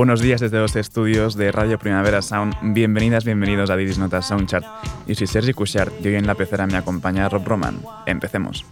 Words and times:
Buenos 0.00 0.22
días 0.22 0.40
desde 0.40 0.56
los 0.56 0.74
estudios 0.76 1.36
de 1.36 1.52
Radio 1.52 1.78
Primavera 1.78 2.22
Sound. 2.22 2.54
Bienvenidas, 2.72 3.26
bienvenidos 3.26 3.68
a 3.68 3.76
Didis 3.76 3.98
Notas 3.98 4.28
Soundchart. 4.28 4.64
Yo 5.06 5.14
soy 5.14 5.26
Sergi 5.26 5.52
Cushart 5.52 5.92
y 6.02 6.08
hoy 6.08 6.14
en 6.14 6.26
la 6.26 6.34
pecera 6.34 6.66
me 6.66 6.78
acompaña 6.78 7.28
Rob 7.28 7.46
Roman. 7.46 7.82
Empecemos. 8.06 8.64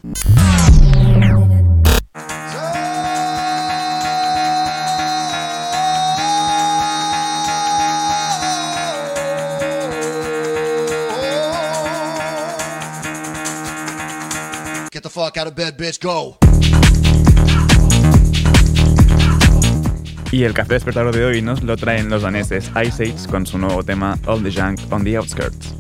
Get 14.91 15.03
the 15.03 15.11
fuck 15.11 15.37
out 15.37 15.47
of 15.47 15.55
bed, 15.55 15.77
bitch, 15.77 16.01
go. 16.01 16.39
Y 20.31 20.45
el 20.45 20.53
café 20.53 20.75
despertador 20.75 21.15
de 21.15 21.25
hoy 21.25 21.43
nos 21.43 21.63
lo 21.63 21.77
traen 21.77 22.11
los 22.11 22.23
daneses 22.23 22.71
Ice 22.85 23.03
Age 23.05 23.29
con 23.31 23.47
su 23.47 23.59
nuevo 23.59 23.83
tema 23.83 24.19
All 24.27 24.43
the 24.43 24.51
Junk 24.51 24.81
on 24.93 25.03
the 25.03 25.17
Outskirts. 25.17 25.78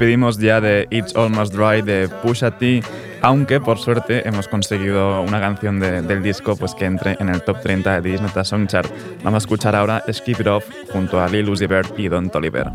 Despedimos 0.00 0.38
ya 0.38 0.62
de 0.62 0.86
It's 0.88 1.14
Almost 1.14 1.54
Dry 1.54 1.82
de 1.82 2.08
Pusha 2.22 2.50
T, 2.52 2.82
aunque 3.20 3.60
por 3.60 3.78
suerte 3.78 4.26
hemos 4.26 4.48
conseguido 4.48 5.20
una 5.20 5.40
canción 5.40 5.78
del 5.78 6.22
disco 6.22 6.56
pues, 6.56 6.74
que 6.74 6.86
entre 6.86 7.18
en 7.20 7.28
el 7.28 7.42
top 7.42 7.60
30 7.60 8.00
de 8.00 8.12
Disney 8.12 8.30
Song 8.44 8.66
Chart. 8.66 8.90
Vamos 9.22 9.42
a 9.42 9.44
escuchar 9.44 9.76
ahora 9.76 10.02
Skip 10.10 10.40
It 10.40 10.46
Off 10.46 10.64
junto 10.90 11.20
a 11.20 11.28
Lil 11.28 11.50
Uzi 11.50 11.66
Vert 11.66 11.98
y 11.98 12.08
Don 12.08 12.30
Toliver. 12.30 12.68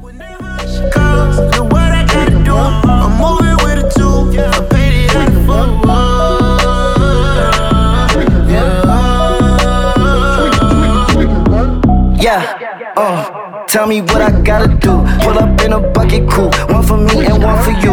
Tell 13.75 13.87
me 13.87 13.99
what 13.99 14.21
I 14.21 14.31
gotta 14.41 14.69
do. 14.69 15.03
Pull 15.19 15.37
up 15.37 15.59
in 15.59 15.73
a 15.73 15.81
bucket 15.81 16.29
coupe, 16.29 16.55
one 16.71 16.81
for 16.81 16.95
me 16.95 17.25
and 17.25 17.43
one 17.43 17.61
for 17.61 17.71
you. 17.71 17.91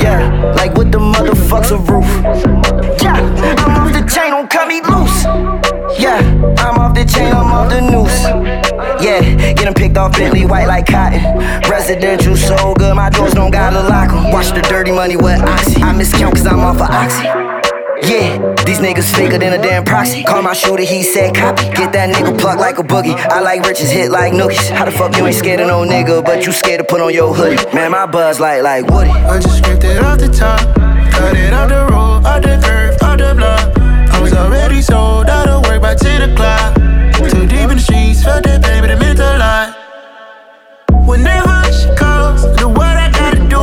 Yeah, 0.00 0.54
like 0.56 0.74
what 0.74 0.90
the 0.90 0.96
motherfuck's 0.96 1.70
a 1.70 1.76
roof. 1.76 2.08
Yeah, 3.02 3.20
I'm 3.58 3.76
off 3.76 3.92
the 3.92 4.00
chain, 4.10 4.30
don't 4.30 4.48
cut 4.48 4.68
me 4.68 4.80
loose. 4.80 5.24
Yeah, 6.00 6.16
I'm 6.56 6.78
off 6.78 6.94
the 6.94 7.04
chain, 7.04 7.30
I'm 7.30 7.52
off 7.52 7.68
the 7.68 7.82
noose. 7.82 8.24
Yeah, 9.04 9.20
get 9.52 9.66
them 9.66 9.74
picked 9.74 9.98
off 9.98 10.16
Bentley 10.16 10.46
white 10.46 10.66
like 10.66 10.86
cotton. 10.86 11.20
Residential 11.70 12.34
so 12.34 12.72
good, 12.72 12.96
my 12.96 13.10
doors 13.10 13.34
don't 13.34 13.50
gotta 13.50 13.82
lock 13.86 14.08
them. 14.08 14.32
Watch 14.32 14.48
the 14.48 14.62
dirty 14.62 14.92
money 14.92 15.16
with 15.16 15.42
Oxy. 15.42 15.82
I 15.82 15.92
miscount 15.92 16.32
cause 16.32 16.46
I'm 16.46 16.60
off 16.60 16.76
of 16.76 16.88
Oxy. 16.88 17.39
Yeah, 18.02 18.54
these 18.64 18.78
niggas 18.78 19.14
faker 19.14 19.38
than 19.38 19.52
a 19.52 19.62
damn 19.62 19.84
proxy. 19.84 20.24
Call 20.24 20.42
my 20.42 20.52
shooter, 20.52 20.82
he 20.82 21.02
said 21.02 21.34
copy. 21.34 21.64
Get 21.74 21.92
that 21.92 22.14
nigga 22.14 22.38
plucked 22.38 22.60
like 22.60 22.78
a 22.78 22.82
boogie. 22.82 23.14
I 23.14 23.40
like 23.40 23.62
riches, 23.66 23.90
hit 23.90 24.10
like 24.10 24.32
nookies. 24.32 24.70
How 24.70 24.84
the 24.84 24.90
fuck 24.90 25.16
you 25.16 25.26
ain't 25.26 25.36
scared 25.36 25.60
of 25.60 25.68
no 25.68 25.84
nigga, 25.84 26.24
but 26.24 26.46
you 26.46 26.52
scared 26.52 26.78
to 26.80 26.84
put 26.84 27.00
on 27.00 27.12
your 27.12 27.34
hoodie? 27.34 27.62
Man, 27.74 27.90
my 27.90 28.06
buzz 28.06 28.40
like 28.40 28.62
like 28.62 28.86
Woody. 28.86 29.10
I 29.10 29.38
just 29.40 29.58
scraped 29.58 29.84
it 29.84 30.02
off 30.02 30.18
the 30.18 30.28
top, 30.28 30.60
cut 31.12 31.36
it 31.36 31.52
off 31.52 31.68
the 31.68 31.86
road, 31.92 32.24
off 32.24 32.42
the 32.42 32.60
curve, 32.64 32.96
off 33.02 33.18
the 33.18 33.34
block. 33.34 33.78
I 34.12 34.20
was 34.20 34.32
already 34.32 34.82
sold 34.82 35.28
out 35.28 35.48
of 35.48 35.66
work 35.66 35.82
by 35.82 35.94
10 35.94 36.30
o'clock. 36.30 36.74
Too 37.30 37.46
deep 37.46 37.70
in 37.70 37.76
the 37.76 37.80
streets, 37.80 38.24
felt 38.24 38.44
that 38.44 38.62
baby, 38.62 38.88
that 38.88 38.98
meant 38.98 39.18
a 39.18 39.38
lot. 39.38 39.76
Whenever 41.06 41.64
she 41.72 41.88
calls, 41.96 42.42
the 42.56 42.68
what 42.68 42.96
I 42.96 43.10
gotta 43.12 43.40
do, 43.48 43.60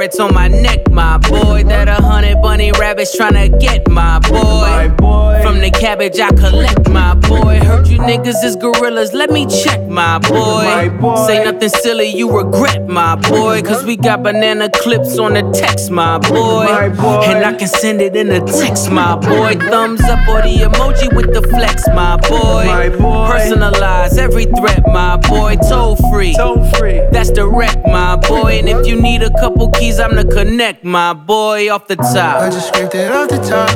carrots 0.00 0.18
on 0.18 0.32
my 0.32 0.48
neck, 0.48 0.90
my 0.90 1.18
boy. 1.18 1.62
That 1.64 1.88
a 1.88 2.00
bunny 2.42 2.72
rabbits 2.72 3.18
tryna 3.18 3.58
get 3.60 3.88
my 3.88 4.18
boy. 4.20 4.94
From 5.42 5.60
the 5.60 5.70
cabbage 5.70 6.18
I 6.20 6.28
collect, 6.30 6.88
my 6.88 7.14
boy. 7.14 7.60
Heard 7.60 7.88
you 7.88 7.98
niggas 7.98 8.44
is 8.44 8.56
gorillas, 8.56 9.12
let 9.12 9.30
me 9.30 9.46
check, 9.46 9.86
my 9.88 10.18
boy. 10.18 10.90
Say 11.26 11.42
nothing 11.44 11.68
silly, 11.68 12.08
you 12.08 12.30
regret, 12.30 12.88
my 12.88 13.16
boy. 13.16 13.62
Cause 13.62 13.84
we 13.84 13.96
got 13.96 14.22
banana 14.22 14.70
clips 14.70 15.18
on 15.18 15.34
the 15.34 15.42
text, 15.52 15.90
my 15.90 16.18
boy. 16.18 16.66
And 16.66 17.44
I 17.44 17.54
can 17.54 17.68
send 17.68 18.00
it 18.00 18.16
in 18.16 18.30
a 18.30 18.40
text, 18.40 18.90
my 18.90 19.16
boy. 19.16 19.54
Thumbs 19.54 20.02
up 20.02 20.28
or 20.28 20.42
the 20.42 20.56
emoji 20.68 21.14
with 21.14 21.32
the 21.32 21.42
flex, 21.48 21.86
my 21.88 22.16
boy. 22.16 22.66
Personalize 23.00 24.18
every 24.18 24.44
threat, 24.44 24.82
my 24.86 25.16
boy. 25.16 25.56
Toll 25.68 25.96
free. 26.12 26.34
Toll 26.34 26.64
free. 26.72 27.00
That's 27.12 27.30
direct, 27.30 27.86
my 27.86 28.16
boy. 28.16 28.58
And 28.58 28.68
if 28.68 28.86
you 28.86 29.00
need 29.00 29.22
a 29.22 29.30
couple 29.40 29.70
keys, 29.70 29.98
I'm 29.98 30.14
the 30.14 30.24
connect, 30.24 30.84
my 30.84 31.12
boy, 31.12 31.70
off 31.72 31.86
the 31.86 31.96
top. 31.96 32.29
I 32.32 32.48
just 32.48 32.68
scraped 32.68 32.94
it 32.94 33.10
off 33.10 33.28
the 33.28 33.38
top, 33.38 33.70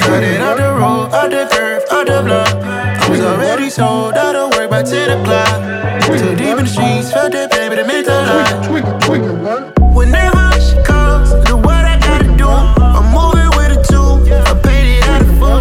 cut 0.00 0.22
it 0.22 0.40
off 0.40 0.56
the 0.56 0.64
road, 0.72 1.12
off 1.12 1.30
the 1.30 1.46
curve, 1.52 1.82
off 1.90 2.06
the 2.06 2.22
block. 2.24 2.48
I 2.64 3.10
was 3.10 3.20
already 3.20 3.68
sold 3.68 4.14
out 4.14 4.34
of 4.34 4.56
work 4.56 4.70
by 4.70 4.82
10 4.82 5.20
o'clock. 5.20 6.00
Too 6.06 6.34
deep 6.34 6.56
in 6.56 6.64
the 6.64 6.66
streets, 6.66 7.12
felt 7.12 7.32
that 7.32 7.50
baby, 7.50 7.76
that 7.76 7.86
meant 7.86 8.08
a 8.08 8.24
lot. 8.24 9.94
Whenever 9.94 10.52
she 10.58 10.74
calls, 10.84 11.30
do 11.44 11.58
what 11.58 11.84
I 11.84 11.98
gotta 12.00 12.34
do. 12.34 12.48
I'm 12.48 13.12
moving 13.12 13.50
with 13.58 13.76
a 13.76 13.80
two, 13.86 14.24
I 14.32 14.54
paid 14.64 14.98
it 14.98 15.08
out 15.08 15.20
of 15.22 15.38
four. 15.38 15.58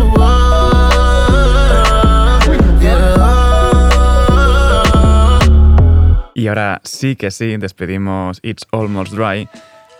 Y 6.34 6.48
ahora 6.48 6.80
sí 6.86 7.18
que 7.18 7.30
sí, 7.30 7.58
despedimos 7.58 8.40
It's 8.42 8.66
Almost 8.72 9.14
Dry 9.14 9.50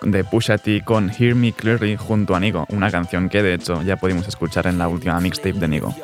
de 0.02 0.24
Pusha 0.24 0.58
T 0.58 0.82
con 0.84 1.10
Hear 1.10 1.36
Me 1.36 1.54
Clearly 1.54 1.96
junto 1.96 2.36
a 2.36 2.40
Nigo, 2.40 2.66
una 2.70 2.92
canción 2.92 3.30
que 3.30 3.42
de 3.42 3.54
hecho 3.56 3.82
ya 3.84 3.98
pudimos 3.98 4.28
escuchar 4.28 4.68
en 4.68 4.78
la 4.78 4.88
última 4.88 5.20
mixtape 5.20 5.54
de 5.54 5.68
Nigo. 5.68 5.96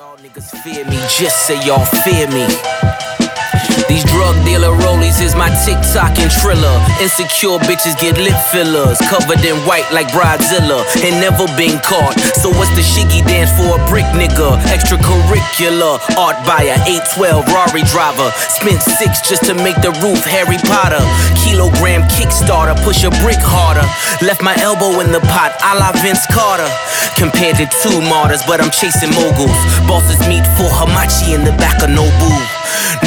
These 3.90 4.06
drug 4.06 4.36
dealer 4.46 4.74
rollies 4.86 5.22
is 5.22 5.36
my 5.36 5.50
TikTok 5.66 6.18
and 6.20 6.32
Triller. 6.32 6.78
Insecure 7.02 7.60
bitches 7.66 7.98
get 8.00 8.18
lip 8.18 8.38
fillers, 8.52 8.98
covered 9.10 9.44
in 9.46 9.58
white 9.66 9.86
like 9.92 10.08
Bridezilla, 10.10 10.86
and 11.04 11.20
never 11.20 11.46
been 11.58 11.78
caught. 11.82 12.14
So 12.38 12.50
what's 12.50 12.74
the 12.78 12.86
shiggy 12.86 13.26
dance 13.26 13.52
for 13.58 13.76
a 13.76 13.80
brick 13.90 14.06
nigga? 14.18 14.58
Extracurricular 14.70 16.00
art 16.18 16.38
buyer, 16.46 16.78
812 16.86 17.48
Rari 17.50 17.84
driver. 17.90 18.30
Spent 18.50 18.82
six 18.82 19.22
just 19.22 19.46
to 19.46 19.54
make 19.54 19.78
the 19.82 19.92
roof 20.06 20.22
Harry 20.26 20.58
Potter. 20.70 21.02
Kilogram 21.42 22.06
Kickstarter, 22.14 22.78
push 22.84 23.04
a 23.04 23.12
brick 23.26 23.42
harder. 23.42 23.86
Left 24.26 24.42
my 24.42 24.56
elbow 24.62 25.00
in 25.02 25.12
the 25.12 25.22
pot, 25.34 25.54
a 25.62 25.78
la 25.80 25.92
Vince 26.02 26.26
Carter. 26.30 26.70
Compared 27.18 27.58
to 27.58 27.66
two 27.82 28.02
martyrs, 28.10 28.42
but 28.46 28.62
I'm 28.62 28.72
chasing 28.72 29.12
moguls. 29.14 29.58
Bosses 29.88 30.20
meet 30.28 30.46
for 30.58 30.70
Hamachi 30.70 31.36
in 31.36 31.44
the 31.44 31.54
back 31.58 31.82
of 31.84 31.90
Nobu. 31.90 32.32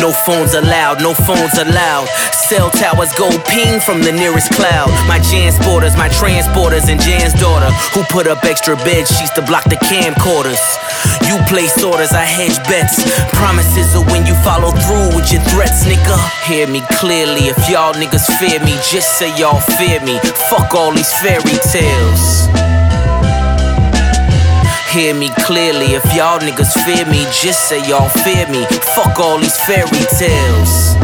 No 0.00 0.12
phones 0.12 0.54
allowed, 0.56 1.00
no 1.00 1.14
phones 1.14 1.56
allowed. 1.58 2.08
Cell 2.48 2.70
towers 2.70 3.12
go 3.14 3.28
ping 3.46 3.80
from 3.80 4.02
the 4.02 4.12
nearest 4.12 4.50
cloud. 4.52 4.88
My 5.06 5.18
Jansporters, 5.20 5.96
my 5.96 6.08
transporters, 6.08 6.88
and 6.88 7.00
Jan's 7.00 7.34
daughter, 7.34 7.70
who 7.94 8.02
put 8.04 8.26
up 8.26 8.44
extra 8.44 8.76
bed 8.76 9.06
sheets 9.06 9.30
to 9.34 9.42
block 9.42 9.64
the 9.64 9.76
camcorders. 9.76 10.60
You 11.28 11.38
place 11.48 11.76
orders, 11.82 12.12
I 12.12 12.24
hedge 12.24 12.58
bets. 12.68 13.02
Promises 13.34 13.94
are 13.94 14.04
when 14.10 14.26
you 14.26 14.34
follow 14.42 14.70
through 14.72 15.14
with 15.14 15.30
your 15.32 15.42
threats, 15.52 15.84
nigga. 15.84 16.16
Hear 16.46 16.66
me 16.66 16.82
clearly, 16.98 17.48
if 17.48 17.68
y'all 17.68 17.94
niggas 17.94 18.26
fear 18.38 18.58
me, 18.60 18.74
just 18.90 19.18
say 19.18 19.30
y'all 19.38 19.60
fear 19.78 20.00
me. 20.00 20.18
Fuck 20.50 20.74
all 20.74 20.92
these 20.92 21.12
fairy 21.20 21.58
tales 21.70 22.65
hear 24.96 25.14
me 25.14 25.28
clearly. 25.44 25.92
If 25.92 26.04
y'all 26.16 26.40
niggas 26.40 26.72
fear 26.88 27.04
me, 27.12 27.28
just 27.28 27.68
say 27.68 27.86
y'all 27.86 28.08
fear 28.24 28.48
me. 28.48 28.64
Fuck 28.96 29.20
all 29.20 29.38
these 29.38 29.58
fairy 29.68 30.04
tales. 30.16 30.96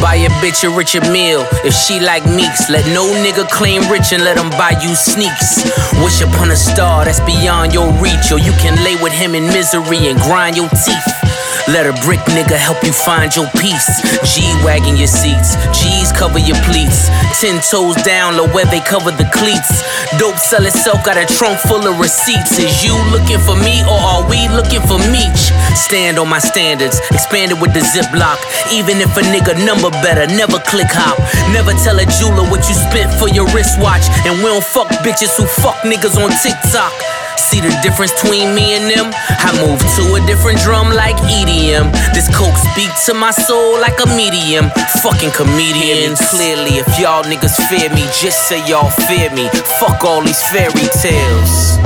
Buy 0.00 0.22
a 0.22 0.30
bitch 0.38 0.62
a 0.62 0.70
Richard 0.70 1.10
meal 1.10 1.44
if 1.64 1.74
she 1.74 1.98
like 1.98 2.24
meeks. 2.26 2.70
Let 2.70 2.86
no 2.94 3.10
nigga 3.24 3.50
claim 3.50 3.82
rich 3.90 4.12
and 4.12 4.22
let 4.22 4.38
him 4.38 4.50
buy 4.50 4.78
you 4.80 4.94
sneaks. 4.94 5.66
Wish 6.04 6.22
upon 6.22 6.52
a 6.52 6.56
star 6.56 7.04
that's 7.04 7.20
beyond 7.20 7.74
your 7.74 7.90
reach, 7.98 8.30
or 8.30 8.38
you 8.38 8.52
can 8.62 8.76
lay 8.84 8.94
with 9.02 9.12
him 9.12 9.34
in 9.34 9.44
misery 9.48 10.06
and 10.06 10.20
grind 10.20 10.56
your 10.56 10.68
teeth. 10.68 11.33
Let 11.66 11.88
a 11.88 11.96
brick 12.04 12.20
nigga 12.36 12.60
help 12.60 12.84
you 12.84 12.92
find 12.92 13.34
your 13.34 13.48
peace. 13.56 13.88
G 14.20 14.44
wagging 14.60 15.00
your 15.00 15.08
seats, 15.08 15.56
G's 15.72 16.12
cover 16.12 16.38
your 16.38 16.60
pleats. 16.68 17.08
Ten 17.40 17.56
toes 17.64 17.96
down, 18.04 18.36
low 18.36 18.52
where 18.52 18.68
they 18.68 18.80
cover 18.84 19.10
the 19.10 19.24
cleats. 19.32 19.80
Dope 20.20 20.36
sell 20.36 20.66
itself, 20.66 21.00
got 21.04 21.16
a 21.16 21.24
trunk 21.24 21.58
full 21.64 21.80
of 21.88 21.98
receipts. 21.98 22.60
Is 22.60 22.84
you 22.84 22.92
looking 23.08 23.40
for 23.40 23.56
me 23.56 23.80
or 23.88 23.96
are 23.96 24.28
we 24.28 24.44
looking 24.52 24.84
for 24.84 25.00
Meech? 25.08 25.56
Stand 25.72 26.18
on 26.18 26.28
my 26.28 26.38
standards, 26.38 27.00
expanded 27.08 27.56
with 27.58 27.72
the 27.72 27.80
ziplock. 27.80 28.36
Even 28.68 29.00
if 29.00 29.16
a 29.16 29.24
nigga 29.24 29.56
number 29.64 29.88
better, 30.04 30.28
never 30.36 30.60
click 30.68 30.92
hop. 30.92 31.16
Never 31.48 31.72
tell 31.80 31.96
a 31.96 32.04
jeweler 32.20 32.44
what 32.52 32.68
you 32.68 32.76
spent 32.76 33.08
for 33.16 33.32
your 33.32 33.48
wristwatch. 33.56 34.04
And 34.28 34.36
we 34.36 34.52
don't 34.52 34.62
fuck 34.62 34.88
bitches 35.00 35.32
who 35.40 35.48
fuck 35.48 35.80
niggas 35.80 36.20
on 36.20 36.28
TikTok. 36.44 36.92
See 37.36 37.60
the 37.60 37.70
difference 37.82 38.12
between 38.14 38.54
me 38.54 38.74
and 38.74 38.90
them? 38.90 39.12
I 39.12 39.50
move 39.60 39.78
to 39.78 40.02
a 40.14 40.20
different 40.26 40.58
drum 40.60 40.90
like 40.90 41.16
EDM. 41.16 41.92
This 42.14 42.28
coke 42.34 42.56
speak 42.56 42.90
to 43.06 43.14
my 43.14 43.30
soul 43.30 43.80
like 43.80 43.98
a 44.02 44.08
medium. 44.16 44.70
Fucking 45.02 45.32
comedians. 45.32 46.20
Clearly, 46.30 46.78
if 46.82 46.88
y'all 46.98 47.24
niggas 47.24 47.56
fear 47.68 47.90
me, 47.90 48.04
just 48.20 48.48
say 48.48 48.64
y'all 48.66 48.90
fear 49.08 49.30
me. 49.34 49.48
Fuck 49.78 50.04
all 50.04 50.22
these 50.22 50.42
fairy 50.50 50.88
tales. 51.02 51.78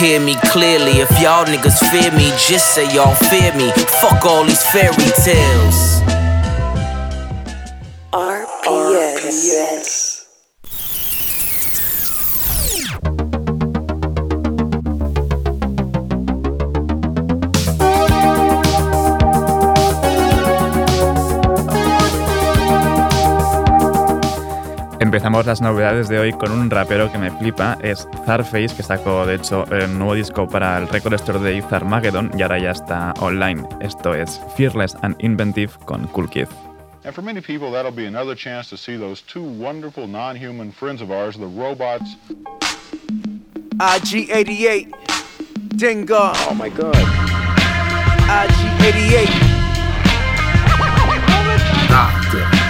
hear 0.00 0.18
me 0.18 0.34
clearly. 0.46 1.00
If 1.04 1.10
y'all 1.20 1.44
niggas 1.44 1.78
fear 1.90 2.10
me, 2.12 2.32
just 2.48 2.74
say 2.74 2.88
y'all 2.94 3.14
fear 3.14 3.52
me. 3.54 3.70
Fuck 4.00 4.24
all 4.24 4.44
these 4.44 4.62
fairy 4.72 5.10
tales. 5.24 6.00
RPS. 8.12 10.09
Empezamos 25.10 25.44
las 25.44 25.60
novedades 25.60 26.08
de 26.08 26.20
hoy 26.20 26.32
con 26.32 26.52
un 26.52 26.70
rapero 26.70 27.10
que 27.10 27.18
me 27.18 27.32
flipa, 27.32 27.76
es 27.82 28.06
Zarface, 28.26 28.76
que 28.76 28.84
sacó 28.84 29.26
de 29.26 29.34
hecho 29.34 29.64
el 29.72 29.98
nuevo 29.98 30.14
disco 30.14 30.46
para 30.46 30.78
el 30.78 30.88
Record 30.88 31.14
Store 31.14 31.40
de 31.40 31.60
Zarmageddon 31.62 32.30
y 32.38 32.42
ahora 32.42 32.60
ya 32.60 32.70
está 32.70 33.12
online. 33.18 33.68
Esto 33.80 34.14
es 34.14 34.40
Fearless 34.56 34.96
and 35.02 35.16
Inventive 35.18 35.72
con 35.84 36.06
Cool 36.12 36.30
Kid. 36.30 36.46
And 37.02 37.12
for 37.12 37.22
many 37.22 37.40
people, 37.40 37.72
that'll 37.72 37.90
be 37.90 38.06
another 38.06 38.36
chance 38.36 38.70
to 38.70 38.76
see 38.76 38.96
those 38.96 39.20
two 39.22 39.42
wonderful 39.42 40.06
non 40.06 40.36
human 40.36 40.70
friends 40.70 41.02
of 41.02 41.10
ours, 41.10 41.36
the 41.36 41.44
robots. 41.44 42.16
IG88, 43.78 44.92
Dingo. 45.76 46.30
Oh 46.48 46.54
my 46.54 46.68
god. 46.68 46.94
IG88, 48.28 49.50
Doctor, 51.88 52.19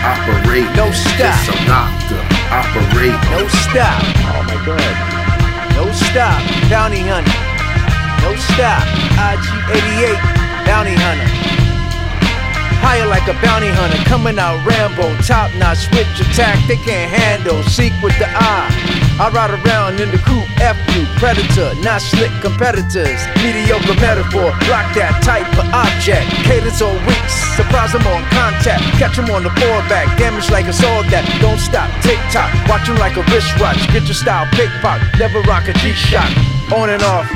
operate. 0.02 0.68
No 0.76 0.90
stop. 0.92 1.18
Just 1.18 1.46
some 1.46 1.64
doctor, 1.66 2.20
operate. 2.50 3.16
no 3.30 3.46
stop, 3.48 4.00
Oh 4.32 4.42
my 4.48 4.56
god. 4.64 4.94
no 5.76 5.92
stop. 5.92 6.40
Bounty 6.70 7.00
hunter, 7.04 7.36
no 8.24 8.34
stop. 8.36 8.82
IG88, 9.16 10.18
bounty 10.66 10.94
hunter. 10.94 11.59
Higher 12.80 13.06
like 13.06 13.28
a 13.28 13.36
bounty 13.44 13.68
hunter, 13.68 14.00
coming 14.08 14.38
out 14.38 14.64
Rambo, 14.64 15.14
top 15.22 15.52
notch, 15.56 15.88
switch 15.88 16.08
attack, 16.20 16.56
they 16.66 16.76
can't 16.76 17.12
handle. 17.12 17.62
Seek 17.64 17.92
with 18.02 18.16
the 18.18 18.26
eye. 18.26 19.00
I 19.20 19.28
ride 19.28 19.52
around 19.52 20.00
in 20.00 20.08
the 20.08 20.16
coupe, 20.16 20.48
F 20.64 20.80
you, 20.96 21.04
predator, 21.20 21.76
not 21.84 22.00
slick 22.00 22.32
competitors. 22.40 23.20
Mediocre 23.44 24.00
metaphor, 24.00 24.48
block 24.64 24.88
that 24.96 25.20
type 25.20 25.44
of 25.60 25.68
object. 25.76 26.24
Cadence 26.48 26.80
or 26.80 26.96
weeks, 27.04 27.36
surprise 27.52 27.92
them 27.92 28.08
on 28.08 28.24
contact. 28.32 28.80
Catch 28.96 29.20
them 29.20 29.28
on 29.28 29.44
the 29.44 29.52
foreback, 29.60 30.08
damage 30.16 30.48
like 30.48 30.64
a 30.64 30.72
sword 30.72 31.04
that 31.12 31.28
don't 31.44 31.60
stop. 31.60 31.92
Tick 32.00 32.16
tock, 32.32 32.48
watch 32.64 32.88
them 32.88 32.96
like 32.96 33.20
a 33.20 33.24
wristwatch. 33.28 33.76
Get 33.92 34.08
your 34.08 34.16
style 34.16 34.48
pickpock, 34.56 35.04
never 35.20 35.44
rock 35.44 35.68
a 35.68 35.76
G 35.76 35.92
shot. 35.92 36.32
On 36.72 36.88
and 36.88 37.02
off, 37.04 37.28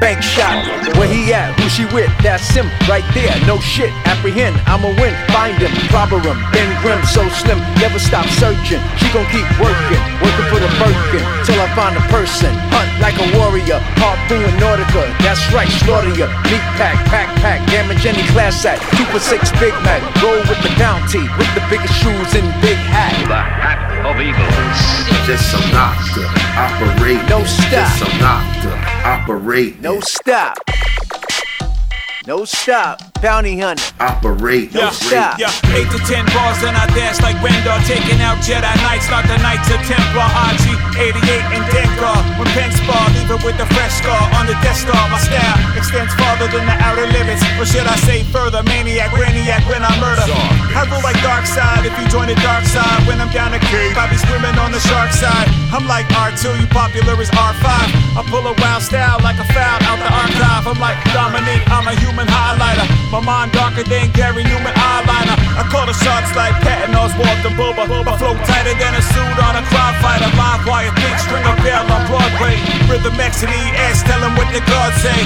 Bank 0.00 0.24
shot, 0.24 0.64
where 0.96 1.06
he 1.06 1.28
at? 1.36 1.52
Who 1.60 1.68
she 1.68 1.84
with? 1.92 2.08
That's 2.24 2.48
him 2.56 2.72
right 2.88 3.04
there. 3.12 3.36
No 3.44 3.60
shit, 3.60 3.92
apprehend. 4.08 4.56
I'ma 4.64 4.88
win. 4.96 5.12
Find 5.28 5.60
him, 5.60 5.68
clobber 5.92 6.18
him. 6.24 6.40
Ben 6.56 6.68
Grim, 6.80 7.04
so 7.04 7.28
slim, 7.28 7.60
never 7.76 8.00
stop 8.00 8.24
searching. 8.40 8.80
She 8.96 9.06
gon' 9.12 9.28
keep 9.28 9.44
working, 9.60 10.00
working 10.24 10.46
for 10.48 10.56
the 10.56 10.72
Birkin 10.80 11.20
till 11.44 11.60
I 11.60 11.68
find 11.76 11.96
a 11.96 12.04
person. 12.08 12.48
Hunt 12.72 12.88
like 13.00 13.16
a 13.20 13.28
warrior, 13.36 13.80
harpoon 14.00 14.48
Nautica. 14.60 15.04
That's 15.20 15.40
right, 15.52 15.68
slaughter 15.84 16.12
ya. 16.16 16.32
Meat 16.48 16.64
pack, 16.80 16.96
pack, 17.12 17.28
pack, 17.44 17.60
damage 17.68 18.04
any 18.04 18.24
class 18.32 18.64
act. 18.64 18.80
Two 18.96 19.04
for 19.12 19.20
six, 19.20 19.52
Big 19.60 19.76
Mac. 19.84 20.00
Roll 20.24 20.40
with 20.48 20.60
the 20.64 20.72
bounty, 20.80 21.24
with 21.36 21.50
the 21.52 21.64
biggest 21.68 21.92
shoes 22.00 22.32
and 22.36 22.48
big 22.64 22.80
hat. 22.88 23.12
Of 24.00 24.16
eagles. 24.16 24.80
Just 25.28 25.52
some 25.52 25.64
doctor, 25.70 26.24
operate. 26.56 27.20
No 27.28 27.44
stop. 27.44 27.68
Just 27.70 28.00
some 28.00 28.16
doctor, 28.18 28.59
operate. 29.04 29.80
No 29.80 30.00
stop. 30.00 30.58
No 32.30 32.44
stop. 32.44 33.02
Bounty 33.18 33.58
hunter. 33.58 33.82
operate. 33.98 34.70
No 34.70 34.94
stop. 34.94 35.34
Yeah, 35.42 35.50
8 35.74 35.82
to 35.90 35.98
10 35.98 36.30
bars, 36.30 36.62
then 36.62 36.78
I 36.78 36.86
dance 36.94 37.18
like 37.18 37.34
Rendar. 37.42 37.82
Taking 37.90 38.22
out 38.22 38.38
Jedi 38.38 38.70
Knights, 38.86 39.10
not 39.10 39.26
the 39.26 39.34
Knights 39.42 39.66
of 39.66 39.82
Templar. 39.82 40.30
RG 40.54 40.78
88 40.94 41.26
and 41.58 41.66
Dengar. 41.74 42.22
When 42.38 42.46
pen 42.54 42.70
spar, 42.70 43.02
leave 43.18 43.34
it 43.34 43.42
with 43.42 43.58
the 43.58 43.66
fresh 43.74 43.98
scar 43.98 44.22
on 44.38 44.46
the 44.46 44.54
Death 44.62 44.78
Star. 44.78 45.10
My 45.10 45.18
style 45.18 45.58
extends 45.74 46.14
farther 46.14 46.46
than 46.54 46.70
the 46.70 46.76
outer 46.78 47.10
limits. 47.10 47.42
Or 47.58 47.66
should 47.66 47.90
I 47.90 47.98
say 48.06 48.22
further? 48.30 48.62
Maniac, 48.62 49.10
brainiac 49.10 49.66
when 49.66 49.82
I 49.82 49.90
murder. 49.98 50.22
I 50.22 50.86
rule 50.86 51.02
like 51.02 51.18
dark 51.26 51.50
side 51.50 51.82
if 51.82 51.92
you 51.98 52.06
join 52.14 52.30
the 52.30 52.38
dark 52.46 52.62
side. 52.62 53.10
When 53.10 53.18
I'm 53.18 53.34
down 53.34 53.50
the 53.50 53.62
cave, 53.74 53.98
I 53.98 54.06
be 54.06 54.16
swimming 54.16 54.54
on 54.54 54.70
the 54.70 54.78
shark 54.78 55.10
side. 55.10 55.50
I'm 55.74 55.90
like 55.90 56.06
R2, 56.14 56.62
you 56.62 56.66
popular 56.70 57.18
as 57.18 57.30
R5. 57.34 57.66
I 57.66 58.22
pull 58.30 58.46
a 58.46 58.54
wild 58.54 58.82
style 58.86 59.18
like 59.26 59.42
a 59.42 59.46
foul 59.50 59.78
out 59.82 59.98
the 59.98 60.10
archive. 60.10 60.64
I'm 60.70 60.78
like 60.78 60.98
Dominique, 61.10 61.66
I'm 61.70 61.86
a 61.90 61.94
human 61.98 62.19
highlighter. 62.26 62.86
My 63.12 63.20
mind 63.20 63.52
darker 63.52 63.84
than 63.84 64.10
Gary 64.12 64.44
Newman 64.44 64.74
eyeliner. 64.74 65.36
I 65.56 65.62
call 65.70 65.86
the 65.86 65.94
shots 65.94 66.34
like 66.36 66.54
Patton 66.60 66.94
Oswalt 66.94 67.44
and 67.44 67.56
Bubba. 67.56 67.84
I 67.86 68.16
flow 68.18 68.34
tighter 68.44 68.74
than 68.78 68.94
a 68.94 69.02
suit 69.02 69.36
on 69.46 69.56
a 69.56 69.62
crime 69.70 69.96
fighter. 70.02 70.30
Live 70.36 70.64
wire, 70.66 70.92
thick 71.00 71.18
string 71.18 71.44
of 71.44 71.56
bell 71.64 71.86
on 71.90 72.02
Broadway. 72.06 72.56
Rhythm 72.90 73.20
X 73.20 73.42
and 73.44 73.52
ES, 73.52 74.02
tell 74.04 74.22
'em 74.22 74.36
what 74.36 74.48
the 74.52 74.60
gods 74.70 74.96
say. 75.02 75.20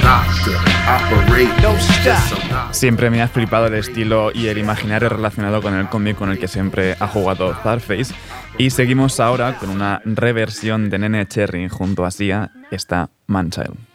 Siempre 2.73 3.11
me 3.11 3.23
ha 3.23 3.29
flipado 3.29 3.67
el 3.67 3.75
estilo 3.75 4.31
y 4.33 4.49
el 4.49 4.59
imaginario 4.59 5.09
relacionado 5.09 5.63
con 5.63 5.75
el 5.75 5.89
cómic 5.89 6.17
con 6.17 6.31
el 6.31 6.39
que 6.39 6.49
siempre 6.49 6.97
ha 6.99 7.07
jugado 7.07 7.55
Zarface. 7.63 8.15
Y 8.59 8.71
seguimos 8.71 9.19
ahora 9.19 9.59
con 9.59 9.71
una 9.71 10.01
reversión 10.05 10.91
de 10.91 10.99
Nene 10.99 11.27
Cherry 11.27 11.69
junto 11.69 12.05
a 12.05 12.11
Sia, 12.11 12.51
está 12.71 13.11
Manchild. 13.27 13.94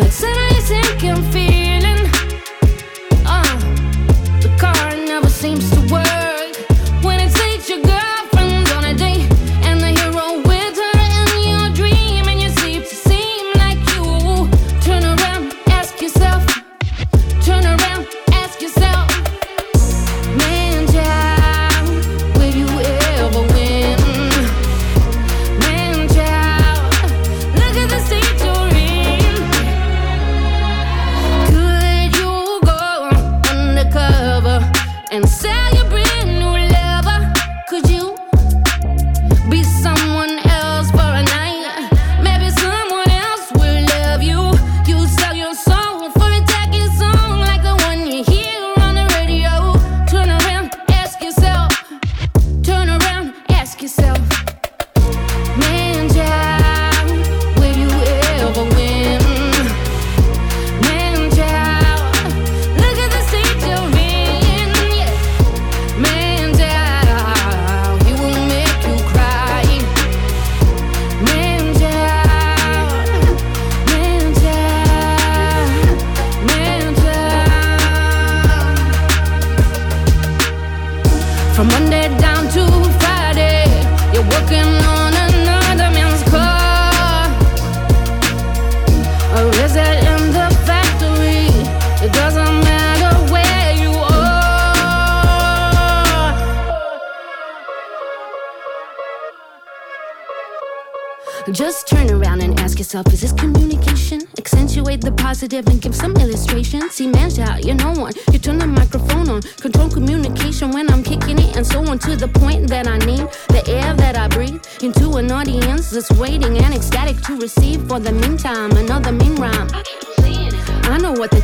but 0.00 0.29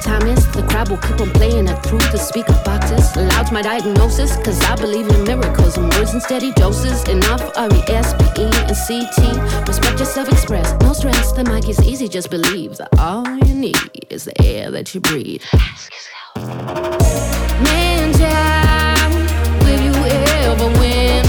time 0.07 0.27
is. 0.29 0.47
The 0.53 0.63
crowd 0.63 0.89
will 0.89 0.99
keep 0.99 1.21
on 1.21 1.31
playing 1.31 1.67
it 1.69 1.79
through 1.83 2.07
the 2.15 2.19
speaker 2.19 2.57
boxes. 2.65 3.15
Loud's 3.17 3.51
my 3.51 3.63
diagnosis, 3.63 4.37
cause 4.37 4.59
I 4.65 4.77
believe 4.77 5.09
in 5.09 5.25
miracles 5.25 5.77
and 5.77 5.93
words 5.95 6.15
in 6.15 6.21
steady 6.21 6.53
doses. 6.53 7.07
Enough 7.09 7.43
R 7.57 7.69
E 7.73 7.83
S 7.89 8.15
P 8.15 8.43
E 8.43 8.49
and 8.71 8.77
C 8.77 9.01
T. 9.17 9.21
Respect 9.67 9.99
yourself, 9.99 10.29
express. 10.29 10.73
No 10.81 10.93
stress, 10.93 11.33
the 11.33 11.45
mic 11.45 11.69
is 11.69 11.81
easy, 11.83 12.09
just 12.09 12.31
believe 12.31 12.77
that 12.79 12.89
all 12.99 13.27
you 13.47 13.55
need 13.55 14.07
is 14.11 14.25
the 14.25 14.43
air 14.43 14.71
that 14.71 14.95
you 14.95 15.01
breathe. 15.01 15.43
Ask 15.53 15.93
yourself. 15.93 16.13
Man, 17.63 18.13
child, 18.15 19.13
will 19.65 19.81
you 19.81 19.95
ever 20.47 20.69
win? 20.79 21.26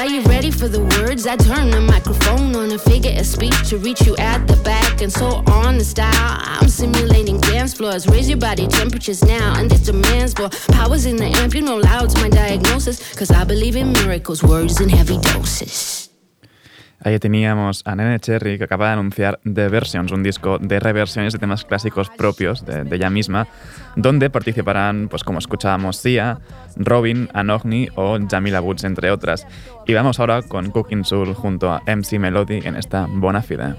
Are 0.00 0.06
you 0.06 0.22
ready 0.22 0.50
for 0.50 0.66
the 0.66 0.80
words? 0.80 1.26
I 1.26 1.36
turn 1.36 1.70
the 1.70 1.78
microphone 1.78 2.56
on 2.56 2.72
a 2.72 2.78
figure 2.78 3.12
of 3.20 3.26
speech 3.26 3.68
to 3.68 3.76
reach 3.76 4.00
you 4.06 4.16
at 4.16 4.46
the 4.46 4.56
back 4.62 5.02
and 5.02 5.12
so 5.12 5.44
on 5.46 5.76
the 5.76 5.84
style. 5.84 6.10
I'm 6.14 6.70
simulating 6.70 7.38
dance 7.38 7.74
floors. 7.74 8.06
Raise 8.06 8.26
your 8.26 8.38
body 8.38 8.66
temperatures 8.66 9.22
now 9.22 9.60
and 9.60 9.70
this 9.70 9.80
demands 9.80 10.32
for 10.32 10.48
powers 10.72 11.04
in 11.04 11.16
the 11.16 11.26
amp. 11.26 11.54
You 11.54 11.60
know 11.60 11.76
loud's 11.76 12.14
my 12.14 12.30
diagnosis. 12.30 13.14
Cause 13.14 13.30
I 13.30 13.44
believe 13.44 13.76
in 13.76 13.92
miracles, 13.92 14.42
words 14.42 14.80
in 14.80 14.88
heavy 14.88 15.18
doses. 15.18 15.99
Ahí 17.02 17.18
teníamos 17.18 17.82
a 17.86 17.96
Nene 17.96 18.20
Cherry 18.20 18.58
que 18.58 18.64
acaba 18.64 18.88
de 18.88 18.92
anunciar 18.92 19.40
The 19.42 19.68
Versions, 19.68 20.12
un 20.12 20.22
disco 20.22 20.58
de 20.58 20.78
reversiones 20.80 21.32
de 21.32 21.38
temas 21.38 21.64
clásicos 21.64 22.10
propios 22.10 22.66
de, 22.66 22.84
de 22.84 22.96
ella 22.96 23.08
misma, 23.08 23.46
donde 23.96 24.28
participarán, 24.28 25.08
pues 25.08 25.24
como 25.24 25.38
escuchábamos, 25.38 25.96
Sia, 25.96 26.40
Robin, 26.76 27.28
Anogni 27.32 27.88
o 27.96 28.18
Jamila 28.28 28.60
Woods, 28.60 28.84
entre 28.84 29.10
otras. 29.10 29.46
Y 29.86 29.94
vamos 29.94 30.20
ahora 30.20 30.42
con 30.42 30.70
Cooking 30.70 31.04
Soul 31.04 31.34
junto 31.34 31.72
a 31.72 31.82
MC 31.86 32.18
Melody 32.18 32.60
en 32.64 32.76
esta 32.76 33.06
Bona 33.08 33.42
Fide. 33.42 33.74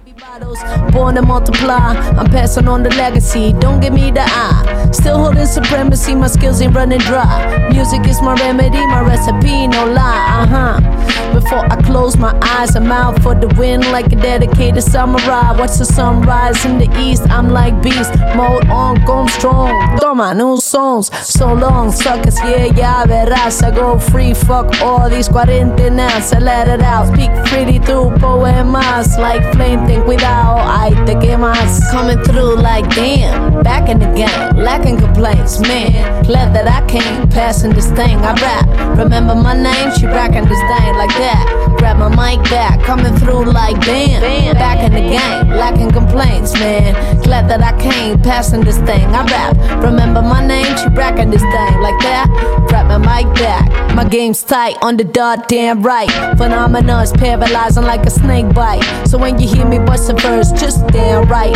Born 0.91 1.15
to 1.15 1.21
multiply, 1.21 1.95
I'm 2.17 2.29
passing 2.29 2.67
on 2.67 2.83
the 2.83 2.89
legacy. 2.95 3.53
Don't 3.59 3.81
give 3.81 3.93
me 3.93 4.11
the 4.11 4.21
eye. 4.21 4.89
Still 4.91 5.17
holding 5.17 5.45
supremacy, 5.45 6.15
my 6.15 6.27
skills 6.27 6.61
ain't 6.61 6.75
running 6.75 6.99
dry. 6.99 7.69
Music 7.71 8.05
is 8.07 8.21
my 8.21 8.33
remedy, 8.35 8.85
my 8.87 9.01
recipe, 9.01 9.67
no 9.67 9.85
lie. 9.85 10.41
Uh 10.41 10.47
huh. 10.47 11.31
Before 11.33 11.65
I 11.71 11.81
close 11.83 12.17
my 12.17 12.37
eyes, 12.41 12.75
I'm 12.75 12.91
out 13.11 13.21
for 13.21 13.35
the 13.35 13.47
win 13.59 13.81
like 13.91 14.11
a 14.11 14.15
dedicated 14.15 14.83
samurai. 14.83 15.51
Watch 15.57 15.77
the 15.77 15.85
sunrise 15.85 16.63
in 16.65 16.77
the 16.77 16.89
east, 16.99 17.23
I'm 17.29 17.49
like 17.49 17.81
beast. 17.81 18.13
Mode 18.35 18.67
on, 18.67 19.03
going 19.05 19.27
strong. 19.29 19.97
Toma, 19.99 20.33
new 20.33 20.57
songs. 20.57 21.11
So 21.27 21.53
long, 21.53 21.91
suckers, 21.91 22.39
yeah, 22.41 22.65
ya 22.65 23.05
verás. 23.05 23.63
I 23.63 23.71
go 23.71 23.99
free, 23.99 24.33
fuck 24.33 24.81
all 24.81 25.09
these 25.09 25.29
cuarentenas. 25.29 26.33
I 26.35 26.39
let 26.39 26.67
it 26.67 26.81
out. 26.81 27.07
Speak 27.13 27.31
freely 27.47 27.79
through 27.79 28.17
poemas. 28.19 29.17
Like 29.17 29.43
flame, 29.53 29.85
think 29.85 30.05
without. 30.05 30.59
I 30.59 30.89
te 31.05 31.15
quemas. 31.15 31.81
Coming 31.91 32.21
through 32.23 32.55
like 32.55 32.87
damn. 32.95 33.63
Back 33.63 33.89
in 33.89 33.99
the 33.99 34.07
game, 34.13 34.63
lacking 34.63 34.97
complaints, 34.97 35.59
man. 35.59 36.23
Glad 36.23 36.53
that 36.55 36.67
I 36.67 36.85
came 36.87 37.29
passing 37.29 37.73
this 37.73 37.89
thing. 37.91 38.17
I 38.19 38.33
rap. 38.41 38.97
Remember 38.97 39.35
my 39.35 39.53
name? 39.55 39.91
She 39.97 40.05
racking 40.05 40.45
this 40.45 40.61
thing 40.71 40.95
like 40.95 41.15
that. 41.19 41.45
Grab 41.77 41.97
my 41.97 42.09
mic 42.09 42.43
back, 42.49 42.79
coming 43.01 43.19
through 43.19 43.45
like 43.45 43.79
damn. 43.81 44.21
Back 44.53 44.79
in 44.83 44.93
the 44.93 44.99
game, 44.99 45.57
lacking 45.57 45.91
complaints, 45.91 46.53
man. 46.53 46.93
Glad 47.23 47.49
that 47.49 47.61
I 47.61 47.77
came 47.79 48.21
passing 48.21 48.61
this 48.61 48.77
thing. 48.79 49.05
I 49.07 49.25
rap. 49.25 49.83
Remember 49.83 50.21
my 50.21 50.45
name? 50.45 50.77
She 50.77 50.87
racking 50.89 51.29
this 51.29 51.41
thing 51.41 51.81
like 51.81 51.99
that. 51.99 52.27
Grab 52.67 52.87
my 52.87 52.97
mic 52.97 53.33
back. 53.35 53.81
My 53.95 54.07
game's 54.07 54.43
tight 54.43 54.77
on 54.81 54.97
the 54.97 55.03
dot, 55.03 55.47
damn 55.47 55.81
right. 55.81 56.09
Phenomenon's 56.37 57.11
paralyzing 57.11 57.83
like 57.83 58.05
a 58.05 58.09
snake 58.09 58.53
bite. 58.53 58.83
So 59.07 59.17
when 59.17 59.39
you 59.39 59.47
hear 59.47 59.67
me 59.67 59.79
bust 59.79 60.11
first, 60.19 60.55
just 60.55 60.85
damn 60.87 61.27
right. 61.27 61.53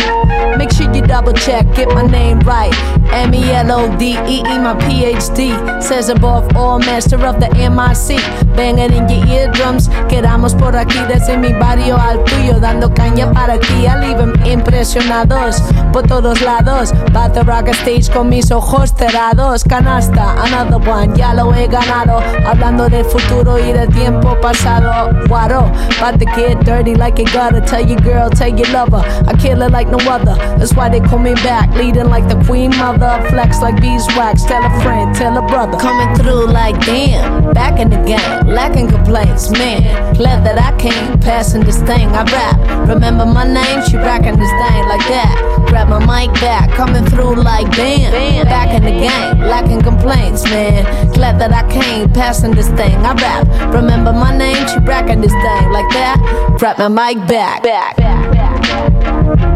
Make 0.58 0.72
sure 0.72 0.92
you 0.92 1.02
double 1.02 1.32
check, 1.32 1.64
get 1.74 1.88
my 1.88 2.02
name 2.02 2.40
right. 2.40 2.74
M 3.12 3.34
E 3.34 3.50
L 3.52 3.72
O 3.72 3.98
D 3.98 4.16
E 4.26 4.40
E, 4.40 4.58
my 4.58 4.74
PhD. 4.84 5.82
Says 5.82 6.08
above 6.08 6.56
all, 6.56 6.78
master 6.78 7.24
of 7.24 7.40
the 7.40 7.48
MIC. 7.54 8.18
Banging 8.56 8.92
in 8.92 9.08
your 9.08 9.26
eardrums. 9.26 9.88
Quedamos 10.08 10.54
por 10.58 10.76
aquí 10.76 10.98
mi 11.36 11.52
barrio 11.52 11.96
al 11.96 12.22
tuyo, 12.24 12.58
dando 12.60 12.92
caña 12.92 13.30
para 13.32 13.58
ti. 13.58 13.86
'em 13.86 14.32
impresionados 14.44 15.62
por 15.92 16.02
todos 16.06 16.40
lados. 16.42 16.92
To 17.34 17.42
rock 17.42 17.68
stage 17.68 18.08
con 18.10 18.28
mis 18.28 18.50
ojos 18.50 18.94
cerrados. 18.96 19.64
Canasta, 19.64 20.36
another 20.42 20.78
one, 20.88 21.14
ya 21.16 21.34
lo 21.34 21.52
he 21.52 21.66
ganado. 21.66 22.20
Hablando 22.46 22.88
del 22.88 23.04
futuro 23.04 23.58
y 23.58 23.72
del 23.72 23.88
tiempo 23.88 24.36
pasado. 24.40 25.10
Guaro, 25.28 25.70
about 25.98 26.18
to 26.18 26.26
get 26.36 26.64
dirty 26.64 26.94
like 26.94 27.18
you 27.18 27.26
gotta. 27.32 27.60
Tell 27.60 27.84
your 27.84 28.00
girl, 28.00 28.30
tell 28.30 28.48
your 28.48 28.68
lover. 28.72 29.04
I 29.26 29.36
kill 29.36 29.60
it 29.62 29.72
like 29.72 29.90
no 29.90 29.98
other. 30.08 30.36
That's 30.56 30.72
why 30.74 30.88
they 30.88 31.00
call 31.00 31.18
me 31.18 31.34
back. 31.42 31.68
Leading 31.74 32.08
like 32.08 32.26
the 32.28 32.36
queen 32.46 32.70
mother. 32.78 33.20
Flex 33.28 33.60
like 33.60 33.80
beeswax. 33.80 34.44
Tell 34.44 34.64
a 34.64 34.70
friend, 34.82 35.14
tell 35.14 35.36
a 35.36 35.42
brother. 35.42 35.76
Coming 35.78 36.14
through 36.14 36.46
like 36.46 36.78
damn. 36.86 37.52
Back 37.52 37.80
in 37.80 37.90
the 37.90 37.98
game, 38.06 38.46
lacking 38.46 38.88
complaints, 38.88 39.50
man. 39.50 39.82
Glad 40.14 40.44
that 40.44 40.58
I 40.58 40.72
came 40.78 41.18
passing 41.26 41.64
this 41.64 41.78
thing. 41.82 42.08
I 42.14 42.22
rap. 42.22 42.88
Remember 42.88 43.26
my 43.26 43.44
name? 43.44 43.82
She 43.84 43.96
racking 43.96 44.38
this 44.38 44.54
thing 44.62 44.82
like 44.86 45.04
that. 45.10 45.66
Grab 45.66 45.88
my 45.88 45.98
mic 45.98 46.32
back, 46.40 46.70
coming 46.70 47.04
through 47.04 47.34
like 47.42 47.68
bam. 47.76 48.46
Back 48.46 48.70
in 48.70 48.84
the 48.84 48.92
game, 48.92 49.40
lacking 49.40 49.82
complaints, 49.82 50.44
man. 50.44 50.86
Glad 51.12 51.38
that 51.40 51.52
I 51.52 51.68
came 51.68 52.08
passing 52.12 52.52
this 52.52 52.68
thing. 52.68 52.96
I 53.04 53.12
rap. 53.14 53.74
Remember 53.74 54.12
my 54.12 54.36
name? 54.36 54.66
She 54.68 54.78
racking 54.78 55.20
this 55.20 55.32
thing 55.32 55.66
like 55.72 55.90
that. 55.98 56.16
Grab 56.58 56.78
my 56.78 56.88
mic 56.88 57.26
back 57.26 57.62
back. 57.62 57.96
back. 57.96 59.55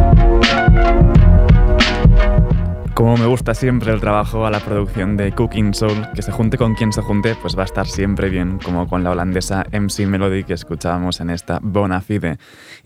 Como 3.01 3.17
me 3.17 3.25
gusta 3.25 3.55
siempre 3.55 3.95
el 3.95 3.99
trabajo 3.99 4.45
a 4.45 4.51
la 4.51 4.61
producción 4.61 5.17
de 5.17 5.33
Cooking 5.33 5.73
Soul, 5.73 6.09
que 6.15 6.21
se 6.21 6.33
junte 6.33 6.59
con 6.59 6.75
quien 6.75 6.93
se 6.93 7.01
junte, 7.01 7.35
pues 7.35 7.57
va 7.57 7.63
a 7.63 7.65
estar 7.65 7.87
siempre 7.87 8.29
bien, 8.29 8.59
como 8.63 8.87
con 8.87 9.03
la 9.03 9.13
holandesa 9.13 9.65
MC 9.73 10.07
Melody 10.07 10.45
que 10.45 10.53
escuchábamos 10.53 11.19
en 11.21 11.31
esta 11.31 11.61
Bona 11.63 12.03
Fide. 12.03 12.37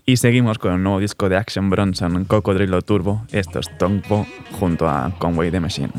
Y 0.05 0.15
seguimos 0.15 0.57
con 0.57 0.71
el 0.71 0.81
nuevo 0.81 1.01
disco 1.01 1.27
de 1.27 1.35
Action 1.35 1.69
Bronson, 1.69 2.23
Cocodrilo 2.23 2.81
Turbo, 2.81 3.25
esto 3.33 3.59
es 3.59 3.67
Tongpo, 3.77 4.25
junto 4.57 4.87
a 4.87 5.11
Conway 5.19 5.51
the 5.51 5.59
Machine. 5.59 5.91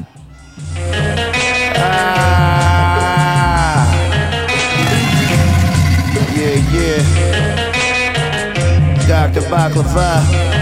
Baklava. 9.50 10.55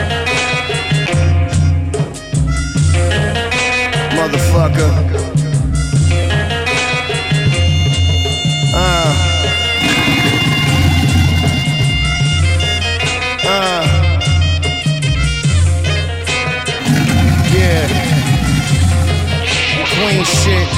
Motherfucker. 4.35 4.91
Uh. 8.75 9.15
Uh. 13.45 13.85
Yeah. 17.55 17.87
Queen 19.95 20.25
shit. 20.25 20.69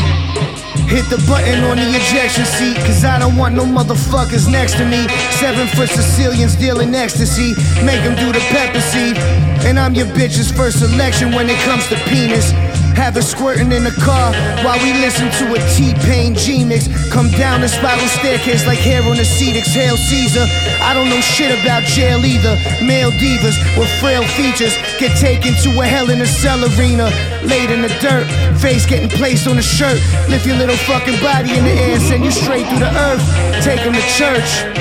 Hit 0.87 1.09
the 1.09 1.16
button 1.27 1.64
on 1.64 1.79
the 1.79 1.88
ejection 1.97 2.45
seat, 2.45 2.77
cause 2.85 3.05
I 3.07 3.19
don't 3.19 3.37
want 3.37 3.55
no 3.55 3.64
motherfuckers 3.64 4.53
next 4.53 4.75
to 4.75 4.85
me. 4.85 5.09
Seven 5.40 5.66
foot 5.69 5.88
Sicilians 5.88 6.57
dealing 6.57 6.95
ecstasy, 6.95 7.55
make 7.83 8.03
them 8.05 8.16
do 8.16 8.33
the 8.33 8.40
pepper 8.51 8.83
seed. 8.83 9.16
And 9.64 9.79
I'm 9.79 9.95
your 9.95 10.07
bitch's 10.07 10.53
first 10.53 10.79
selection 10.81 11.33
when 11.33 11.49
it 11.49 11.59
comes 11.61 11.88
to 11.88 11.97
penis. 12.05 12.53
Have 12.97 13.17
it 13.17 13.23
squirting 13.23 13.73
in 13.73 13.85
the 13.85 13.93
car 13.93 14.33
while 14.65 14.81
we 14.83 14.93
listen 14.95 15.31
to 15.45 15.53
a 15.53 15.61
T-Pain 15.77 16.35
G-Mix. 16.35 16.89
Come 17.13 17.31
down 17.33 17.61
the 17.61 17.69
spiral 17.69 18.09
staircase 18.09 18.67
like 18.67 18.79
hair 18.79 19.03
on 19.03 19.21
a 19.21 19.25
seat, 19.25 19.55
exhale 19.55 19.97
Caesar. 19.97 20.47
I 20.81 20.95
don't 20.95 21.09
know 21.09 21.21
shit 21.21 21.53
about 21.61 21.85
jail 21.85 22.25
either. 22.25 22.57
Male 22.81 23.13
divas 23.13 23.57
with 23.77 23.93
frail 24.01 24.25
features 24.35 24.75
get 24.99 25.17
taken 25.21 25.53
to 25.63 25.81
a 25.81 25.87
hell 25.87 26.11
in 26.11 26.23
a 26.23 26.27
cell 26.27 26.59
arena. 26.65 27.13
Laid 27.45 27.71
in 27.71 27.83
the 27.83 27.93
dirt, 28.01 28.27
face 28.59 28.87
getting 28.87 29.11
placed 29.11 29.47
on 29.47 29.59
a 29.59 29.63
shirt. 29.63 30.01
Lift 30.29 30.47
your 30.47 30.57
little 30.57 30.77
fucking 30.89 31.21
body 31.21 31.57
in 31.57 31.65
the 31.65 31.73
air, 31.73 32.01
send 32.01 32.25
you 32.25 32.33
straight 32.33 32.67
through 32.67 32.81
the 32.81 32.93
earth. 32.97 33.23
Take 33.63 33.85
them 33.85 33.93
to 33.93 34.03
church. 34.17 34.76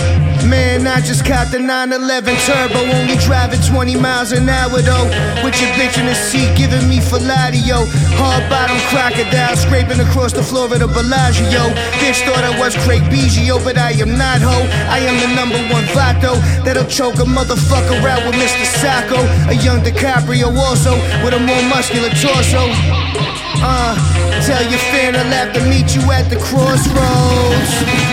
Man, 0.45 0.85
I 0.85 1.01
just 1.01 1.25
caught 1.25 1.49
the 1.49 1.57
911 1.57 2.37
turbo, 2.45 2.85
only 2.93 3.17
driving 3.17 3.61
20 3.65 3.97
miles 3.97 4.31
an 4.31 4.47
hour 4.47 4.77
though. 4.77 5.09
With 5.41 5.57
your 5.57 5.73
bitch 5.73 5.97
in 5.97 6.05
the 6.05 6.13
seat, 6.13 6.53
giving 6.53 6.85
me 6.85 7.01
Filatio. 7.01 7.89
Hard 8.21 8.45
bottom 8.45 8.77
crocodile, 8.93 9.57
scraping 9.57 9.99
across 9.99 10.33
the 10.33 10.43
floor 10.43 10.69
of 10.69 10.77
the 10.77 10.85
Bellagio. 10.85 11.73
Bitch 11.97 12.21
thought 12.29 12.45
I 12.45 12.53
was 12.61 12.77
Craig 12.85 13.01
Biggio, 13.09 13.57
but 13.65 13.77
I 13.77 13.97
am 13.97 14.17
not 14.17 14.37
ho. 14.45 14.69
I 14.85 15.01
am 15.01 15.17
the 15.17 15.33
number 15.33 15.57
one 15.73 15.85
vato 15.97 16.37
that'll 16.61 16.85
choke 16.85 17.17
a 17.17 17.25
motherfucker 17.25 17.97
out 18.05 18.21
with 18.21 18.37
Mr. 18.37 18.65
Sacco. 18.69 19.17
A 19.49 19.55
young 19.65 19.81
DiCaprio 19.81 20.53
also 20.53 20.93
with 21.25 21.33
a 21.33 21.41
more 21.41 21.63
muscular 21.73 22.13
torso. 22.21 22.69
Uh, 23.65 23.97
tell 24.45 24.61
your 24.69 24.83
fan 24.93 25.15
I'll 25.15 25.25
have 25.33 25.53
to 25.57 25.61
meet 25.65 25.95
you 25.95 26.05
at 26.13 26.29
the 26.29 26.37
crossroads. 26.37 28.04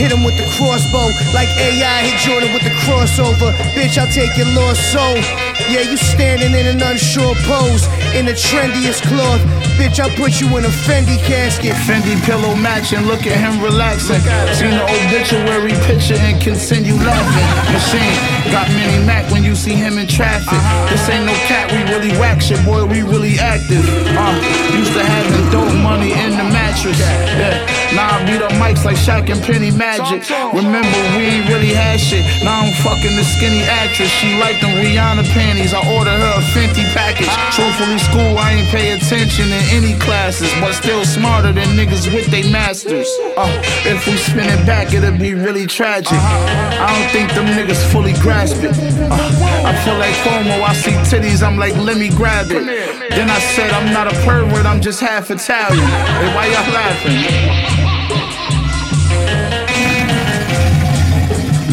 Hit 0.00 0.16
him 0.16 0.24
with 0.24 0.40
the 0.40 0.48
crossbow, 0.56 1.12
like 1.36 1.52
AI 1.60 2.08
hit 2.08 2.16
Jordan 2.24 2.56
with 2.56 2.64
the 2.64 2.72
crossover. 2.88 3.52
Bitch, 3.76 4.00
I'll 4.00 4.08
take 4.08 4.32
your 4.32 4.48
lost 4.56 4.80
soul. 4.96 5.20
Yeah, 5.68 5.84
you 5.84 6.00
standing 6.00 6.56
in 6.56 6.64
an 6.64 6.80
unsure 6.80 7.36
pose, 7.44 7.84
in 8.16 8.24
the 8.24 8.32
trendiest 8.32 9.04
cloth. 9.04 9.44
Bitch, 9.76 10.00
I'll 10.00 10.08
put 10.16 10.40
you 10.40 10.48
in 10.56 10.64
a 10.64 10.72
Fendi 10.88 11.20
casket. 11.28 11.76
Fendi 11.84 12.16
pillow 12.24 12.56
matching, 12.56 13.04
look 13.04 13.28
at 13.28 13.36
him 13.36 13.60
relaxing. 13.60 14.24
Seen 14.56 14.72
the 14.72 14.88
obituary 14.88 15.76
picture 15.84 16.16
and 16.16 16.40
continue 16.40 16.96
laughing. 16.96 17.48
Machine 17.68 18.16
got 18.48 18.72
mini 18.72 19.04
Mac 19.04 19.30
when 19.30 19.44
you 19.44 19.54
see 19.54 19.74
him 19.76 19.98
in 19.98 20.08
traffic. 20.08 20.56
This 20.88 21.08
ain't 21.12 21.26
no 21.26 21.36
cat, 21.44 21.68
we 21.76 21.84
really 21.92 22.16
whack 22.16 22.40
shit, 22.40 22.64
boy, 22.64 22.86
we 22.86 23.02
really 23.02 23.38
active. 23.38 23.84
Uh, 24.16 24.32
used 24.72 24.96
to 24.96 25.04
have 25.04 25.28
the 25.28 25.44
dope 25.52 25.76
money 25.76 26.12
in 26.16 26.40
the 26.40 26.44
mattress. 26.48 26.98
Yeah, 26.98 27.69
now 27.94 28.16
I 28.16 28.24
beat 28.26 28.42
up 28.42 28.52
mics 28.60 28.84
like 28.84 28.96
Shaq 28.96 29.30
and 29.30 29.40
Penny 29.42 29.70
Magic. 29.70 30.22
Remember, 30.54 30.98
we 31.16 31.26
ain't 31.26 31.48
really 31.48 31.74
had 31.74 31.98
shit. 31.98 32.24
Now 32.44 32.62
I'm 32.62 32.72
fucking 32.82 33.16
the 33.16 33.24
skinny 33.24 33.62
actress. 33.62 34.08
She 34.08 34.38
like 34.38 34.60
them 34.60 34.70
Rihanna 34.78 35.26
panties. 35.32 35.74
I 35.74 35.82
ordered 35.96 36.18
her 36.18 36.34
a 36.38 36.44
Fenty 36.54 36.86
package. 36.94 37.30
Truthfully, 37.54 37.98
school, 37.98 38.38
I 38.38 38.60
ain't 38.60 38.68
pay 38.68 38.92
attention 38.92 39.46
in 39.46 39.62
any 39.74 39.98
classes, 39.98 40.52
but 40.60 40.72
still 40.72 41.04
smarter 41.04 41.52
than 41.52 41.68
niggas 41.76 42.12
with 42.12 42.26
they 42.26 42.48
masters. 42.50 43.08
Uh, 43.36 43.50
if 43.84 44.06
we 44.06 44.16
spin 44.16 44.48
it 44.48 44.64
back, 44.66 44.92
it'll 44.92 45.16
be 45.16 45.34
really 45.34 45.66
tragic. 45.66 46.18
I 46.18 46.86
don't 46.94 47.10
think 47.10 47.32
them 47.34 47.46
niggas 47.58 47.82
fully 47.92 48.14
grasp 48.14 48.62
it. 48.62 48.76
Uh, 49.10 49.18
I 49.66 49.74
feel 49.84 49.98
like 49.98 50.14
FOMO, 50.22 50.62
I 50.62 50.74
see 50.74 50.92
titties, 51.10 51.42
I'm 51.42 51.56
like, 51.58 51.74
let 51.76 51.96
me 51.96 52.08
grab 52.10 52.50
it. 52.50 52.64
Then 53.10 53.28
I 53.30 53.38
said, 53.38 53.70
I'm 53.70 53.92
not 53.92 54.06
a 54.06 54.16
pervert, 54.24 54.66
I'm 54.66 54.80
just 54.80 55.00
half 55.00 55.30
Italian. 55.30 55.84
Hey, 55.84 56.34
why 56.34 56.46
y'all 56.46 56.72
laughing? 56.72 57.79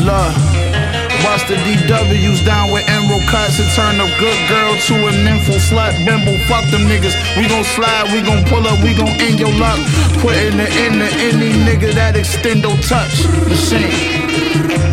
Love. 0.08 0.34
Bust 1.22 1.50
the 1.50 1.56
DWs 1.56 2.46
down 2.46 2.72
with 2.72 2.88
emerald 2.88 3.24
cuts 3.28 3.60
and 3.60 3.70
turn 3.76 4.00
a 4.00 4.08
good 4.18 4.40
girl 4.48 4.74
to 4.88 4.94
a 5.08 5.12
nympho 5.12 5.60
slut. 5.60 5.92
Bimbo, 6.06 6.32
fuck 6.48 6.64
them 6.72 6.88
niggas. 6.88 7.14
We 7.36 7.46
gon' 7.50 7.66
slide, 7.66 8.14
we 8.14 8.22
gon' 8.22 8.46
pull 8.46 8.66
up, 8.66 8.82
we 8.86 8.94
gon' 8.94 9.10
end 9.20 9.38
your 9.38 9.52
luck. 9.60 9.80
Put 10.22 10.38
in 10.38 10.56
the 10.56 10.68
in 10.86 11.00
the 11.00 11.10
any 11.28 11.52
nigga 11.68 11.94
that 11.96 12.16
extendo 12.16 12.72
touch. 12.88 13.24
The 13.24 13.50
Machine. 13.50 14.87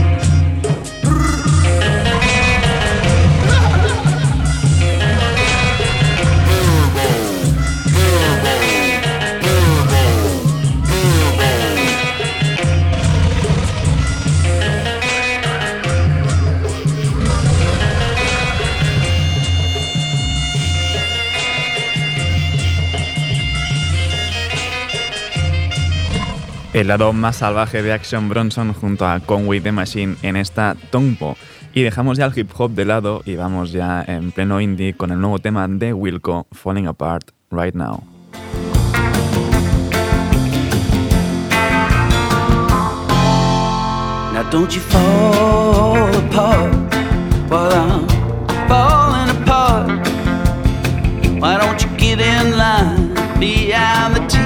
El 26.74 26.88
lado 26.88 27.12
más 27.12 27.36
salvaje 27.36 27.82
de 27.82 27.92
Action 27.92 28.28
Bronson 28.28 28.74
junto 28.74 29.06
a 29.06 29.20
Conway 29.20 29.60
the 29.60 29.70
Machine 29.70 30.16
en 30.22 30.34
esta 30.34 30.76
Tongpo. 30.90 31.36
Y 31.72 31.82
dejamos 31.82 32.18
ya 32.18 32.26
el 32.26 32.36
hip 32.36 32.50
hop 32.56 32.72
de 32.72 32.84
lado 32.84 33.22
y 33.24 33.36
vamos 33.36 33.70
ya 33.70 34.04
en 34.06 34.32
pleno 34.32 34.60
indie 34.60 34.94
con 34.94 35.12
el 35.12 35.20
nuevo 35.20 35.38
tema 35.38 35.66
de 35.68 35.92
Wilco, 35.92 36.48
Falling 36.50 36.88
Apart 36.88 37.30
Right 37.50 37.74
Now. 37.74 38.02
Now 44.32 44.42
don't 44.50 44.74
you 44.74 44.80
fall 44.80 46.12
apart 46.16 46.74
while 47.48 47.72
I'm 47.72 48.08
falling 48.68 49.30
apart. 49.42 50.08
Why 51.40 51.56
don't 51.56 51.80
you 51.80 51.88
get 51.96 52.20
in 52.20 52.50
the 52.50 54.43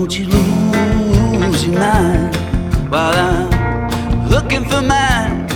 don't 0.00 0.18
you 0.18 0.24
lose 0.28 1.66
your 1.66 1.78
mind 1.78 2.34
while 2.90 3.12
I'm 3.14 4.30
looking 4.30 4.64
for 4.64 4.80
mine. 4.80 5.46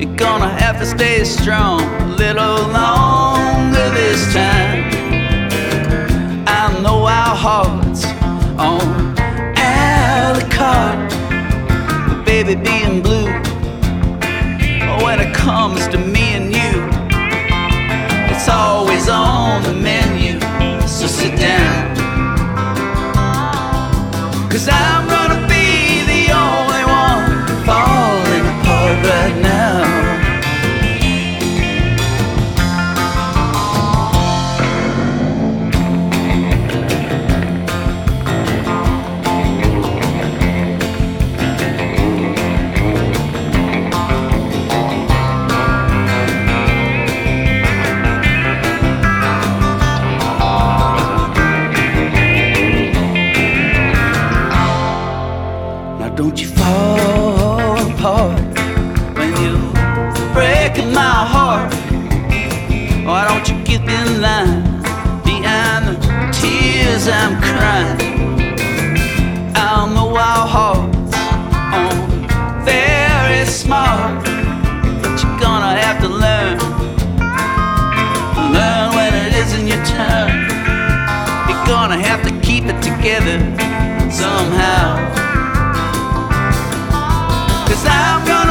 You're 0.00 0.16
gonna 0.16 0.48
have 0.48 0.80
to 0.80 0.86
stay 0.86 1.22
strong 1.22 1.80
a 1.80 2.06
little 2.16 2.58
longer 2.80 3.88
this 3.90 4.34
time. 4.34 4.82
I 6.48 6.76
know 6.82 7.06
our 7.06 7.36
hearts 7.36 8.04
on 8.58 9.16
a 9.58 10.48
carte, 10.50 11.08
but 12.08 12.24
baby, 12.26 12.56
being 12.56 13.00
blue. 13.00 13.30
When 15.04 15.20
it 15.20 15.32
comes 15.32 15.86
to 15.88 15.98
keep 82.64 82.74
it 82.74 82.82
together 82.82 83.38
somehow. 84.10 84.96
Cause 87.66 87.84
I'm 87.86 88.26
gonna 88.26 88.43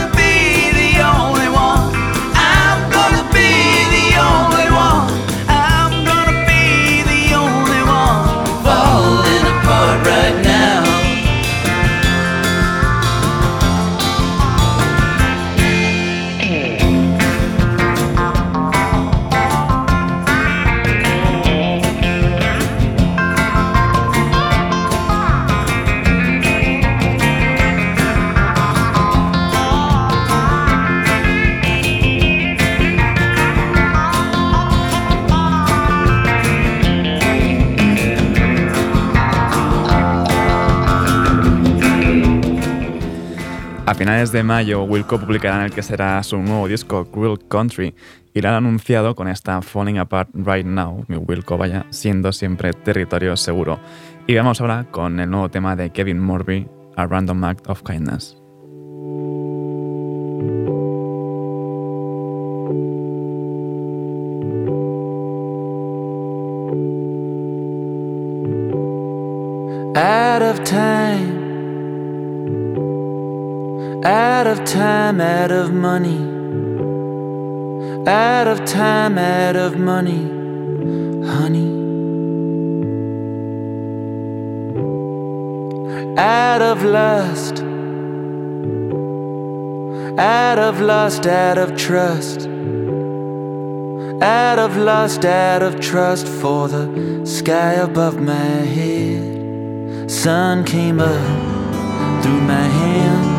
finales 44.04 44.34
de 44.34 44.44
mayo, 44.44 44.84
Wilco 44.84 45.18
publicará 45.18 45.63
el 45.63 45.72
que 45.72 45.82
será 45.82 46.22
su 46.24 46.38
nuevo 46.38 46.68
disco, 46.68 47.06
Cruel 47.06 47.39
Country, 47.48 47.96
y 48.34 48.42
lo 48.42 48.50
han 48.50 48.56
anunciado 48.56 49.16
con 49.16 49.30
esta 49.30 49.62
Falling 49.62 49.98
Apart 49.98 50.30
Right 50.34 50.66
Now, 50.66 51.06
mi 51.08 51.16
Wilco 51.16 51.58
vaya 51.58 51.86
siendo 51.89 52.34
siempre 52.34 52.74
territorio 52.74 53.38
seguro. 53.38 53.80
Y 54.28 54.36
vamos 54.36 54.60
ahora 54.60 54.88
con 54.92 55.22
el 55.22 55.30
nuevo 55.30 55.48
tema 55.48 55.78
de 55.78 55.92
Kevin 55.92 56.20
Morby, 56.20 56.68
A 56.98 57.08
Random 57.08 57.42
Act 57.46 57.70
of 57.70 57.82
Kindness. 57.84 58.36
Out 69.96 70.42
of 70.42 70.62
time, 70.66 71.33
out 74.06 74.48
of 74.48 74.66
time, 74.66 75.22
out 75.22 75.52
of 75.52 75.72
money, 75.72 76.20
out 78.06 78.48
of 78.48 78.66
time, 78.66 79.18
out 79.18 79.56
of 79.56 79.78
money, 79.78 80.24
honey. 81.26 81.82
Out 86.18 86.62
of 86.62 86.84
lust, 86.84 87.63
out 90.20 90.60
of 90.60 90.82
lust, 90.82 91.26
out 91.26 91.58
of 91.58 91.76
trust. 91.78 92.48
Out 94.22 94.60
of 94.60 94.78
lust, 94.78 95.26
out 95.26 95.63
of 95.63 95.80
trust 95.80 96.28
for 96.28 96.68
the 96.68 97.26
sky 97.26 97.74
above 97.74 98.22
my 98.22 98.34
head. 98.78 100.12
Sun 100.12 100.66
came 100.66 101.00
up 101.00 102.22
through 102.22 102.42
my 102.42 102.68
hands. 102.80 103.33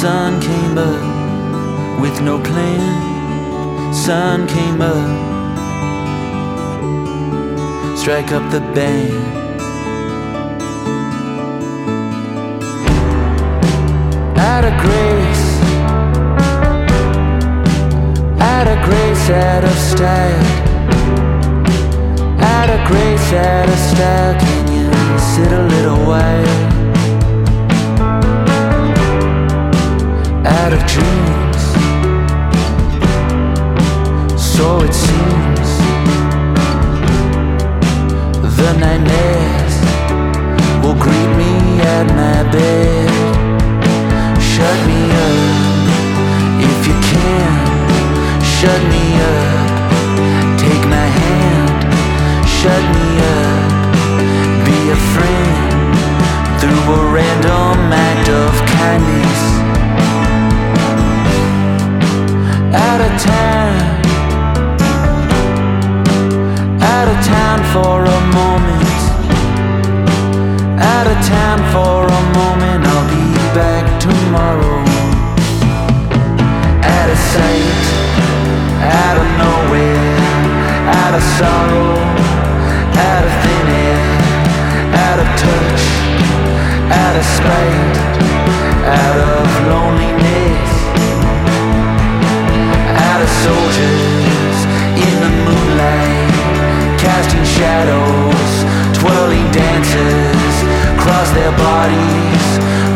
Sun 0.00 0.40
came 0.40 0.78
up 0.78 2.00
with 2.00 2.22
no 2.22 2.40
plan. 2.40 3.92
Sun 3.92 4.46
came 4.46 4.80
up. 4.80 4.94
Strike 7.98 8.30
up 8.30 8.48
the 8.52 8.60
band. 8.76 9.12
Out 14.38 14.64
of 14.64 14.74
grace. 14.84 15.48
Out 18.40 18.68
of 18.68 18.78
grace, 18.84 19.30
out 19.30 19.64
of 19.64 19.78
style. 19.90 20.44
Out 22.40 22.70
of 22.70 22.86
grace, 22.86 23.32
out 23.32 23.68
of 23.68 23.78
style. 23.90 24.38
Can 24.38 24.68
you 24.72 25.18
sit 25.18 25.50
a 25.50 25.66
little 25.66 26.06
while? 26.06 26.77
Dreams. 30.94 31.62
So 34.54 34.66
it 34.86 34.94
seems. 34.94 35.70
The 38.58 38.70
nightmares 38.84 39.76
will 40.82 40.98
greet 41.04 41.30
me 41.40 41.52
at 41.96 42.06
my 42.20 42.38
bed. 42.50 43.10
Shut 44.50 44.78
me 44.90 45.00
up 45.28 45.68
if 46.70 46.78
you 46.88 46.96
can. 47.12 47.52
Shut 48.56 48.80
me 48.92 49.04
up. 49.32 49.78
Take 50.64 50.84
my 50.96 51.08
hand. 51.20 51.78
Shut 52.56 52.82
me 52.96 53.08
up. 53.36 53.68
Be 54.66 54.78
a 54.90 54.98
friend 55.14 55.54
through 56.58 56.84
a 56.98 57.00
random 57.18 57.92
act 57.92 58.28
of 58.28 58.52
kindness. 58.78 59.42
Out 62.70 63.00
of 63.00 63.22
time. 63.22 64.02
Out 66.82 67.08
of 67.08 67.24
town 67.24 67.58
for 67.72 68.04
a 68.04 68.20
moment. 68.36 68.84
Out 70.78 71.06
of 71.06 71.16
town 71.26 71.58
for 71.72 72.04
a 72.04 72.22
moment. 72.36 72.84
I'll 72.84 73.08
be 73.08 73.32
back 73.56 73.84
tomorrow. 73.98 74.84
Out 76.84 77.08
of 77.08 77.18
sight. 77.32 77.84
Out 78.84 79.16
of 79.16 79.28
nowhere. 79.40 80.18
Out 80.92 81.14
of 81.14 81.22
sorrow. 81.40 81.96
Out 83.08 83.24
of 83.24 83.32
thin 83.44 83.66
air. 83.88 84.12
Out 85.06 85.18
of 85.24 85.28
touch. 85.40 85.82
Out 86.92 87.16
of 87.16 87.24
spite. 87.24 87.96
Out 88.84 89.16
of 89.16 89.48
loneliness. 89.68 90.77
Soldiers 93.44 94.58
in 95.06 95.14
the 95.24 95.32
moonlight, 95.46 96.98
casting 96.98 97.44
shadows, 97.44 98.52
twirling 98.98 99.48
dancers, 99.52 100.54
cross 101.02 101.30
their 101.32 101.52
bodies, 101.56 102.44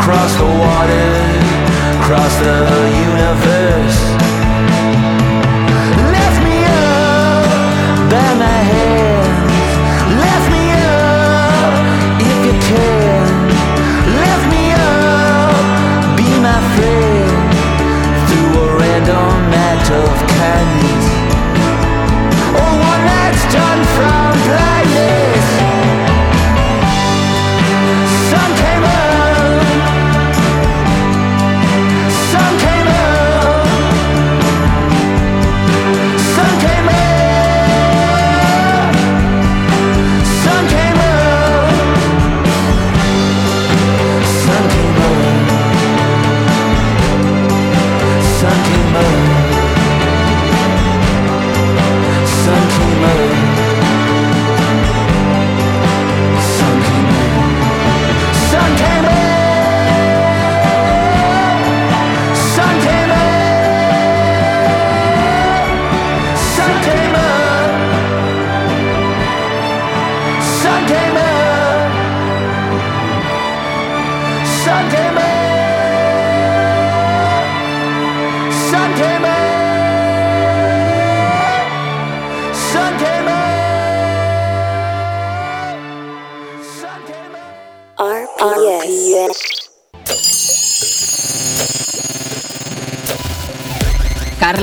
cross 0.04 0.32
the 0.36 0.50
water, 0.66 1.08
cross 2.06 2.34
the 2.40 2.58
universe. 3.08 4.51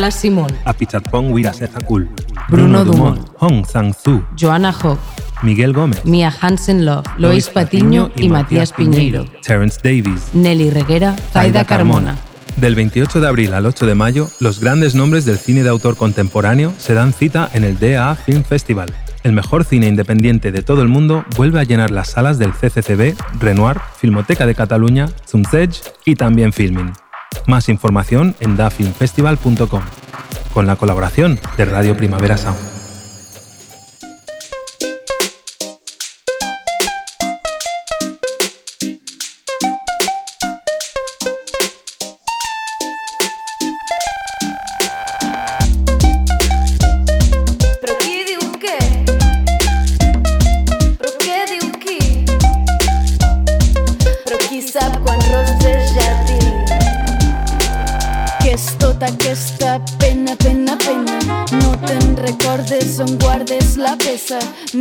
Carla 0.10 0.22
Simón, 0.22 0.52
Apichatpong 0.66 1.32
Wirasethakul, 1.32 2.10
Bruno 2.50 2.84
Dumont, 2.84 3.28
Hong 3.38 3.64
Sang-Soo, 3.64 4.24
Joana 4.36 4.72
Hawk, 4.72 4.98
Miguel 5.44 5.72
Gómez, 5.72 6.04
Mia 6.04 6.34
Hansen 6.42 6.84
Love, 6.84 7.06
Lois 7.18 7.48
Patiño 7.50 8.10
y 8.16 8.28
Matías 8.30 8.74
Piñeiro, 8.74 9.26
Terence 9.44 9.80
Davies, 9.84 10.34
Nelly 10.34 10.72
Reguera, 10.72 11.16
Zaida 11.32 11.64
Carmona. 11.64 12.18
Del 12.58 12.74
28 12.74 13.22
de 13.22 13.28
abril 13.28 13.54
al 13.54 13.68
8 13.68 13.86
de 13.86 13.96
mayo, 13.96 14.28
los 14.40 14.60
grandes 14.60 14.96
nombres 14.96 15.26
del 15.26 15.38
cine 15.38 15.62
de 15.62 15.70
autor 15.70 15.96
contemporáneo 15.96 16.74
se 16.80 16.96
dan 16.96 17.14
cita 17.14 17.48
en 17.54 17.64
el 17.64 17.78
DA 17.78 18.16
Film 18.16 18.44
Festival. 18.44 18.92
El 19.24 19.34
mejor 19.34 19.64
cine 19.64 19.88
independiente 19.88 20.52
de 20.52 20.64
todo 20.64 20.82
el 20.82 20.88
mundo 20.88 21.24
vuelve 21.38 21.60
a 21.60 21.66
llenar 21.66 21.92
las 21.92 22.10
salas 22.10 22.40
del 22.40 22.54
CCCB, 22.54 23.16
Renoir, 23.40 23.80
Filmoteca 23.98 24.48
de 24.48 24.56
Cataluña, 24.56 25.08
Zumzeg 25.28 25.70
y 26.06 26.16
también 26.16 26.52
Filmin. 26.52 26.94
Más 27.48 27.70
información 27.70 28.36
en 28.40 28.58
dafilmfestival.com, 28.58 29.82
con 30.54 30.68
la 30.68 30.76
colaboración 30.76 31.40
de 31.58 31.66
Radio 31.66 31.96
Primavera 31.96 32.38
Sound. 32.38 32.79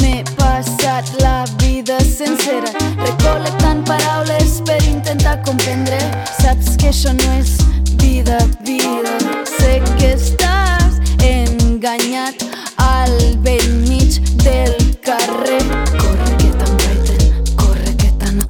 M'he 0.00 0.22
passat 0.36 1.08
la 1.22 1.44
vida 1.62 1.96
sencera, 2.04 2.72
recol·lectant 3.00 3.84
paraules 3.88 4.58
per 4.68 4.78
intentar 4.84 5.38
comprendre. 5.46 5.98
Saps 6.40 6.76
que 6.80 6.90
això 6.90 7.14
no 7.16 7.32
és 7.38 7.56
vida, 8.02 8.38
vida. 8.66 9.14
Sé 9.48 9.78
que 9.96 10.12
estàs 10.14 11.00
enganyat 11.24 12.44
al 12.84 13.16
vell 13.46 13.70
mig 13.88 14.20
del 14.44 14.76
carrer. 15.04 15.62
Corre 15.96 16.36
que 16.40 16.52
t'embaiten, 16.60 17.42
corre 17.56 17.96
que 17.96 18.12
t'an... 18.20 18.42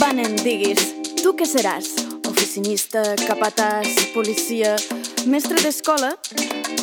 Va, 0.00 0.12
nen, 0.12 0.36
diguis, 0.42 0.90
tu 1.22 1.36
què 1.38 1.48
seràs? 1.48 1.94
Oficinista, 2.26 3.02
capatàs, 3.26 4.10
policia, 4.14 4.76
mestre 5.30 5.62
d'escola? 5.62 6.16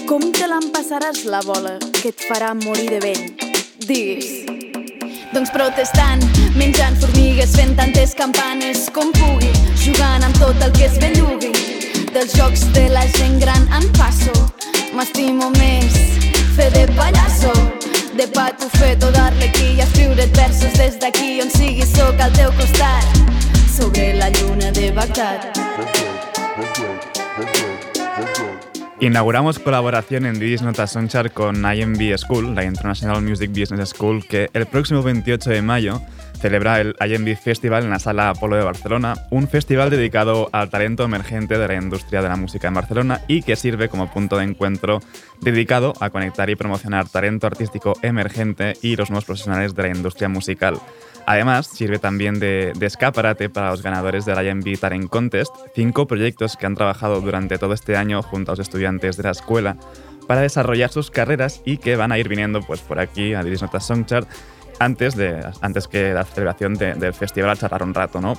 Com 0.08 0.32
te 0.36 0.48
l'empassaràs 0.50 1.26
la 1.32 1.44
bola 1.46 1.80
que 2.00 2.12
et 2.14 2.30
farà 2.30 2.54
morir 2.58 2.90
de 2.92 3.02
vell? 3.04 3.53
Diguis. 3.88 4.46
Doncs 5.34 5.50
protestant, 5.52 6.22
menjant 6.56 6.96
formigues, 7.02 7.56
fent 7.58 7.74
tantes 7.76 8.14
campanes 8.16 8.86
com 8.96 9.12
pugui, 9.18 9.50
jugant 9.82 10.24
amb 10.24 10.38
tot 10.40 10.62
el 10.64 10.72
que 10.78 10.86
es 10.88 11.00
bellugui. 11.02 11.52
Dels 12.14 12.36
jocs 12.38 12.68
de 12.78 12.86
la 12.94 13.04
gent 13.18 13.40
gran 13.42 13.66
en 13.76 13.88
passo, 13.98 14.36
m'estimo 14.96 15.50
més 15.58 15.98
fer 16.56 16.70
de 16.76 16.86
pallasso. 16.94 17.54
De 18.14 18.28
patufet 18.30 19.04
o 19.04 19.10
d'arlequí 19.16 19.74
i 19.74 19.82
escriure 19.88 20.30
versos 20.38 20.78
des 20.78 21.00
d'aquí 21.02 21.42
on 21.42 21.50
sigui 21.58 21.88
sóc 21.96 22.22
al 22.22 22.32
teu 22.38 22.54
costat 22.62 23.24
sobre 23.74 24.14
la 24.22 24.30
lluna 24.38 24.72
de 24.72 24.92
Bagdad. 24.94 25.50
Inauguramos 29.04 29.60
colaboración 29.60 30.26
en 30.26 30.40
Didis 30.40 30.62
Nota 30.62 30.88
Sonchar 30.88 31.34
con 31.34 31.58
IMB 31.58 32.18
School, 32.18 32.56
la 32.56 32.64
International 32.64 33.22
Music 33.22 33.50
Business 33.50 33.90
School, 33.90 34.26
que 34.26 34.50
el 34.54 34.66
próximo 34.66 35.04
28 35.04 35.50
de 35.50 35.62
mayo 35.62 36.02
celebra 36.40 36.80
el 36.80 36.96
IMB 37.06 37.36
Festival 37.36 37.84
en 37.84 37.90
la 37.90 38.00
Sala 38.00 38.30
Apolo 38.30 38.56
de 38.56 38.64
Barcelona, 38.64 39.16
un 39.30 39.50
festival 39.50 39.90
dedicado 39.90 40.48
al 40.54 40.70
talento 40.70 41.04
emergente 41.04 41.58
de 41.58 41.68
la 41.68 41.76
industria 41.76 42.22
de 42.22 42.30
la 42.30 42.38
música 42.38 42.70
en 42.70 42.76
Barcelona 42.76 43.20
y 43.28 43.42
que 43.42 43.58
sirve 43.58 43.90
como 43.90 44.10
punto 44.10 44.38
de 44.38 44.46
encuentro 44.46 45.02
dedicado 45.42 45.92
a 46.00 46.10
conectar 46.10 46.50
y 46.50 46.56
promocionar 46.56 47.10
talento 47.10 47.46
artístico 47.46 47.96
emergente 48.04 48.78
y 48.82 48.96
los 48.96 49.10
nuevos 49.10 49.26
profesionales 49.26 49.76
de 49.76 49.84
la 49.84 49.90
industria 49.90 50.30
musical. 50.30 50.80
Además, 51.26 51.68
sirve 51.68 52.00
también 52.00 52.40
de, 52.40 52.74
de, 52.76 52.86
escaparate 52.86 53.50
para 53.50 53.70
los 53.72 53.82
ganadores 53.82 54.26
del 54.26 54.46
IMB 54.46 54.78
Talent 54.80 55.10
Contest, 55.10 55.56
cinco 55.74 56.06
proyectos 56.08 56.58
que 56.58 56.66
han 56.66 56.76
trabajado 56.76 57.22
durante 57.22 57.58
todo 57.58 57.74
este 57.74 57.96
año 57.96 58.22
junto 58.22 58.52
a 58.52 58.54
los 58.54 58.60
estudiantes 58.60 59.18
de 59.18 59.24
la 59.24 59.32
escuela 59.32 59.78
para 60.28 60.42
desarrollar 60.42 60.90
sus 60.90 61.12
carreras 61.12 61.62
y 61.66 61.78
que 61.78 61.96
van 61.96 62.12
a 62.12 62.18
ir 62.18 62.30
viniendo 62.30 62.62
pues, 62.62 62.82
por 62.82 63.00
aquí 63.00 63.34
a 63.34 63.44
Diris 63.44 63.62
Notas 63.62 63.86
Songchart 63.86 64.28
antes, 64.80 65.16
de, 65.16 65.46
antes 65.62 65.88
que 65.88 66.14
la 66.14 66.24
celebración 66.24 66.76
de, 66.76 66.96
del 66.96 67.14
festival 67.14 67.58
charlar 67.58 67.84
un 67.84 67.94
rato, 67.94 68.22
¿no? 68.22 68.38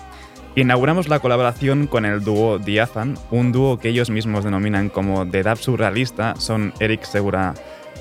Inauguramos 0.56 1.08
la 1.08 1.18
colaboración 1.18 1.88
con 1.88 2.04
el 2.04 2.22
dúo 2.22 2.58
Diafan, 2.58 3.18
un 3.30 3.50
dúo 3.50 3.78
que 3.78 3.88
ellos 3.88 4.10
mismos 4.10 4.44
denominan 4.44 4.88
como 4.88 5.28
The 5.28 5.42
Dub 5.42 5.56
Surrealista, 5.56 6.36
son 6.36 6.72
Eric 6.78 7.02
Segura 7.02 7.54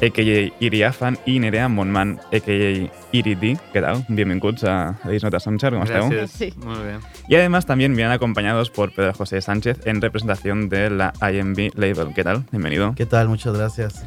a.k.a. 0.04 0.54
Iriafan, 0.60 1.18
i 1.26 1.40
Nerea 1.40 1.70
Montman, 1.70 2.20
a.k.a. 2.32 2.92
Iridi. 3.12 3.58
¿Qué 3.72 3.82
tal? 3.82 4.06
Bienvenidos 4.10 4.64
a 4.66 4.98
Disnota 5.10 5.40
Sonchar, 5.40 5.72
¿cómo 5.72 5.86
esteu? 5.86 6.10
Gracias. 6.10 6.32
Sí. 6.32 6.54
Muy 6.58 6.84
bien. 6.84 7.00
Y 7.30 7.36
además 7.36 7.66
también 7.66 7.96
vienen 7.96 8.12
acompañados 8.12 8.70
por 8.70 8.94
Pedro 8.94 9.14
José 9.14 9.42
Sánchez 9.42 9.86
en 9.86 10.02
representación 10.02 10.68
de 10.68 10.90
la 10.90 11.14
IMB 11.22 11.72
Label. 11.76 12.14
¿Qué 12.14 12.24
tal? 12.24 12.44
Bienvenido. 12.52 12.94
¿Qué 12.96 13.06
tal? 13.06 13.30
Muchas 13.30 13.56
gracias. 13.56 14.04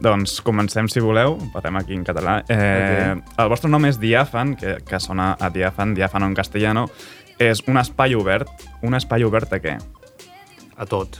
Doncs 0.00 0.40
comencem, 0.42 0.86
si 0.86 1.00
voleu, 1.00 1.38
parlem 1.50 1.74
aquí 1.76 1.94
en 1.94 2.04
català. 2.04 2.44
Eh, 2.46 3.16
okay. 3.18 3.34
El 3.42 3.48
vostre 3.50 3.70
nom 3.72 3.82
és 3.88 3.98
Diafan, 3.98 4.54
que, 4.54 4.76
que 4.86 5.00
sona 5.02 5.32
a 5.34 5.50
Diafan, 5.50 5.96
Diafano 5.96 6.28
en 6.28 6.36
castellano. 6.38 6.86
És 7.38 7.64
un 7.66 7.80
espai 7.80 8.14
obert. 8.14 8.52
Un 8.86 8.94
espai 8.94 9.26
obert 9.26 9.56
a 9.56 9.58
què? 9.64 9.74
A 10.76 10.86
tot. 10.86 11.18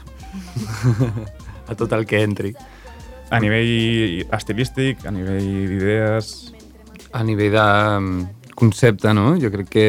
a 1.69 1.75
tot 1.75 1.97
el 1.97 2.07
que 2.07 2.23
entri. 2.23 2.55
A 3.31 3.41
nivell 3.41 4.25
estilístic, 4.33 5.05
a 5.05 5.13
nivell 5.13 5.45
d'idees... 5.69 6.53
A 7.13 7.23
nivell 7.25 7.53
de 7.53 7.65
um, 7.99 8.09
concepte, 8.57 9.13
no? 9.17 9.35
Jo 9.41 9.51
crec 9.53 9.69
que 9.73 9.89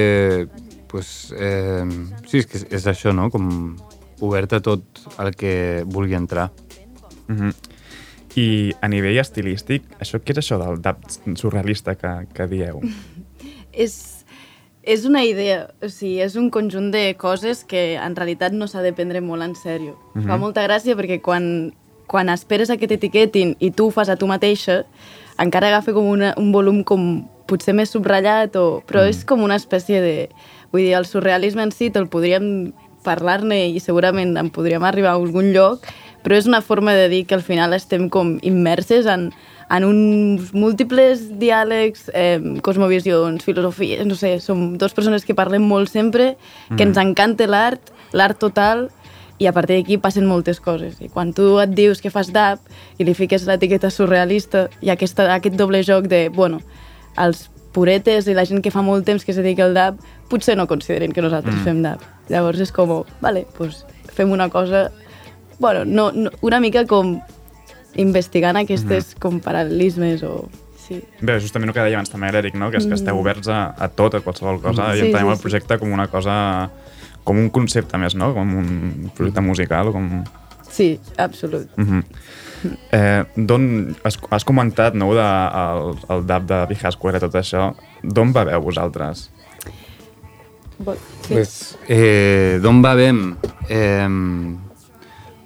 pues, 0.90 1.34
eh, 1.38 1.86
sí, 2.28 2.42
és 2.42 2.48
que 2.50 2.62
és 2.76 2.88
això, 2.90 3.14
no? 3.16 3.30
Com 3.32 3.78
obert 4.26 4.58
a 4.58 4.62
tot 4.64 5.04
el 5.22 5.32
que 5.40 5.84
vulgui 5.86 6.18
entrar. 6.20 6.50
Mm 7.28 7.36
-hmm. 7.36 7.54
I 8.36 8.74
a 8.82 8.88
nivell 8.88 9.18
estilístic, 9.20 9.84
això 10.00 10.20
què 10.20 10.32
és 10.32 10.38
això 10.38 10.58
del 10.60 10.82
dub 10.82 11.36
surrealista 11.36 11.96
que, 11.96 12.28
que 12.34 12.48
dieu? 12.48 12.82
és, 13.74 14.26
és 14.84 15.06
una 15.06 15.24
idea, 15.24 15.70
o 15.82 15.90
sigui, 15.90 16.22
és 16.22 16.36
un 16.36 16.50
conjunt 16.50 16.92
de 16.92 17.16
coses 17.16 17.64
que 17.64 17.96
en 17.96 18.16
realitat 18.16 18.54
no 18.54 18.68
s'ha 18.68 18.82
de 18.82 18.94
prendre 18.94 19.22
molt 19.22 19.44
en 19.44 19.56
sèrio. 19.56 19.98
Mm 20.14 20.22
-hmm. 20.22 20.28
Fa 20.28 20.38
molta 20.38 20.68
gràcia 20.68 20.96
perquè 20.96 21.22
quan 21.22 21.74
quan 22.10 22.32
esperes 22.34 22.74
a 22.74 22.78
que 22.82 22.90
t'etiquetin 22.90 23.54
i 23.62 23.70
tu 23.72 23.88
ho 23.88 23.94
fas 23.94 24.10
a 24.10 24.18
tu 24.18 24.28
mateixa, 24.28 24.82
encara 25.40 25.70
agafa 25.70 25.94
com 25.94 26.10
una, 26.10 26.34
un 26.42 26.52
volum 26.52 26.82
com 26.84 27.06
potser 27.50 27.74
més 27.78 27.94
subratllat, 27.94 28.58
o, 28.58 28.82
però 28.90 29.06
mm. 29.06 29.14
és 29.14 29.24
com 29.30 29.46
una 29.46 29.58
espècie 29.60 30.02
de... 30.04 30.16
Vull 30.74 30.86
dir, 30.86 30.94
el 30.98 31.08
surrealisme 31.10 31.64
en 31.66 31.72
si 31.74 31.90
te'l 31.90 32.10
podríem 32.12 32.72
parlar-ne 33.06 33.64
i 33.72 33.80
segurament 33.82 34.36
en 34.38 34.52
podríem 34.54 34.84
arribar 34.86 35.16
a 35.16 35.18
algun 35.22 35.54
lloc, 35.56 35.88
però 36.22 36.36
és 36.38 36.50
una 36.50 36.62
forma 36.62 36.94
de 36.94 37.08
dir 37.10 37.24
que 37.26 37.38
al 37.38 37.46
final 37.46 37.74
estem 37.74 38.10
com 38.12 38.36
immerses 38.46 39.08
en, 39.10 39.30
en 39.72 39.86
uns 39.88 40.52
múltiples 40.54 41.24
diàlegs, 41.40 42.10
eh, 42.14 42.38
cosmovisions, 42.66 43.46
filosofies, 43.46 44.06
no 44.06 44.18
sé, 44.20 44.36
som 44.44 44.76
dues 44.78 44.94
persones 44.98 45.26
que 45.26 45.38
parlem 45.38 45.66
molt 45.66 45.90
sempre, 45.94 46.34
que 46.76 46.84
mm. 46.84 46.90
ens 46.90 47.02
encanta 47.02 47.48
l'art, 47.50 47.94
l'art 48.12 48.40
total, 48.42 48.90
i 49.40 49.48
a 49.48 49.54
partir 49.56 49.80
d'aquí 49.80 49.98
passen 49.98 50.28
moltes 50.28 50.60
coses. 50.60 51.00
I 51.00 51.08
quan 51.10 51.32
tu 51.34 51.58
et 51.64 51.72
dius 51.72 52.04
que 52.04 52.12
fas 52.12 52.30
dub 52.36 52.60
i 53.00 53.08
li 53.08 53.16
fiques 53.16 53.48
l'etiqueta 53.48 53.90
surrealista 53.90 54.68
i 54.84 54.92
aquesta, 54.92 55.30
aquest 55.36 55.56
doble 55.56 55.82
joc 55.88 56.10
de, 56.12 56.28
bueno, 56.36 56.60
els 57.18 57.48
puretes 57.74 58.28
i 58.28 58.36
la 58.36 58.46
gent 58.46 58.64
que 58.66 58.74
fa 58.74 58.84
molt 58.84 59.08
temps 59.08 59.24
que 59.24 59.34
se 59.34 59.44
dedica 59.46 59.66
al 59.66 59.78
dub 59.78 60.04
potser 60.30 60.58
no 60.60 60.68
consideren 60.68 61.16
que 61.16 61.24
nosaltres 61.24 61.56
mm. 61.56 61.66
fem 61.66 61.84
dub. 61.86 62.04
Llavors 62.30 62.60
és 62.66 62.74
com, 62.76 63.00
vale, 63.24 63.46
pues 63.58 63.86
fem 64.14 64.32
una 64.36 64.50
cosa, 64.52 64.90
bueno, 65.60 65.86
no, 65.86 66.12
no, 66.12 66.34
una 66.42 66.60
mica 66.60 66.84
com 66.86 67.18
investigant 67.96 68.60
aquestes 68.60 69.14
mm. 69.16 69.22
com 69.24 69.40
paral·lelismes 69.44 70.26
o... 70.28 70.50
Sí. 70.90 71.00
Bé, 71.22 71.36
justament 71.38 71.70
el 71.70 71.76
que 71.76 71.84
deia 71.86 72.00
abans 72.00 72.10
també 72.10 72.32
l'Eric, 72.34 72.56
no? 72.58 72.72
que 72.74 72.80
és 72.82 72.88
que 72.90 72.98
esteu 72.98 73.18
oberts 73.20 73.48
a, 73.54 73.70
a 73.78 73.88
tot, 73.94 74.18
a 74.18 74.24
qualsevol 74.26 74.60
cosa, 74.60 74.90
mm. 74.90 74.94
sí, 74.98 75.00
i 75.00 75.08
entenem 75.08 75.30
sí, 75.30 75.36
el 75.38 75.44
projecte 75.44 75.78
sí. 75.78 75.82
com 75.84 75.96
una 75.96 76.10
cosa 76.12 76.36
com 77.30 77.38
un 77.38 77.52
concepte 77.54 78.00
més, 78.02 78.18
no? 78.18 78.32
Com 78.34 78.56
un 78.58 79.10
projecte 79.18 79.46
musical, 79.46 79.94
com... 79.94 80.24
Sí, 80.70 81.00
absolut. 81.18 81.70
Uh 81.78 81.86
-huh. 81.86 82.04
eh, 82.92 83.24
D'on, 83.36 83.96
has, 84.04 84.18
has 84.30 84.46
comentat, 84.46 84.94
no?, 84.94 85.14
de, 85.14 85.28
el, 85.64 85.98
el 86.10 86.26
DAP 86.26 86.44
de 86.50 86.66
Vieja 86.70 86.90
Escuela, 86.90 87.20
tot 87.20 87.36
això. 87.36 87.76
D'on 88.04 88.34
va 88.34 88.46
veu 88.46 88.62
vosaltres? 88.62 89.30
Sí. 90.80 91.34
Pues, 91.34 91.78
eh, 91.88 92.60
d'on 92.62 92.82
va 92.82 92.96
vem? 92.96 93.36
Eh, 93.70 94.08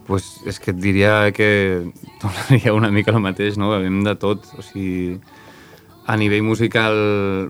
pues 0.05 0.41
és 0.45 0.59
que 0.59 0.71
et 0.71 0.77
diria 0.77 1.31
que 1.31 1.91
tornaria 2.21 2.73
una 2.73 2.91
mica 2.91 3.11
el 3.11 3.19
mateix, 3.19 3.57
no? 3.57 3.71
Vem 3.79 4.03
de 4.03 4.15
tot, 4.15 4.45
o 4.57 4.61
sigui, 4.61 5.19
a 6.05 6.15
nivell 6.15 6.43
musical 6.43 6.93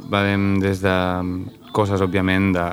vem 0.09 0.59
des 0.61 0.81
de 0.81 0.95
coses, 1.73 2.01
òbviament, 2.01 2.53
de, 2.53 2.67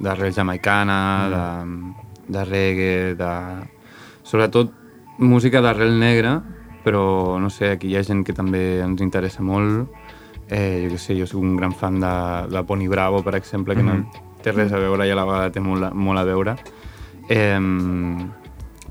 d'arrel 0.00 0.32
jamaicana, 0.32 0.98
mm. 1.28 1.92
de, 2.26 2.32
de 2.38 2.44
reggae, 2.44 3.14
de... 3.14 3.30
sobretot 4.22 4.72
música 5.18 5.60
d'arrel 5.60 5.98
negra, 5.98 6.42
però 6.84 7.38
no 7.40 7.50
sé, 7.50 7.70
aquí 7.72 7.88
hi 7.88 7.96
ha 7.96 8.04
gent 8.04 8.24
que 8.24 8.34
també 8.36 8.80
ens 8.84 9.00
interessa 9.00 9.42
molt. 9.42 9.90
Eh, 10.48 10.84
jo 10.84 10.92
què 10.92 11.00
sé, 11.00 11.16
jo 11.16 11.26
soc 11.26 11.40
un 11.40 11.54
gran 11.56 11.72
fan 11.72 12.00
de, 12.02 12.14
de 12.52 12.62
Pony 12.68 12.88
Bravo, 12.88 13.22
per 13.24 13.34
exemple, 13.36 13.74
que 13.74 13.82
mm 13.82 13.88
-hmm. 13.88 14.04
no 14.04 14.10
mm-hmm. 14.10 14.42
té 14.42 14.52
res 14.52 14.72
a 14.72 14.78
veure 14.78 15.06
i 15.06 15.10
a 15.10 15.14
la 15.14 15.24
vegada 15.24 15.50
té 15.50 15.60
molt, 15.60 15.92
molt 15.94 16.18
a 16.18 16.24
veure. 16.24 16.56
Eh, 17.28 17.60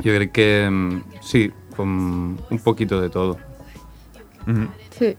jo 0.03 0.11
crec 0.15 0.31
que 0.31 0.69
sí, 1.21 1.51
com 1.75 2.37
un 2.49 2.59
poquito 2.59 3.01
de 3.01 3.09
todo. 3.09 3.37
Mm 4.45 4.55
-hmm. 4.55 4.69
Sí. 4.89 5.15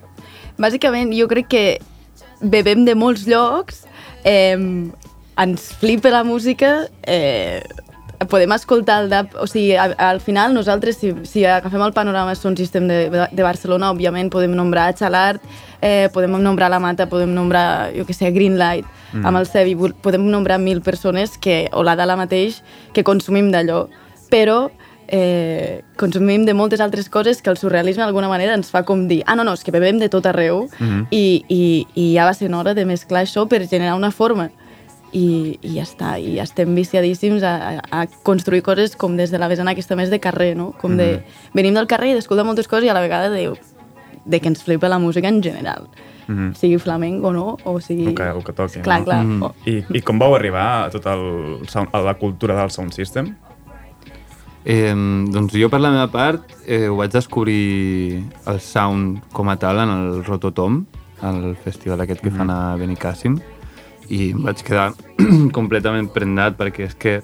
Bàsicament, 0.58 1.12
jo 1.12 1.28
crec 1.28 1.46
que 1.48 1.80
bebem 2.40 2.84
de 2.84 2.94
molts 2.94 3.26
llocs, 3.26 3.86
eh, 4.24 4.90
ens 5.36 5.72
flipa 5.80 6.10
la 6.10 6.24
música, 6.24 6.88
eh, 7.02 7.62
podem 8.28 8.52
escoltar 8.52 9.02
el 9.02 9.10
DAP, 9.10 9.34
o 9.40 9.46
sigui, 9.46 9.74
al, 9.76 9.94
al 9.98 10.20
final 10.20 10.54
nosaltres, 10.54 10.96
si, 10.96 11.12
si 11.28 11.44
agafem 11.44 11.82
el 11.82 11.92
panorama 11.92 12.34
Sound 12.34 12.58
System 12.58 12.86
de, 12.88 13.28
de 13.30 13.42
Barcelona, 13.42 13.90
òbviament 13.92 14.30
podem 14.32 14.54
nombrar 14.56 14.94
Xalart, 14.96 15.42
eh, 15.82 16.08
podem 16.14 16.38
nombrar 16.40 16.70
La 16.70 16.80
Mata, 16.80 17.08
podem 17.10 17.34
nombrar, 17.34 17.92
jo 17.96 18.06
que 18.06 18.14
sé, 18.16 18.30
Greenlight, 18.30 18.86
mm. 19.12 19.26
amb 19.26 19.42
el 19.42 19.50
Sebi, 19.50 19.74
podem 20.02 20.30
nombrar 20.30 20.60
mil 20.62 20.80
persones 20.82 21.36
que, 21.38 21.68
o 21.72 21.82
la 21.82 21.96
de 21.96 22.06
la 22.06 22.16
mateix, 22.16 22.62
que 22.94 23.04
consumim 23.04 23.50
d'allò, 23.52 23.88
però 24.30 24.70
eh, 25.08 25.82
consumim 25.96 26.46
de 26.46 26.54
moltes 26.54 26.80
altres 26.80 27.10
coses 27.10 27.42
que 27.42 27.50
el 27.50 27.58
surrealisme 27.58 28.04
d'alguna 28.04 28.30
manera 28.30 28.54
ens 28.56 28.70
fa 28.72 28.84
com 28.88 29.06
dir 29.08 29.22
ah, 29.26 29.36
no, 29.36 29.44
no, 29.44 29.52
és 29.52 29.64
que 29.64 29.74
bebem 29.74 29.98
de 30.00 30.08
tot 30.08 30.26
arreu 30.26 30.68
Mhm. 30.78 31.06
i, 31.10 31.44
i, 31.48 31.86
i 31.94 32.14
ja 32.14 32.24
va 32.24 32.34
ser 32.34 32.52
hora 32.54 32.74
de 32.74 32.84
mesclar 32.84 33.22
això 33.22 33.46
per 33.48 33.66
generar 33.68 33.96
una 33.96 34.10
forma 34.10 34.50
i, 35.14 35.58
i 35.62 35.76
ja 35.76 35.84
està, 35.86 36.16
i 36.18 36.38
estem 36.42 36.74
viciadíssims 36.74 37.44
a, 37.46 37.54
a, 37.86 38.04
construir 38.26 38.64
coses 38.66 38.96
com 38.98 39.14
des 39.16 39.30
de 39.30 39.38
la 39.38 39.48
vessant 39.50 39.70
aquesta 39.70 39.96
més 39.96 40.10
de 40.10 40.18
carrer, 40.22 40.54
no? 40.58 40.72
Com 40.80 40.98
de... 40.98 41.22
Venim 41.54 41.76
del 41.78 41.86
carrer 41.90 42.10
i 42.12 42.16
d'escoltar 42.18 42.46
moltes 42.46 42.68
coses 42.70 42.88
i 42.88 42.90
a 42.90 42.96
la 42.96 43.04
vegada 43.04 43.30
de, 43.30 43.46
de 44.24 44.40
que 44.40 44.50
ens 44.50 44.64
flipa 44.66 44.90
la 44.90 44.98
música 44.98 45.30
en 45.30 45.40
general. 45.42 45.86
Mhm. 46.26 46.54
Sigui 46.58 46.80
flamenc 46.82 47.24
o 47.24 47.32
no, 47.32 47.46
o 47.62 47.78
sigui... 47.80 48.08
El 48.10 48.18
que, 48.18 48.28
el 48.28 48.42
que 48.44 48.56
toqui. 48.56 48.82
Clar, 48.82 49.00
no? 49.00 49.06
clar. 49.06 49.22
Mm. 49.24 49.42
O- 49.42 49.54
I, 49.70 50.00
I 50.00 50.02
com 50.02 50.18
vau 50.18 50.34
arribar 50.34 50.66
a 50.84 50.90
tot 50.90 51.06
el, 51.06 51.24
a 51.84 52.02
la 52.02 52.18
cultura 52.18 52.58
del 52.58 52.74
sound 52.74 52.96
system? 52.96 53.34
Eh, 54.64 54.94
doncs 55.30 55.52
jo 55.60 55.68
per 55.68 55.78
la 55.84 55.92
meva 55.92 56.08
part 56.08 56.54
eh, 56.64 56.86
ho 56.88 56.96
vaig 56.96 57.12
descobrir 57.12 58.24
el 58.48 58.62
sound 58.64 59.20
com 59.36 59.50
a 59.52 59.58
tal 59.60 59.82
en 59.82 59.92
el 59.92 60.22
Rototom, 60.24 60.86
el 61.24 61.52
festival 61.60 62.00
aquest 62.00 62.24
que 62.24 62.32
fan 62.32 62.48
a 62.50 62.74
Benicàssim, 62.80 63.36
i 64.08 64.30
em 64.32 64.42
vaig 64.44 64.62
quedar 64.66 64.92
completament 65.56 66.10
prendat 66.12 66.56
perquè 66.58 66.84
és 66.88 66.94
que 66.94 67.18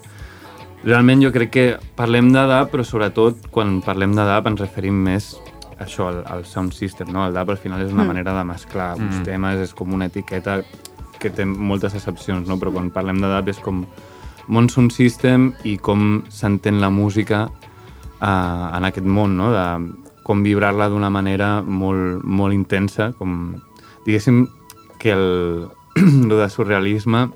realment 0.83 1.21
jo 1.21 1.31
crec 1.31 1.51
que 1.53 1.65
parlem 1.95 2.31
de 2.33 2.41
DAP, 2.49 2.71
però 2.73 2.83
sobretot 2.85 3.47
quan 3.53 3.81
parlem 3.85 4.15
de 4.17 4.23
DAP 4.25 4.47
ens 4.47 4.61
referim 4.63 4.95
més 5.05 5.35
a 5.77 5.83
això, 5.85 6.07
al, 6.09 6.23
al 6.25 6.45
sound 6.45 6.73
system, 6.73 7.11
no? 7.13 7.25
El 7.27 7.33
DAP 7.33 7.49
al 7.49 7.57
final 7.61 7.81
és 7.81 7.91
una 7.93 8.03
Mm. 8.03 8.07
manera 8.07 8.33
de 8.37 8.43
mesclar 8.45 8.95
uns 8.97 9.19
Mm. 9.19 9.23
temes, 9.25 9.59
és 9.59 9.73
com 9.73 9.93
una 9.93 10.05
etiqueta 10.05 10.63
que 11.19 11.29
té 11.29 11.45
moltes 11.45 11.93
excepcions, 11.93 12.47
no? 12.47 12.57
Però 12.57 12.71
quan 12.73 12.89
parlem 12.89 13.21
de 13.21 13.27
DAP 13.27 13.49
és 13.49 13.59
com 13.59 13.85
món 14.47 14.69
sound 14.69 14.91
system 14.91 15.53
i 15.63 15.77
com 15.77 16.23
s'entén 16.29 16.79
la 16.81 16.89
música 16.89 17.49
eh, 18.21 18.77
en 18.77 18.85
aquest 18.85 19.05
món, 19.05 19.37
no? 19.37 19.51
De 19.51 19.93
com 20.23 20.43
vibrar-la 20.43 20.87
d'una 20.89 21.09
manera 21.09 21.61
molt, 21.61 22.23
molt 22.23 22.53
intensa, 22.53 23.11
com 23.17 23.55
diguéssim 24.05 24.47
que 24.99 25.11
el, 25.13 25.67
lo 26.29 26.37
de 26.39 26.49
surrealisme 26.49 27.27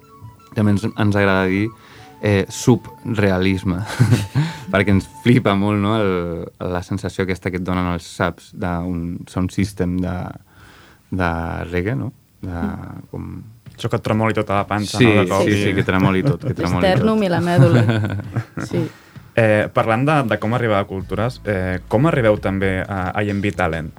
també 0.55 0.71
ens, 0.75 0.85
ens 0.87 1.15
agrada 1.19 1.45
dir 1.51 1.65
eh, 2.25 2.45
subrealisme, 2.49 3.81
perquè 4.73 4.93
ens 4.95 5.07
flipa 5.23 5.53
molt 5.59 5.81
no? 5.83 5.95
el, 5.99 6.13
la 6.71 6.81
sensació 6.85 7.25
aquesta 7.25 7.51
que 7.51 7.59
et 7.59 7.65
donen 7.67 7.91
els 7.93 8.07
saps 8.07 8.53
d'un 8.55 9.17
sound 9.29 9.51
system 9.53 9.97
de, 10.01 10.15
de 11.11 11.29
reggae, 11.71 11.97
no? 11.99 12.11
De, 12.45 12.61
com... 13.11 13.27
Això 13.75 13.89
que 13.91 13.97
et 13.99 14.05
tremoli 14.05 14.33
tota 14.37 14.55
la 14.61 14.67
panxa, 14.69 14.97
Sí, 15.01 15.05
no? 15.09 15.17
De 15.19 15.27
cop 15.27 15.43
sí, 15.43 15.51
i- 15.57 15.63
sí, 15.65 15.73
que 15.75 15.83
tremoli 15.83 16.23
tot, 16.23 16.45
que 16.47 16.53
tremoli 16.61 16.85
L'esternum 16.87 17.23
i 17.27 17.31
la 17.33 17.41
mèdula. 17.43 17.83
Sí. 18.71 18.85
Eh, 19.35 19.65
parlant 19.75 20.05
de, 20.07 20.13
de 20.31 20.37
com 20.39 20.53
arribar 20.55 20.77
a 20.79 20.85
cultures, 20.87 21.41
eh, 21.43 21.81
com 21.91 22.05
arribeu 22.07 22.37
també 22.39 22.77
a 22.87 23.11
IMB 23.27 23.49
Talent? 23.59 23.89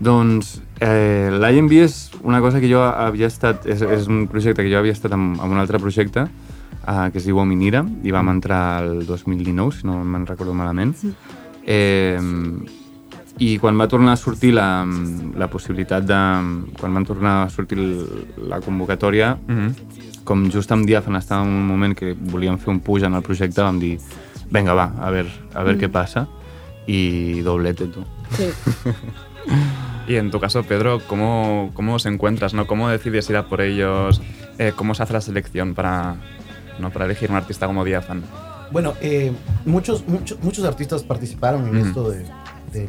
Doncs 0.00 0.60
eh, 0.80 1.28
l'IMB 1.34 1.72
és 1.82 2.10
una 2.22 2.38
cosa 2.40 2.60
que 2.62 2.68
jo 2.70 2.82
havia 2.84 3.26
estat, 3.26 3.64
és, 3.66 3.80
és 3.82 4.06
un 4.06 4.26
projecte 4.30 4.62
que 4.62 4.70
jo 4.70 4.78
havia 4.78 4.94
estat 4.94 5.12
amb, 5.16 5.40
amb 5.42 5.50
un 5.52 5.58
altre 5.58 5.80
projecte 5.82 6.22
eh, 6.28 7.08
que 7.10 7.18
es 7.18 7.24
diu 7.26 7.38
Ominira 7.42 7.82
i 8.06 8.12
vam 8.14 8.28
entrar 8.30 8.84
el 8.84 9.04
2019, 9.06 9.72
si 9.80 9.86
no 9.90 9.98
me'n 10.04 10.26
recordo 10.26 10.54
malament. 10.54 10.94
Eh, 11.66 12.18
I 13.38 13.52
quan 13.62 13.76
va 13.78 13.86
tornar 13.86 14.16
a 14.16 14.18
sortir 14.18 14.52
la, 14.54 14.84
la 15.38 15.46
possibilitat 15.50 16.02
de... 16.06 16.16
Quan 16.78 16.94
van 16.96 17.04
tornar 17.06 17.34
a 17.44 17.50
sortir 17.50 17.78
la 18.50 18.58
convocatòria, 18.60 19.36
Mhm. 19.46 19.74
com 20.28 20.42
just 20.50 20.70
amb 20.74 20.84
Diàfan 20.86 21.16
estava 21.16 21.42
en 21.46 21.48
un 21.54 21.66
moment 21.66 21.94
que 21.96 22.14
volíem 22.14 22.58
fer 22.58 22.68
un 22.74 22.80
puj 22.80 23.02
en 23.06 23.14
el 23.14 23.22
projecte, 23.22 23.62
vam 23.62 23.78
dir, 23.80 23.98
venga, 24.50 24.74
va, 24.74 24.92
a 25.00 25.10
ver, 25.10 25.26
a 25.54 25.62
ver 25.62 25.76
Mm. 25.76 25.78
qué 25.78 25.88
pasa. 25.88 26.28
Y 26.86 27.40
doblete, 27.42 27.86
tú. 27.86 28.02
Sí. 28.36 28.44
Y 30.06 30.16
en 30.16 30.30
tu 30.30 30.40
caso, 30.40 30.62
Pedro, 30.62 31.00
¿cómo, 31.06 31.70
cómo 31.74 31.94
os 31.94 32.06
encuentras? 32.06 32.54
¿no? 32.54 32.66
¿Cómo 32.66 32.88
decides 32.88 33.28
ir 33.28 33.36
a 33.36 33.46
por 33.46 33.60
ellos? 33.60 34.22
Eh, 34.58 34.72
¿Cómo 34.74 34.94
se 34.94 35.02
hace 35.02 35.12
la 35.12 35.20
selección 35.20 35.74
para, 35.74 36.16
¿no? 36.78 36.90
para 36.90 37.04
elegir 37.04 37.30
un 37.30 37.36
artista 37.36 37.66
como 37.66 37.84
Diafan? 37.84 38.22
Bueno, 38.72 38.94
eh, 39.00 39.32
muchos, 39.66 40.06
muchos, 40.08 40.38
muchos 40.42 40.64
artistas 40.64 41.02
participaron 41.02 41.68
en 41.68 41.76
Ujú. 41.78 41.86
esto 41.88 42.10
de- 42.10 42.24
del, 42.72 42.88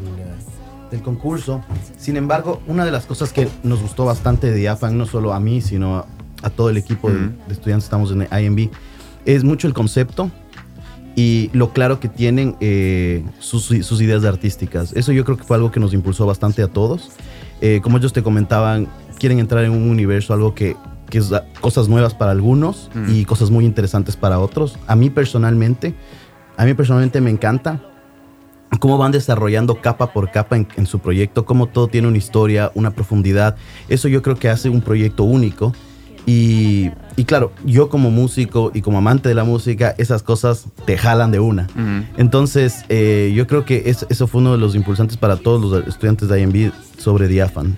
del 0.91 1.01
concurso. 1.01 1.61
Sin 1.97 2.17
embargo, 2.17 2.61
una 2.67 2.83
de 2.85 2.91
las 2.91 3.05
cosas 3.05 3.31
que 3.33 3.47
nos 3.63 3.81
gustó 3.81 4.05
bastante 4.05 4.47
de 4.51 4.55
Diafan, 4.57 4.97
no 4.97 5.05
solo 5.05 5.33
a 5.33 5.39
mí, 5.39 5.61
sino 5.61 5.97
a, 5.97 6.05
a 6.43 6.49
todo 6.49 6.69
el 6.69 6.77
equipo 6.77 7.09
de- 7.09 7.27
de, 7.29 7.53
estudiantes 7.53 7.83
que 7.89 7.95
estamos 7.95 8.11
en 8.11 8.27
IMB, 8.31 8.69
es 9.25 9.43
mucho 9.43 9.67
el 9.67 9.73
concepto 9.73 10.31
y 11.15 11.49
lo 11.53 11.71
claro 11.73 11.99
que 11.99 12.07
tienen 12.07 12.55
eh, 12.59 13.23
sus, 13.39 13.65
sus 13.65 14.01
ideas 14.01 14.23
artísticas. 14.23 14.93
Eso 14.93 15.11
yo 15.11 15.25
creo 15.25 15.37
que 15.37 15.43
fue 15.43 15.57
algo 15.57 15.71
que 15.71 15.79
nos 15.79 15.93
impulsó 15.93 16.25
bastante 16.25 16.61
a 16.63 16.67
todos. 16.67 17.11
Eh, 17.61 17.79
como 17.83 17.97
ellos 17.97 18.13
te 18.13 18.23
comentaban, 18.23 18.87
quieren 19.19 19.39
entrar 19.39 19.65
en 19.65 19.71
un 19.71 19.89
universo, 19.89 20.33
algo 20.33 20.55
que, 20.55 20.77
que 21.09 21.17
es 21.17 21.31
cosas 21.59 21.89
nuevas 21.89 22.13
para 22.13 22.31
algunos 22.31 22.89
Mm. 22.93 23.05
y 23.09 23.25
cosas 23.25 23.49
muy 23.49 23.65
interesantes 23.65 24.15
para 24.15 24.39
otros. 24.39 24.77
A 24.87 24.95
mí 24.95 25.09
personalmente, 25.09 25.93
a 26.55 26.65
mí 26.65 26.73
personalmente 26.73 27.19
me 27.19 27.29
encanta 27.31 27.81
cómo 28.79 28.97
van 28.97 29.11
desarrollando 29.11 29.81
capa 29.81 30.13
por 30.13 30.31
capa 30.31 30.55
en, 30.55 30.67
en 30.77 30.85
su 30.85 30.99
proyecto, 30.99 31.43
cómo 31.43 31.65
todo 31.65 31.87
tiene 31.87 32.07
una 32.07 32.17
historia, 32.17 32.71
una 32.75 32.91
profundidad. 32.91 33.55
Eso 33.89 34.07
yo 34.07 34.21
creo 34.21 34.37
que 34.37 34.47
hace 34.47 34.69
un 34.69 34.81
proyecto 34.81 35.23
único. 35.23 35.73
Y, 36.31 36.91
y 37.15 37.23
claro, 37.25 37.51
yo 37.65 37.89
como 37.89 38.11
músico 38.11 38.69
y 38.71 38.81
como 38.83 38.99
amante 38.99 39.29
de 39.29 39.33
la 39.35 39.43
música, 39.45 39.95
esas 39.97 40.21
cosas 40.21 40.65
te 40.85 40.95
jalan 40.95 41.31
de 41.31 41.39
una. 41.39 41.65
Entonces, 42.17 42.85
eh, 42.89 43.31
yo 43.35 43.47
creo 43.47 43.65
que 43.65 43.83
es- 43.89 44.05
eso 44.09 44.27
fue 44.27 44.41
uno 44.41 44.51
de 44.51 44.59
los 44.59 44.75
impulsantes 44.75 45.17
para 45.17 45.37
todos 45.37 45.59
los 45.71 45.87
estudiantes 45.87 46.29
de 46.29 46.39
IMB 46.41 46.71
sobre 46.99 47.27
Diafan. 47.27 47.75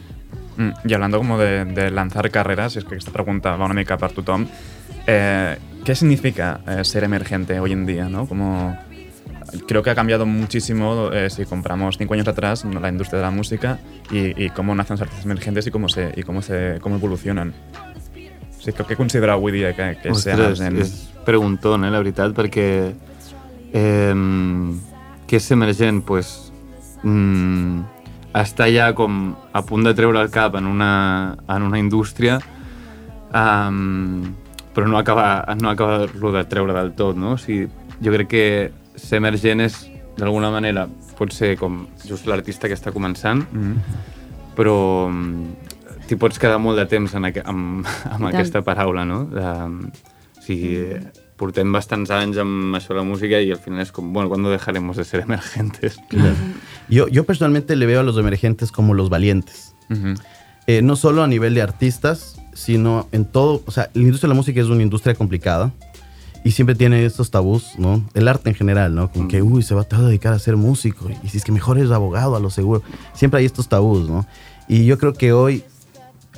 Mm, 0.58 0.70
Y 0.84 0.94
hablando 0.94 1.18
como 1.18 1.38
de, 1.38 1.64
de 1.64 1.92
lanzar 1.92 2.30
carreras, 2.30 2.76
es 2.76 2.84
que 2.84 2.96
esta 2.96 3.12
pregunta 3.12 3.56
va 3.56 3.66
una 3.66 3.74
mica 3.74 3.96
per 3.98 4.12
tothom, 4.12 4.46
eh, 5.08 5.58
¿qué 5.86 5.96
significa 5.96 6.60
eh, 6.68 6.84
ser 6.84 7.06
emergente 7.06 7.58
hoy 7.62 7.72
en 7.72 7.86
día? 7.86 8.10
¿no? 8.10 8.26
Como, 8.26 8.78
creo 9.66 9.82
que 9.82 9.92
ha 9.92 9.96
cambiado 9.96 10.26
muchísimo 10.26 11.10
eh, 11.14 11.30
si 11.30 11.46
compramos 11.46 11.98
cinco 11.98 12.16
años 12.16 12.28
atrás 12.28 12.66
la 12.66 12.90
industria 12.90 13.20
de 13.20 13.26
la 13.26 13.32
música 13.32 13.80
y, 14.12 14.44
y 14.44 14.50
cómo 14.50 14.76
nacen 14.76 14.96
los 14.96 15.02
artistas 15.04 15.24
emergentes 15.26 15.66
y 15.68 15.72
cómo, 15.72 15.88
se, 15.88 16.12
y 16.18 16.24
cómo, 16.24 16.42
se, 16.42 16.80
cómo 16.82 16.96
evolucionan. 16.98 17.54
Sí, 18.62 18.72
què, 18.72 18.86
què 18.86 18.96
considereu 19.00 19.36
avui 19.40 19.52
dia 19.56 19.72
que, 19.74 19.96
que 20.02 20.14
ser 20.14 20.36
Ostres, 20.38 20.60
emergent? 20.62 20.82
és 20.86 21.24
preguntón, 21.26 21.84
eh, 21.86 21.90
la 21.94 22.02
veritat, 22.02 22.34
perquè 22.38 22.68
eh, 23.74 24.14
què 25.28 25.40
és 25.40 25.44
ser 25.50 25.58
emergent? 25.58 26.04
Pues, 26.06 26.52
mm, 27.04 27.82
està 28.38 28.68
ja 28.72 28.92
com 28.96 29.34
a 29.52 29.62
punt 29.68 29.84
de 29.90 29.94
treure 29.98 30.22
el 30.22 30.30
cap 30.32 30.56
en 30.56 30.70
una, 30.70 30.92
en 31.52 31.66
una 31.68 31.80
indústria 31.82 32.38
um, 33.34 34.34
però 34.74 34.88
no 34.88 34.98
acaba, 34.98 35.44
no 35.60 35.70
acaba-lo 35.70 36.32
de 36.32 36.44
treure 36.48 36.74
del 36.74 36.94
tot, 36.96 37.18
no? 37.20 37.34
O 37.36 37.38
sigui, 37.42 37.68
jo 38.02 38.14
crec 38.14 38.30
que 38.32 38.46
ser 38.96 39.20
emergent 39.20 39.66
és, 39.66 39.76
d'alguna 40.16 40.52
manera, 40.54 40.86
pot 41.18 41.34
ser 41.36 41.58
com 41.60 41.82
just 42.08 42.28
l'artista 42.30 42.70
que 42.72 42.78
està 42.78 42.94
començant, 42.96 43.44
Mm. 43.52 43.76
però 44.56 45.10
mm, 45.10 45.61
t'hi 46.12 46.20
pots 46.20 46.42
quedar 46.44 46.60
molt 46.60 46.76
de 46.76 46.84
temps 46.92 47.14
en 47.16 47.30
aqu 47.30 47.44
amb, 47.48 47.88
amb 48.18 48.28
aquesta 48.28 48.60
paraula, 48.68 49.08
no? 49.08 49.24
De, 49.32 49.48
o 49.48 50.44
sigui, 50.44 50.74
portem 51.40 51.72
bastants 51.74 52.12
anys 52.14 52.42
amb 52.42 52.76
això 52.76 52.92
de 52.92 53.00
la 53.00 53.08
música 53.08 53.40
i 53.40 53.54
al 53.56 53.62
final 53.64 53.86
és 53.86 53.94
com, 53.96 54.12
bueno, 54.14 54.28
¿cuándo 54.30 54.52
dejaremos 54.52 55.00
de 55.00 55.06
ser 55.06 55.24
emergentes? 55.24 55.98
Yo, 56.92 57.08
yo 57.08 57.24
personalmente 57.24 57.78
le 57.78 57.86
veo 57.86 58.02
a 58.02 58.04
los 58.04 58.18
emergentes 58.18 58.70
como 58.70 58.94
los 58.94 59.10
valientes. 59.10 59.74
Eh, 60.68 60.82
no 60.82 60.98
solo 60.98 61.24
a 61.24 61.28
nivel 61.28 61.54
de 61.54 61.62
artistas, 61.62 62.36
sino 62.54 63.08
en 63.14 63.24
todo. 63.24 63.64
O 63.66 63.72
sea, 63.72 63.90
la 63.94 64.02
industria 64.02 64.28
de 64.28 64.34
la 64.34 64.38
música 64.38 64.60
es 64.60 64.68
una 64.68 64.84
industria 64.84 65.16
complicada 65.16 65.72
y 66.44 66.52
siempre 66.52 66.76
tiene 66.76 67.06
estos 67.06 67.32
tabús, 67.32 67.76
¿no? 67.78 68.04
El 68.14 68.28
arte 68.28 68.50
en 68.50 68.56
general, 68.56 68.94
¿no? 68.94 69.10
Como 69.10 69.30
que, 69.30 69.42
uy, 69.42 69.64
se 69.64 69.74
va 69.74 69.88
a 69.90 70.02
dedicar 70.02 70.34
a 70.34 70.40
ser 70.40 70.58
músico 70.58 71.10
y 71.24 71.30
si 71.30 71.38
es 71.38 71.46
que 71.46 71.54
mejor 71.54 71.78
eres 71.78 71.92
abogado, 71.92 72.36
a 72.36 72.42
lo 72.42 72.50
seguro. 72.50 72.84
Siempre 73.14 73.40
hay 73.40 73.46
estos 73.46 73.70
tabús, 73.70 74.10
¿no? 74.10 74.26
Y 74.68 74.84
yo 74.84 74.98
creo 74.98 75.14
que 75.14 75.32
hoy, 75.32 75.64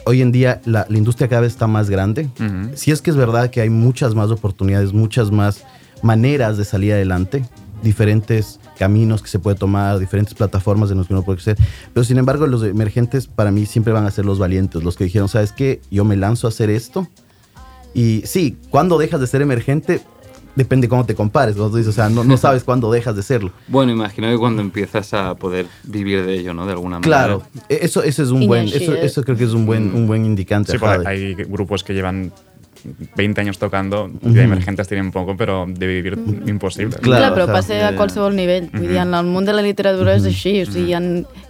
hoy 0.06 0.22
en 0.22 0.32
día 0.32 0.62
la, 0.66 0.86
la 0.90 0.98
industria 0.98 1.28
cada 1.28 1.42
vez 1.42 1.54
está 1.54 1.68
más 1.68 1.90
grande. 1.90 2.30
Si 2.76 2.92
es 2.92 3.02
que 3.02 3.10
es 3.10 3.16
verdad 3.16 3.50
que 3.50 3.62
hay 3.62 3.70
muchas 3.70 4.16
más 4.16 4.32
oportunidades, 4.32 4.94
muchas 4.94 5.32
más 5.32 5.64
maneras 6.02 6.58
de 6.58 6.66
salir 6.66 6.94
adelante, 6.94 7.46
diferentes 7.82 8.60
caminos 8.78 9.22
que 9.22 9.30
se 9.30 9.40
puede 9.40 9.56
tomar, 9.56 10.00
diferentes 10.00 10.34
plataformas 10.34 10.92
en 10.92 10.98
las 10.98 11.08
que 11.08 11.14
uno 11.14 11.24
puede 11.24 11.38
crecer. 11.38 11.58
Pero 11.94 12.04
sin 12.04 12.18
embargo, 12.18 12.48
los 12.48 12.64
emergentes 12.64 13.28
para 13.28 13.52
mí 13.52 13.66
siempre 13.66 13.94
van 13.94 14.06
a 14.06 14.12
ser 14.12 14.26
los 14.26 14.40
valientes, 14.40 14.84
los 14.84 14.96
que 14.96 15.04
dijeron, 15.04 15.30
¿sabes 15.30 15.52
qué? 15.52 15.82
Yo 15.92 16.06
me 16.06 16.16
lanzo 16.16 16.48
a 16.48 16.50
hacer 16.50 16.70
esto. 16.70 17.08
Y 17.94 18.24
sí, 18.26 18.58
cuando 18.70 18.98
dejas 18.98 19.22
de 19.22 19.28
ser 19.28 19.42
emergente, 19.42 20.02
depende 20.56 20.88
cómo 20.88 21.06
te 21.06 21.16
compares. 21.16 21.56
Dices, 21.56 21.88
o 21.88 21.92
sea, 21.92 22.10
no, 22.10 22.24
no 22.24 22.38
sabes 22.38 22.64
cuándo 22.68 22.92
dejas 22.92 23.16
de 23.16 23.24
serlo. 23.24 23.52
Bueno, 23.68 23.92
imagino 23.92 24.30
que 24.30 24.38
cuando 24.38 24.62
empiezas 24.62 25.14
a 25.14 25.36
poder 25.36 25.66
vivir 25.84 26.26
de 26.26 26.40
ello, 26.40 26.54
¿no? 26.54 26.66
De 26.66 26.74
alguna 26.74 27.00
manera. 27.00 27.08
Claro, 27.08 27.44
e- 27.70 27.80
eso, 27.82 28.04
eso 28.04 28.24
es 28.24 28.30
un 28.30 28.48
buen, 28.48 28.68
eso, 28.68 28.94
eso 28.96 29.24
creo 29.24 29.38
que 29.38 29.46
es 29.46 29.54
un 29.54 29.66
buen, 29.66 29.94
un 29.94 30.08
buen 30.08 30.26
indicante. 30.26 30.74
Sí, 30.74 30.78
porque 30.78 31.08
hay 31.08 31.34
grupos 31.34 31.84
que 31.84 31.94
llevan 31.94 32.32
20 33.16 33.42
años 33.42 33.58
tocando, 33.58 34.06
Ujú. 34.06 34.34
de 34.34 34.44
emergentes 34.44 34.88
tienen 34.88 35.12
poco, 35.12 35.38
però 35.38 35.66
de 35.66 35.88
vivir 35.88 36.18
impossible. 36.48 36.98
Clar, 36.98 37.34
però 37.34 37.48
passa 37.48 37.78
a 37.88 37.94
qualsevol 37.96 38.36
nivell. 38.36 38.70
Vull 38.74 38.90
dir, 38.90 38.98
en 39.00 39.14
el 39.14 39.26
món 39.26 39.46
de 39.46 39.54
la 39.56 39.62
literatura 39.64 40.16
és 40.18 40.26
així. 40.28 40.58
O 40.64 40.68
sigui, 40.68 40.92
hi 40.92 40.98
ha, 40.98 41.02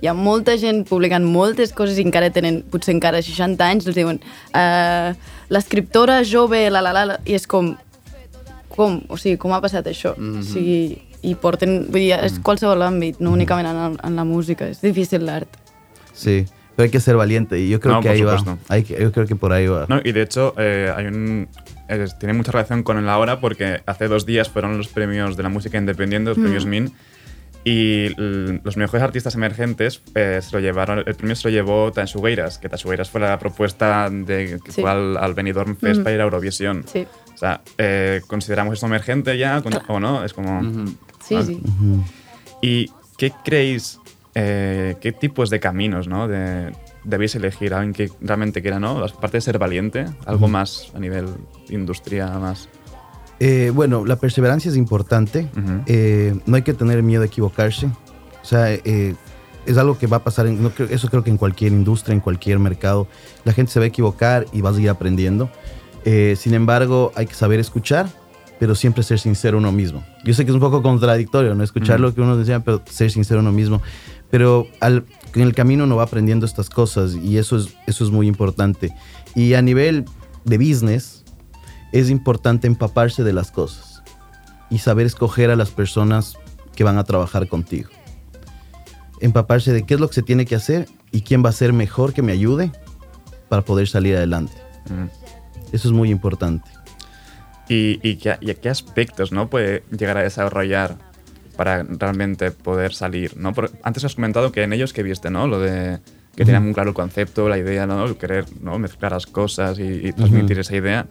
hi 0.02 0.08
ha 0.08 0.14
molta 0.14 0.58
gent 0.62 0.84
publicant 0.86 1.26
moltes 1.26 1.74
coses 1.74 1.98
i 1.98 2.06
encara 2.06 2.30
tenen, 2.34 2.62
potser 2.70 2.94
encara 2.94 3.22
60 3.26 3.66
anys, 3.66 3.88
els 3.90 3.98
diuen 3.98 4.22
uh, 4.54 5.16
l'escriptora 5.50 6.22
jove, 6.24 6.68
la, 6.70 6.82
la, 6.86 6.94
la, 6.94 7.06
la, 7.14 7.18
i 7.26 7.34
és 7.34 7.48
com, 7.50 7.74
com? 8.74 9.02
O 9.08 9.18
sigui, 9.22 9.38
com 9.38 9.54
ha 9.54 9.62
passat 9.62 9.86
això? 9.88 10.16
Mhm. 10.18 10.40
O 10.40 10.44
sigui, 10.44 10.98
i 11.24 11.36
porten, 11.40 11.86
vull 11.90 12.02
dir, 12.02 12.18
és 12.26 12.40
qualsevol 12.44 12.82
àmbit, 12.84 13.20
no 13.24 13.32
únicament 13.32 13.70
en, 13.70 13.98
en 14.04 14.16
la 14.18 14.26
música. 14.26 14.68
És 14.68 14.82
difícil 14.82 15.24
l'art. 15.26 15.48
Sí, 16.14 16.46
pero 16.76 16.86
hay 16.86 16.90
que 16.92 17.00
ser 17.00 17.16
valiente 17.16 17.60
y 17.60 17.70
yo 17.70 17.80
creo 17.80 17.96
No, 17.96 18.02
que 18.02 18.10
por 18.10 18.16
ahí 18.16 18.22
supuesto. 18.22 18.50
va. 18.52 18.58
Hay 18.76 18.84
que, 18.84 19.00
yo 19.00 19.12
creo 19.12 19.26
que 19.28 19.36
por 19.36 19.54
ahí 19.54 19.68
va. 19.68 19.86
No, 19.88 20.02
y 20.04 20.12
de 20.12 20.22
hecho, 20.22 20.54
eh, 20.58 20.92
hay 20.96 21.06
un, 21.06 21.48
es- 21.88 22.18
tiene 22.20 22.34
mucha 22.34 22.52
relación 22.52 22.84
con 22.84 22.98
el 22.98 23.08
ahora 23.10 23.40
porque 23.40 23.82
hace 23.86 24.08
dos 24.08 24.26
días 24.26 24.50
fueron 24.50 24.78
los 24.78 24.88
premios 24.90 25.38
de 25.38 25.44
la 25.44 25.50
música 25.50 25.78
independiente, 25.78 26.30
los 26.30 26.38
Mm. 26.38 26.42
premios 26.42 26.66
MIN, 26.66 26.92
y 27.66 28.10
los 28.18 28.76
mejores 28.76 29.02
artistas 29.04 29.36
emergentes 29.36 30.02
eh, 30.16 30.40
se 30.44 30.54
lo 30.54 30.60
llevaron, 30.60 31.00
el 31.06 31.16
premio 31.16 31.34
se 31.36 31.48
lo 31.48 31.54
llevó 31.54 31.92
Tansugueiras, 31.94 32.58
que 32.58 32.68
Tansugueiras 32.68 33.10
fue 33.10 33.22
la 33.22 33.40
propuesta 33.40 34.10
de 34.10 34.60
que 34.64 34.72
Sí. 34.72 34.82
fue 34.82 34.90
al, 34.92 35.16
al 35.16 35.34
Benidorm 35.34 35.78
Fest 35.78 36.02
Mm. 36.02 36.04
para 36.04 36.16
ir 36.16 36.20
a 36.22 36.24
Eurovisión. 36.26 36.84
Sí. 36.92 37.08
O 37.34 37.38
sea, 37.38 37.62
eh, 37.78 38.22
¿consideramos 38.28 38.76
esto 38.76 38.86
emergente 38.86 39.38
ya 39.38 39.62
o 39.88 40.00
no? 40.00 40.24
Es 40.24 40.34
como... 40.34 40.62
Sí, 41.26 41.36
Vale. 41.36 41.46
sí. 41.48 41.62
¿Y 42.62 42.92
qué 43.18 43.32
creéis, 43.44 44.00
eh, 44.36 44.96
qué 45.02 45.12
tipos 45.12 45.50
de 45.50 45.60
caminos 45.60 46.08
¿no? 46.08 46.28
de, 46.28 46.72
debéis 47.04 47.36
elegir? 47.36 47.74
Alguien 47.74 47.94
que 47.94 48.12
realmente 48.22 48.62
quiera, 48.62 48.80
¿no? 48.80 49.04
Aparte 49.04 49.38
de 49.38 49.42
ser 49.42 49.58
valiente, 49.60 50.06
algo 50.26 50.48
más 50.48 50.92
a 50.96 51.00
nivel 51.00 51.28
industria, 51.70 52.28
más... 52.40 52.70
Eh, 53.40 53.72
bueno, 53.74 54.06
la 54.06 54.16
perseverancia 54.18 54.70
es 54.72 54.78
importante. 54.78 55.50
Eh, 55.88 56.36
no 56.46 56.56
hay 56.56 56.62
que 56.62 56.74
tener 56.74 57.04
miedo 57.04 57.24
a 57.24 57.26
equivocarse. 57.26 57.88
O 58.42 58.46
sea, 58.46 58.72
eh, 58.74 59.16
es 59.66 59.78
algo 59.78 59.98
que 59.98 60.08
va 60.08 60.18
a 60.18 60.24
pasar, 60.24 60.48
en, 60.48 60.62
no 60.62 60.70
creo- 60.70 60.88
eso 60.90 61.10
creo 61.10 61.24
que 61.24 61.30
en 61.30 61.38
cualquier 61.38 61.72
industria, 61.74 62.14
en 62.14 62.20
cualquier 62.22 62.60
mercado, 62.60 63.08
la 63.44 63.52
gente 63.54 63.72
se 63.72 63.80
va 63.80 63.86
a 63.86 63.88
equivocar 63.88 64.46
y 64.54 64.62
va 64.62 64.70
a 64.70 64.74
seguir 64.74 64.90
aprendiendo. 64.90 65.50
Eh, 66.06 66.36
sin 66.38 66.54
embargo, 66.54 67.12
hay 67.16 67.26
que 67.26 67.34
saber 67.34 67.60
escuchar, 67.60 68.08
pero 68.60 68.76
siempre 68.76 69.04
ser 69.04 69.20
sincero 69.20 69.58
uno 69.58 69.72
mismo. 69.72 70.04
Yo 70.24 70.34
sé 70.34 70.46
que 70.46 70.52
es 70.52 70.56
un 70.56 70.62
poco 70.62 70.82
contradictorio, 70.82 71.56
no 71.56 71.64
escuchar 71.64 72.00
lo 72.00 72.14
que 72.14 72.22
uno 72.22 72.38
decía, 72.38 72.60
pero 72.62 72.82
ser 72.90 73.12
sincero 73.12 73.40
uno 73.40 73.52
mismo. 73.52 73.82
Pero 74.30 74.68
al, 74.80 75.06
en 75.36 75.42
el 75.42 75.54
camino 75.54 75.84
uno 75.84 75.96
va 75.96 76.04
aprendiendo 76.04 76.46
estas 76.46 76.70
cosas 76.70 77.16
y 77.16 77.38
eso 77.38 77.58
es, 77.58 77.76
eso 77.88 78.04
es 78.04 78.12
muy 78.12 78.28
importante. 78.28 78.94
Y 79.36 79.54
a 79.54 79.62
nivel 79.62 80.06
de 80.46 80.58
business, 80.58 81.24
es 81.94 82.10
importante 82.10 82.68
empaparse 82.68 83.24
de 83.24 83.34
las 83.34 83.52
cosas 83.52 84.02
y 84.70 84.80
saber 84.80 85.06
escoger 85.06 85.52
a 85.52 85.56
las 85.56 85.70
personas 85.70 86.36
que 86.76 86.84
van 86.84 86.98
a 86.98 87.04
trabajar 87.04 87.48
contigo. 87.48 87.90
Empaparse 89.22 89.72
de 89.72 89.84
qué 89.84 89.94
es 89.94 90.00
lo 90.00 90.08
que 90.08 90.16
se 90.16 90.24
tiene 90.24 90.46
que 90.46 90.56
hacer 90.56 90.90
y 91.12 91.22
quién 91.22 91.46
va 91.46 91.50
a 91.50 91.54
ser 91.54 91.72
mejor 91.72 92.14
que 92.14 92.24
me 92.24 92.32
ayude 92.32 92.72
para 93.48 93.62
poder 93.62 93.88
salir 93.88 94.18
adelante. 94.18 94.54
Eso 95.74 95.90
es 95.90 95.94
muy 95.94 96.10
importante. 96.10 96.70
¿Y, 97.68 98.00
y 98.08 98.16
qué, 98.16 98.38
y 98.40 98.54
qué 98.54 98.70
aspectos 98.70 99.32
¿no? 99.34 99.50
puede 99.50 99.84
llegar 99.90 100.18
a 100.18 100.22
desarrollar 100.22 100.98
para 101.58 101.84
realmente 101.84 102.52
poder 102.52 102.94
salir? 102.94 103.36
¿no? 103.36 103.54
Por- 103.54 103.72
antes 103.84 104.04
has 104.06 104.16
comentado 104.16 104.52
que 104.54 104.64
en 104.64 104.72
ellos 104.72 104.94
que 104.94 105.04
viste, 105.04 105.30
¿no? 105.30 105.48
Lo 105.48 105.60
de 105.60 106.00
que 106.36 106.46
tenían 106.46 106.64
muy 106.64 106.74
claro 106.74 106.90
el 106.90 106.96
concepto, 106.96 107.48
la 107.50 107.58
idea, 107.58 107.86
¿no? 107.86 108.06
El 108.06 108.18
querer 108.18 108.46
¿no? 108.62 108.80
mezclar 108.80 109.12
las 109.12 109.26
cosas 109.28 109.78
y, 109.80 109.84
y 110.08 110.14
transmitir 110.14 110.60
esa 110.60 110.76
idea. 110.76 111.08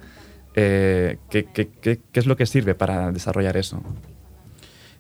Eh, 0.55 1.19
¿qué, 1.31 1.45
qué, 1.45 1.69
qué, 1.69 2.01
qué 2.11 2.21
es 2.21 2.27
lo 2.27 2.37
que 2.37 2.45
sirve 2.47 2.75
para 2.75 3.11
desarrollar 3.13 3.57
eso? 3.57 3.83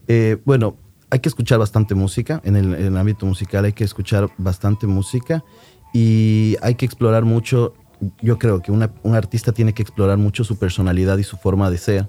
Eh, 0.08 0.38
bueno, 0.44 0.76
hay 1.10 1.18
que 1.20 1.28
escuchar 1.28 1.58
bastante 1.58 1.94
música. 1.94 2.40
En 2.44 2.56
el, 2.56 2.72
en 2.74 2.86
el 2.86 2.96
ámbito 2.96 3.26
musical 3.26 3.64
hay 3.64 3.72
que 3.72 3.84
escuchar 3.84 4.28
bastante 4.38 4.86
música 4.86 5.44
y 5.92 6.56
hay 6.62 6.74
que 6.76 6.86
explorar 6.86 7.24
mucho. 7.24 7.74
Yo 8.20 8.38
creo 8.38 8.60
que 8.60 8.72
una- 8.72 8.90
un 9.02 9.14
artista 9.14 9.52
tiene 9.52 9.72
que 9.74 9.82
explorar 9.82 10.18
mucho 10.18 10.42
su 10.44 10.56
personalidad 10.58 11.18
y 11.18 11.24
su 11.24 11.36
forma 11.36 11.70
de 11.70 11.78
ser 11.78 12.08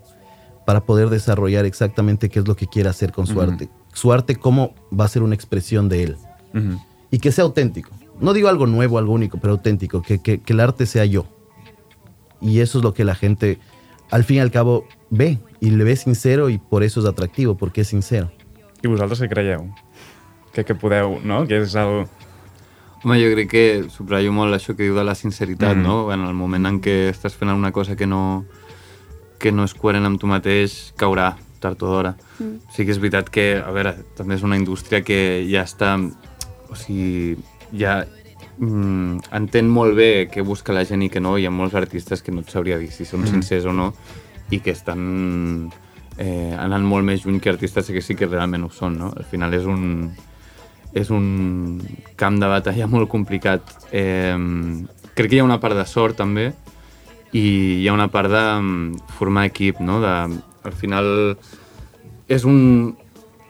para 0.66 0.82
poder 0.86 1.10
desarrollar 1.10 1.66
exactamente 1.66 2.30
qué 2.30 2.40
es 2.40 2.48
lo 2.48 2.56
que 2.56 2.68
quiere 2.68 2.90
hacer 2.90 3.12
con 3.12 3.28
su 3.28 3.34
Ujú. 3.34 3.42
arte. 3.52 3.70
Su 3.94 4.12
arte, 4.12 4.36
cómo 4.38 4.74
va 4.98 5.06
a 5.06 5.08
ser 5.08 5.22
una 5.24 5.36
expresión 5.36 5.90
de 5.90 6.04
él. 6.04 6.18
Ujú. 6.54 6.80
Y 7.12 7.20
que 7.20 7.32
sea 7.32 7.44
auténtico. 7.44 7.92
No 8.20 8.34
digo 8.34 8.48
algo 8.48 8.66
nuevo, 8.66 8.98
algo 8.98 9.14
único, 9.14 9.38
pero 9.40 9.54
auténtico. 9.54 10.02
Que, 10.02 10.20
que- 10.20 10.42
que 10.42 10.54
el 10.54 10.60
arte 10.62 10.86
sea 10.86 11.06
yo. 11.06 11.26
Y 12.42 12.60
eso 12.60 12.78
es 12.80 12.84
lo 12.84 12.94
que 12.94 13.04
la 13.04 13.16
gente, 13.16 13.60
al 14.10 14.24
fin 14.24 14.38
y 14.38 14.40
al 14.40 14.52
cabo, 14.52 14.86
ve. 15.10 15.40
Y 15.60 15.70
le 15.72 15.84
ve 15.84 15.96
sincero 15.96 16.50
y 16.50 16.58
por 16.58 16.84
eso 16.84 17.00
es 17.02 17.06
atractivo, 17.06 17.56
porque 17.56 17.82
es 17.82 17.88
sincero. 17.88 18.32
I 18.84 18.88
vosaltres 18.88 19.22
què 19.22 19.30
creieu? 19.30 19.70
Que, 20.54 20.66
que 20.66 20.76
podeu, 20.76 21.20
no? 21.24 21.46
Que 21.48 21.62
és 21.62 21.74
el... 21.76 22.06
Home, 23.04 23.18
jo 23.20 23.32
crec 23.34 23.50
que 23.52 23.64
subratllo 23.92 24.32
molt 24.32 24.56
això 24.56 24.76
que 24.78 24.84
diu 24.88 24.96
de 24.96 25.04
la 25.04 25.16
sinceritat, 25.16 25.76
Mm. 25.76 25.84
no? 25.84 26.12
En 26.14 26.22
el 26.24 26.34
moment 26.34 26.66
en 26.66 26.80
què 26.82 27.10
estàs 27.12 27.34
fent 27.36 27.52
una 27.52 27.72
cosa 27.72 27.96
que 27.98 28.08
no, 28.08 28.46
que 29.40 29.52
no 29.52 29.66
és 29.66 29.74
coherent 29.74 30.06
amb 30.06 30.20
tu 30.22 30.28
mateix, 30.28 30.94
caurà 30.96 31.36
tard 31.60 31.82
o 31.84 31.88
d'hora. 31.88 32.16
Mm. 32.40 32.60
Sí 32.72 32.86
que 32.86 32.92
és 32.92 33.00
veritat 33.00 33.30
que, 33.30 33.58
a 33.60 33.72
veure, 33.72 33.94
també 34.16 34.36
és 34.36 34.44
una 34.44 34.56
indústria 34.58 35.02
que 35.04 35.46
ja 35.50 35.64
està... 35.64 35.98
O 36.70 36.76
sigui, 36.76 37.38
ja 37.78 38.06
mm, 38.58 39.20
entén 39.32 39.68
molt 39.70 39.96
bé 39.96 40.28
què 40.32 40.42
busca 40.44 40.74
la 40.74 40.86
gent 40.86 41.04
i 41.04 41.10
que 41.10 41.20
no. 41.20 41.38
Hi 41.38 41.46
ha 41.46 41.52
molts 41.52 41.76
artistes 41.76 42.22
que 42.24 42.32
no 42.32 42.42
et 42.42 42.50
sabria 42.50 42.78
dir 42.80 42.90
si 42.92 43.06
són 43.06 43.22
Mm. 43.22 43.28
sincers 43.28 43.66
o 43.66 43.74
no 43.74 43.94
i 44.50 44.60
que 44.60 44.72
estan 44.72 45.72
eh, 46.18 46.56
anant 46.58 46.84
molt 46.86 47.04
més 47.06 47.26
lluny 47.26 47.40
que 47.40 47.50
artistes 47.50 47.88
que 47.88 48.02
sí 48.02 48.16
que 48.16 48.28
realment 48.28 48.64
ho 48.64 48.70
són, 48.70 48.98
no? 48.98 49.14
Al 49.16 49.24
final 49.26 49.54
és 49.54 49.66
un, 49.66 50.12
és 50.94 51.10
un 51.10 51.82
camp 52.16 52.38
de 52.40 52.48
batalla 52.48 52.88
molt 52.96 53.10
complicat. 53.10 53.62
Eh, 53.92 54.36
crec 55.16 55.30
que 55.30 55.36
hi 55.38 55.40
ha 55.42 55.48
una 55.48 55.60
part 55.60 55.76
de 55.78 55.86
sort 55.90 56.18
també 56.18 56.52
i 57.34 57.82
hi 57.82 57.88
ha 57.90 57.94
una 57.94 58.10
part 58.14 58.30
de 58.30 58.42
mm, 58.62 59.08
formar 59.18 59.48
equip, 59.50 59.80
no? 59.82 60.00
De, 60.02 60.14
al 60.64 60.76
final 60.78 61.08
és 62.30 62.44
un, 62.46 62.96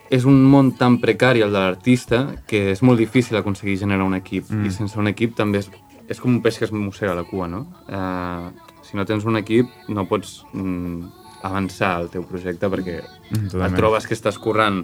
és 0.10 0.24
un 0.26 0.38
món 0.50 0.72
tan 0.80 1.00
precari 1.04 1.44
el 1.44 1.52
de 1.54 1.60
l'artista 1.60 2.24
que 2.48 2.72
és 2.72 2.82
molt 2.82 3.00
difícil 3.00 3.38
aconseguir 3.38 3.78
generar 3.84 4.06
un 4.08 4.16
equip 4.16 4.50
Mm. 4.52 4.66
i 4.66 4.72
sense 4.72 4.98
un 5.00 5.08
equip 5.12 5.36
també 5.36 5.60
és, 5.60 5.70
és 6.08 6.20
com 6.20 6.32
un 6.34 6.42
peix 6.42 6.58
que 6.60 6.66
es 6.66 6.72
mossega 6.72 7.14
la 7.16 7.24
cua, 7.28 7.48
no? 7.48 7.66
Eh, 7.90 8.50
si 8.84 8.98
no 8.98 9.06
tens 9.06 9.26
un 9.26 9.38
equip 9.40 9.68
no 9.90 10.08
pots 10.08 10.44
mm, 10.54 11.04
avançar 11.44 11.98
el 12.02 12.10
teu 12.10 12.24
projecte 12.24 12.70
perquè 12.72 13.02
Mm, 13.34 13.48
totalment. 13.50 13.72
et 13.74 13.78
trobes 13.80 14.06
que 14.08 14.14
estàs 14.14 14.38
currant 14.38 14.84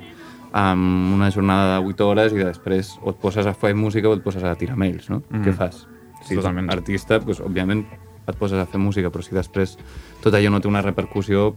amb 0.52 1.14
una 1.16 1.30
jornada 1.32 1.80
de 1.80 1.86
8 1.88 2.08
hores 2.08 2.34
i 2.34 2.38
després 2.44 2.98
o 3.04 3.12
et 3.12 3.18
poses 3.22 3.46
a 3.46 3.54
fer 3.54 3.74
música 3.76 4.10
o 4.10 4.14
et 4.14 4.24
poses 4.24 4.44
a 4.44 4.56
tirar 4.56 4.76
mails, 4.78 5.10
no? 5.10 5.22
Mm. 5.30 5.44
Què 5.46 5.54
fas? 5.54 5.86
Si 6.26 6.34
ets 6.34 6.42
Totalment. 6.42 6.72
artista, 6.74 7.20
doncs, 7.20 7.40
òbviament 7.40 7.86
et 8.28 8.36
poses 8.38 8.60
a 8.60 8.66
fer 8.66 8.80
música, 8.80 9.10
però 9.10 9.24
si 9.24 9.34
després 9.36 9.78
tot 10.22 10.34
allò 10.34 10.50
no 10.52 10.60
té 10.62 10.68
una 10.68 10.82
repercussió, 10.82 11.54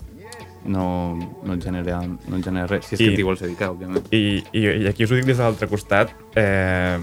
no, 0.64 1.16
no, 1.44 1.54
et, 1.54 1.62
genera, 1.64 2.00
no 2.06 2.36
et 2.36 2.44
genera 2.44 2.66
res. 2.70 2.86
Si 2.86 2.94
és 2.94 3.00
I- 3.00 3.08
que 3.10 3.16
t'hi 3.16 3.22
vols 3.26 3.40
dedicar, 3.40 3.70
òbviament. 3.74 4.06
I, 4.14 4.42
i, 4.52 4.66
I 4.84 4.86
aquí 4.86 5.04
us 5.04 5.10
ho 5.10 5.16
dic 5.16 5.24
des 5.26 5.36
de 5.36 5.42
l'altre 5.42 5.66
costat. 5.68 6.12
Eh, 6.36 6.98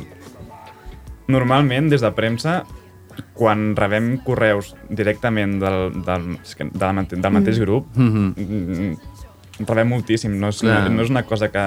normalment, 1.27 1.89
des 1.91 2.01
de 2.01 2.11
premsa, 2.15 2.63
quan 3.35 3.73
rebem 3.75 4.17
correus 4.23 4.73
directament 4.89 5.57
del, 5.61 5.91
del, 6.05 6.29
és 6.41 6.55
que 6.55 6.69
de 6.71 6.79
la, 6.85 6.93
mate- 6.93 7.19
del 7.19 7.33
mateix 7.35 7.59
Mm. 7.59 7.63
grup, 7.65 7.87
Mhm. 7.95 8.33
mm, 8.37 8.97
rebem 9.67 9.87
moltíssim. 9.89 10.37
No 10.39 10.49
és, 10.49 10.59
Clar. 10.61 10.83
no, 10.89 10.95
no 10.97 11.01
és 11.03 11.09
una 11.09 11.23
cosa 11.23 11.49
que, 11.51 11.63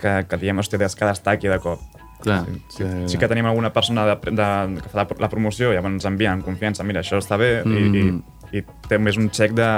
que, 0.00 0.12
que 0.28 0.36
diem, 0.40 0.58
hòstia, 0.58 0.78
des 0.78 0.94
que 0.96 1.04
destaqui 1.08 1.48
de 1.48 1.58
cop. 1.58 1.80
Clar, 2.22 2.44
Sí, 2.46 2.58
sí, 2.68 2.82
que- 2.82 3.08
sí 3.08 3.18
que 3.18 3.28
tenim 3.28 3.46
alguna 3.46 3.72
persona 3.72 4.04
de, 4.04 4.16
de, 4.32 4.80
que 4.82 4.88
fa 4.90 5.04
la, 5.04 5.06
la 5.20 5.28
promoció 5.30 5.70
i 5.70 5.76
llavors 5.76 5.92
ens 6.00 6.04
envia 6.10 6.32
amb 6.32 6.42
confiança, 6.44 6.82
mira, 6.84 7.00
això 7.00 7.18
està 7.22 7.36
bé, 7.38 7.62
Mhm. 7.64 7.94
i, 7.94 8.56
i, 8.56 8.58
i 8.58 8.64
té 8.88 8.98
més 8.98 9.16
un 9.16 9.30
xec 9.30 9.52
de... 9.54 9.68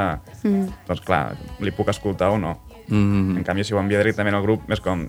Mm. 0.44 0.68
Doncs 0.88 1.00
clar, 1.04 1.36
li 1.60 1.70
puc 1.70 1.88
escoltar 1.92 2.30
o 2.30 2.38
no. 2.38 2.56
Mhm. 2.88 3.36
En 3.38 3.44
canvi, 3.44 3.64
si 3.64 3.74
ho 3.74 3.78
envia 3.78 3.98
directament 3.98 4.34
al 4.34 4.42
grup, 4.42 4.70
és 4.70 4.80
com... 4.80 5.06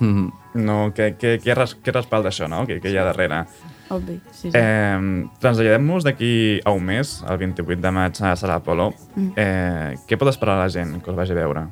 Mhm. 0.00 0.32
No, 0.54 0.90
què, 0.92 1.14
què, 1.16 1.38
què, 1.40 1.54
res, 1.54 1.76
què 1.82 1.92
respalda 1.94 2.28
això, 2.30 2.48
no? 2.48 2.66
Què, 2.66 2.80
què 2.82 2.90
hi 2.90 2.96
ha 2.98 3.04
darrere? 3.04 3.44
Obvi, 3.92 4.18
sí, 4.32 4.48
sí. 4.48 4.56
Eh, 4.56 5.28
Traslladem-nos 5.42 6.06
d'aquí 6.06 6.60
a 6.64 6.72
un 6.72 6.84
mes, 6.88 7.18
el 7.28 7.38
28 7.42 7.80
de 7.82 7.90
maig 7.92 8.20
a 8.24 8.34
Sala 8.40 8.60
Apolo. 8.62 8.92
Mm. 9.14 9.32
Eh, 9.36 9.96
què 10.08 10.16
pot 10.16 10.30
esperar 10.32 10.56
la 10.60 10.70
gent 10.72 10.96
que 11.02 11.12
us 11.12 11.18
vagi 11.18 11.36
a 11.36 11.40
veure? 11.42 11.66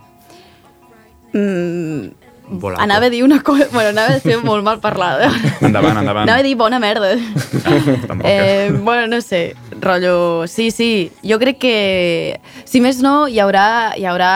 Mm, 1.33 2.11
Volaco. 2.51 2.83
anava 2.83 3.07
a 3.07 3.11
dir 3.11 3.23
una 3.25 3.41
cosa... 3.43 3.69
Bueno, 3.73 3.91
anava 3.91 4.17
a 4.17 4.21
ser 4.21 4.37
molt 4.43 4.65
mal 4.67 4.81
parlada. 4.81 5.31
Endavant, 5.63 5.97
endavant. 5.97 6.27
Anava 6.27 6.43
a 6.43 6.47
dir 6.47 6.57
bona 6.59 6.81
merda. 6.83 7.15
Tampoc. 8.09 8.27
Eh, 8.27 8.73
bueno, 8.83 9.07
no 9.07 9.21
sé, 9.21 9.55
rotllo... 9.81 10.47
Sí, 10.51 10.71
sí, 10.71 11.13
jo 11.23 11.39
crec 11.39 11.61
que, 11.63 12.41
si 12.67 12.83
més 12.83 13.01
no, 13.05 13.29
hi 13.31 13.39
haurà, 13.41 13.95
hi 13.97 14.05
haurà 14.11 14.35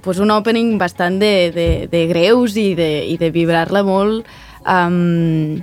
pues, 0.00 0.22
un 0.22 0.30
opening 0.30 0.78
bastant 0.78 1.18
de, 1.20 1.50
de, 1.52 1.68
de 1.90 2.06
greus 2.08 2.56
i 2.56 2.72
de, 2.78 2.92
i 3.10 3.18
de 3.18 3.32
vibrar-la 3.34 3.82
molt. 3.84 4.24
Um, 4.62 5.58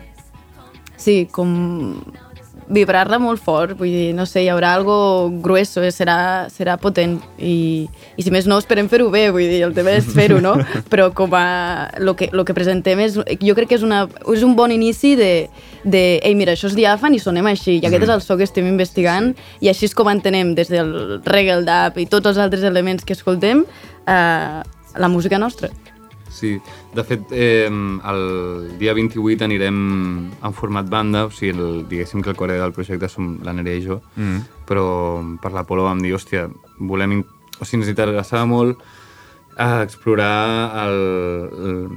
sí, 1.00 1.24
com 1.32 1.56
vibrar-la 2.70 3.18
molt 3.18 3.42
fort, 3.42 3.74
vull 3.80 3.90
dir, 3.90 4.10
no 4.14 4.28
sé, 4.30 4.44
hi 4.46 4.50
haurà 4.54 4.76
algo 4.78 4.96
grueso, 5.42 5.82
eh, 5.82 5.90
serà, 5.94 6.46
serà 6.54 6.76
potent 6.78 7.18
i, 7.42 7.88
i 7.90 8.26
si 8.26 8.34
més 8.34 8.46
no 8.50 8.60
esperem 8.62 8.88
fer-ho 8.92 9.10
bé, 9.14 9.26
vull 9.34 9.50
dir, 9.50 9.64
el 9.66 9.74
tema 9.74 9.96
és 9.98 10.06
fer-ho, 10.14 10.38
no? 10.44 10.54
Però 10.92 11.10
com 11.18 11.34
a 11.38 11.90
lo 11.98 12.14
que, 12.20 12.30
lo 12.32 12.46
que 12.46 12.54
presentem 12.54 13.02
és, 13.08 13.18
jo 13.18 13.58
crec 13.58 13.72
que 13.72 13.80
és, 13.80 13.86
una, 13.86 14.04
és 14.30 14.46
un 14.46 14.54
bon 14.58 14.72
inici 14.74 15.16
de, 15.18 15.32
de 15.84 16.04
ei, 16.22 16.38
mira, 16.38 16.54
això 16.54 16.70
és 16.70 16.78
diàfan 16.78 17.18
i 17.18 17.22
sonem 17.24 17.50
així, 17.50 17.80
i 17.80 17.90
aquest 17.90 18.06
és 18.06 18.14
el 18.14 18.26
so 18.26 18.38
que 18.38 18.46
estem 18.46 18.70
investigant 18.70 19.34
i 19.66 19.74
així 19.74 19.90
és 19.90 19.98
com 19.98 20.12
entenem 20.14 20.54
des 20.58 20.70
del 20.70 20.94
reggae, 21.26 21.58
el 21.58 21.66
dub 21.66 21.98
i 21.98 22.10
tots 22.10 22.30
els 22.30 22.42
altres 22.42 22.66
elements 22.70 23.06
que 23.06 23.18
escoltem 23.18 23.66
eh, 23.66 24.60
la 25.00 25.10
música 25.10 25.42
nostra. 25.42 25.74
Sí, 26.30 26.60
de 26.94 27.04
fet, 27.04 27.22
eh, 27.32 27.68
el 27.68 28.78
dia 28.80 28.94
28 28.94 29.44
anirem 29.46 30.30
en 30.44 30.54
format 30.54 30.88
banda, 30.90 31.26
o 31.26 31.32
sigui, 31.32 31.52
el, 31.58 31.88
diguéssim 31.90 32.22
que 32.22 32.30
el 32.30 32.36
core 32.38 32.54
del 32.60 32.72
projecte 32.74 33.10
som 33.10 33.40
la 33.44 33.54
Nerea 33.54 33.76
i 33.78 33.86
jo, 33.86 34.02
Mm. 34.16 34.40
però 34.68 35.40
per 35.42 35.52
l'Apolo 35.52 35.84
vam 35.84 36.00
dir, 36.02 36.14
hòstia, 36.14 36.48
volem... 36.80 37.24
O 37.60 37.66
sigui, 37.66 37.82
ens 37.84 37.90
interessava 37.90 38.46
molt 38.46 38.78
eh, 39.58 39.82
explorar 39.84 40.86
el, 40.88 41.50
el, 41.52 41.90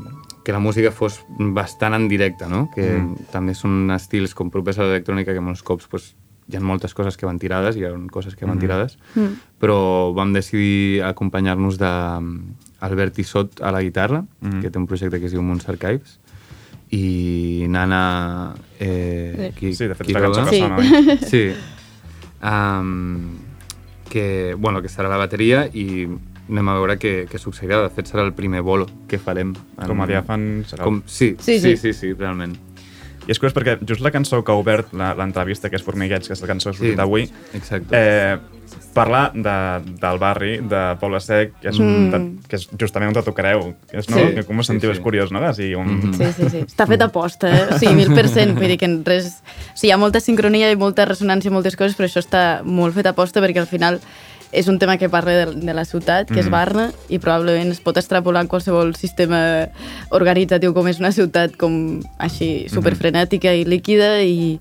que 0.43 0.51
la 0.53 0.59
música 0.59 0.91
fos 0.91 1.21
bastant 1.39 1.95
en 1.95 2.09
directe, 2.09 2.49
no? 2.49 2.69
Que 2.75 2.99
Mm. 2.99 3.29
també 3.31 3.55
són 3.55 3.91
estils 3.95 4.35
com 4.35 4.51
propers 4.51 4.79
a 4.79 4.83
l'electrònica 4.83 5.33
que 5.33 5.41
molts 5.41 5.63
cops 5.63 5.87
pues, 5.87 6.17
hi 6.51 6.57
ha 6.57 6.61
moltes 6.61 6.93
coses 6.95 7.17
que 7.17 7.25
van 7.27 7.39
tirades, 7.39 7.77
hi 7.77 7.85
ha 7.85 7.93
coses 8.11 8.35
que 8.35 8.45
van 8.45 8.57
Mhm. 8.57 8.61
tirades, 8.61 8.99
Mm. 9.15 9.37
però 9.61 10.13
vam 10.13 10.33
decidir 10.33 11.03
acompanyar-nos 11.05 11.79
d'Albert 12.83 13.19
Issot 13.23 13.61
a 13.63 13.71
la 13.73 13.81
guitarra, 13.83 14.25
Mhm. 14.43 14.61
que 14.61 14.71
té 14.71 14.79
un 14.79 14.87
projecte 14.91 15.21
que 15.21 15.27
es 15.27 15.33
diu 15.33 15.43
Moons 15.43 15.69
Archives, 15.69 16.19
i 16.91 17.65
Nana... 17.69 18.53
Eh, 18.81 19.53
Sí. 19.59 19.75
Sí, 19.75 19.87
de 19.87 19.95
fet, 19.95 20.07
qui 20.07 20.13
la 20.13 20.21
cançó 20.21 20.45
que 20.51 20.59
sona, 20.59 20.77
oi? 20.77 21.19
Sí. 21.31 21.45
Um, 22.43 23.39
que, 24.11 24.55
bueno, 24.59 24.83
que 24.83 24.89
serà 24.91 25.09
la 25.09 25.17
bateria 25.17 25.69
i 25.73 26.05
anem 26.51 26.69
a 26.69 26.75
veure 26.75 26.99
què, 26.99 27.13
què 27.31 27.39
succeirà. 27.39 27.79
De 27.85 27.89
fet, 27.95 28.11
serà 28.11 28.25
el 28.27 28.35
primer 28.35 28.61
bolo 28.67 28.87
que 29.09 29.19
farem. 29.19 29.55
en- 29.79 29.87
Com 29.89 30.01
a 30.03 30.07
diàfan 30.11 30.65
serà... 30.69 30.85
Com, 30.85 31.03
sí, 31.07 31.37
Sí, 31.39 31.61
sí, 31.61 31.61
sí. 31.61 31.77
sí, 31.77 31.93
sí, 31.93 31.99
sí, 32.01 32.13
realment. 32.13 32.57
I 33.27 33.31
és 33.31 33.39
curiós 33.39 33.55
perquè 33.55 33.77
just 33.87 34.01
la 34.03 34.11
cançó 34.11 34.43
que 34.45 34.51
ha 34.53 34.57
obert 34.59 34.93
la- 34.93 35.15
l'entrevista, 35.15 35.71
que 35.71 35.77
és 35.77 35.83
Formiguets, 35.87 36.27
que 36.27 36.35
és 36.35 36.41
la 36.43 36.49
cançó 36.51 36.71
que 36.71 36.77
ha 36.77 36.79
sortit 36.79 36.97
Sí, 36.97 37.01
avui, 37.01 37.29
exacte. 37.55 37.89
eh, 37.95 38.39
parla 38.95 39.31
de, 39.35 39.93
del 40.01 40.19
barri 40.19 40.59
de 40.69 40.81
Poble 41.01 41.21
Sec, 41.21 41.55
que 41.61 41.69
és, 41.71 41.79
un, 41.79 41.87
Mm. 41.87 42.11
de, 42.11 42.49
que 42.49 42.57
és 42.57 42.69
justament 42.79 43.09
on 43.09 43.15
te 43.15 43.23
tocareu. 43.23 43.75
Que 43.91 43.99
és, 43.99 44.09
no? 44.11 44.17
Sí. 44.19 44.35
Que 44.35 44.45
com 44.45 44.59
ho 44.59 44.63
sentiu? 44.63 44.91
Sí, 44.91 44.97
sí. 44.97 44.99
És 44.99 45.05
curiós, 45.05 45.31
no? 45.33 45.41
Sigui 45.55 45.75
un... 45.75 46.13
Sí, 46.15 46.25
sí, 46.37 46.49
sí. 46.51 46.59
Està 46.67 46.87
fet 46.87 47.01
a 47.01 47.09
posta, 47.09 47.49
eh? 47.49 47.69
O 47.75 47.79
sigui, 47.79 47.95
mil 47.95 48.13
per 48.15 48.29
cent. 48.29 48.55
Vull 48.59 48.69
dir 48.69 48.79
que 48.79 48.87
en 48.91 49.05
res... 49.05 49.31
O 49.73 49.77
sigui, 49.79 49.89
hi 49.89 49.95
ha 49.95 49.99
molta 49.99 50.21
sincronia 50.21 50.71
i 50.71 50.77
molta 50.77 51.07
ressonància 51.09 51.49
i 51.49 51.55
moltes 51.55 51.77
coses, 51.77 51.97
però 51.97 52.09
això 52.11 52.21
està 52.21 52.63
molt 52.65 52.95
fet 52.95 53.07
a 53.07 53.15
posta 53.15 53.41
perquè 53.41 53.61
al 53.63 53.67
final 53.71 54.01
és 54.53 54.69
un 54.69 54.79
tema 54.79 54.99
que 54.99 55.09
parla 55.09 55.33
de, 55.33 55.47
de 55.65 55.73
la 55.75 55.85
ciutat, 55.89 56.29
que 56.29 56.41
és 56.41 56.47
Mm. 56.47 56.51
Barna, 56.53 56.93
i 57.09 57.19
probablement 57.19 57.71
es 57.73 57.81
pot 57.81 57.97
extrapolar 57.97 58.47
qualsevol 58.47 58.95
sistema 58.95 59.69
organitzatiu 60.11 60.75
com 60.75 60.89
és 60.89 61.01
una 61.01 61.13
ciutat 61.13 61.57
com 61.57 62.01
així 62.19 62.69
superfrenètica 62.73 63.55
i 63.57 63.65
líquida 63.65 64.21
i, 64.23 64.59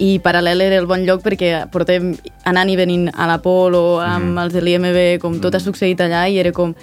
i 0.00 0.18
paral·lel 0.24 0.64
era 0.64 0.80
el 0.80 0.88
bon 0.90 1.04
lloc 1.06 1.22
perquè 1.22 1.66
portem 1.70 2.14
anant 2.48 2.70
i 2.72 2.76
venint 2.80 3.10
a 3.14 3.28
l'Apolo, 3.30 4.00
amb 4.00 4.32
Mm. 4.34 4.38
els 4.46 4.52
de 4.54 4.60
l'IMB, 4.64 5.00
com 5.20 5.40
tot 5.40 5.54
ha 5.54 5.60
succeït 5.60 6.00
allà 6.00 6.26
i 6.28 6.38
era 6.38 6.52
com 6.52 6.74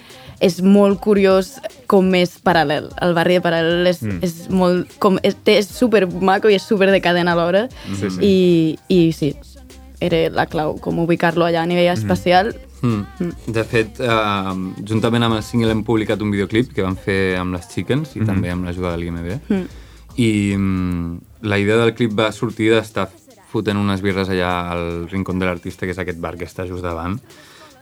és 0.41 0.55
molt 0.65 0.99
curiós 0.99 1.59
com 1.85 2.07
és 2.15 2.39
paral·lel. 2.41 2.87
El 3.01 3.13
barri 3.13 3.35
de 3.37 3.41
paral·lel 3.41 3.85
és, 3.87 4.01
Mm. 4.01 4.19
és 4.23 4.49
molt... 4.49 4.87
Com, 4.97 5.19
és, 5.21 5.35
és 5.45 5.67
super 5.67 6.07
maco 6.07 6.49
i 6.49 6.55
és 6.55 6.63
super 6.63 6.89
decadent 6.89 7.27
alhora. 7.29 7.67
Sí, 7.99 8.09
sí. 8.09 8.19
I, 8.25 8.77
I 8.89 9.11
sí, 9.13 9.35
era 10.01 10.19
la 10.33 10.47
clau, 10.49 10.75
com 10.81 10.99
ubicar-lo 10.99 11.45
allà 11.45 11.61
a 11.63 11.69
nivell 11.69 11.93
espacial. 11.93 12.55
Mm. 12.81 13.29
De 13.53 13.63
fet, 13.63 13.99
eh, 14.01 14.55
juntament 14.89 15.23
amb 15.27 15.37
el 15.37 15.43
single 15.45 15.71
hem 15.71 15.83
publicat 15.85 16.21
un 16.25 16.31
videoclip 16.33 16.73
que 16.73 16.81
vam 16.81 16.97
fer 16.97 17.37
amb 17.37 17.53
les 17.53 17.67
Chickens 17.69 18.15
i 18.15 18.19
Mhm. 18.19 18.25
també 18.27 18.49
amb 18.51 18.65
l'ajuda 18.65 18.91
de 18.91 18.97
l'IMB. 18.97 19.39
Mm. 19.49 19.67
I 20.17 20.55
mm, 20.57 21.17
la 21.43 21.59
idea 21.59 21.77
del 21.77 21.93
clip 21.93 22.11
va 22.17 22.31
sortir 22.31 22.71
d'estar 22.73 23.09
fotent 23.51 23.77
unes 23.77 24.01
birres 24.01 24.29
allà 24.29 24.71
al 24.71 25.07
Rincón 25.11 25.37
de 25.39 25.45
l'Artista, 25.45 25.85
que 25.85 25.91
és 25.91 25.99
aquest 25.99 26.19
bar 26.19 26.35
que 26.37 26.45
està 26.45 26.65
just 26.67 26.81
davant, 26.83 27.19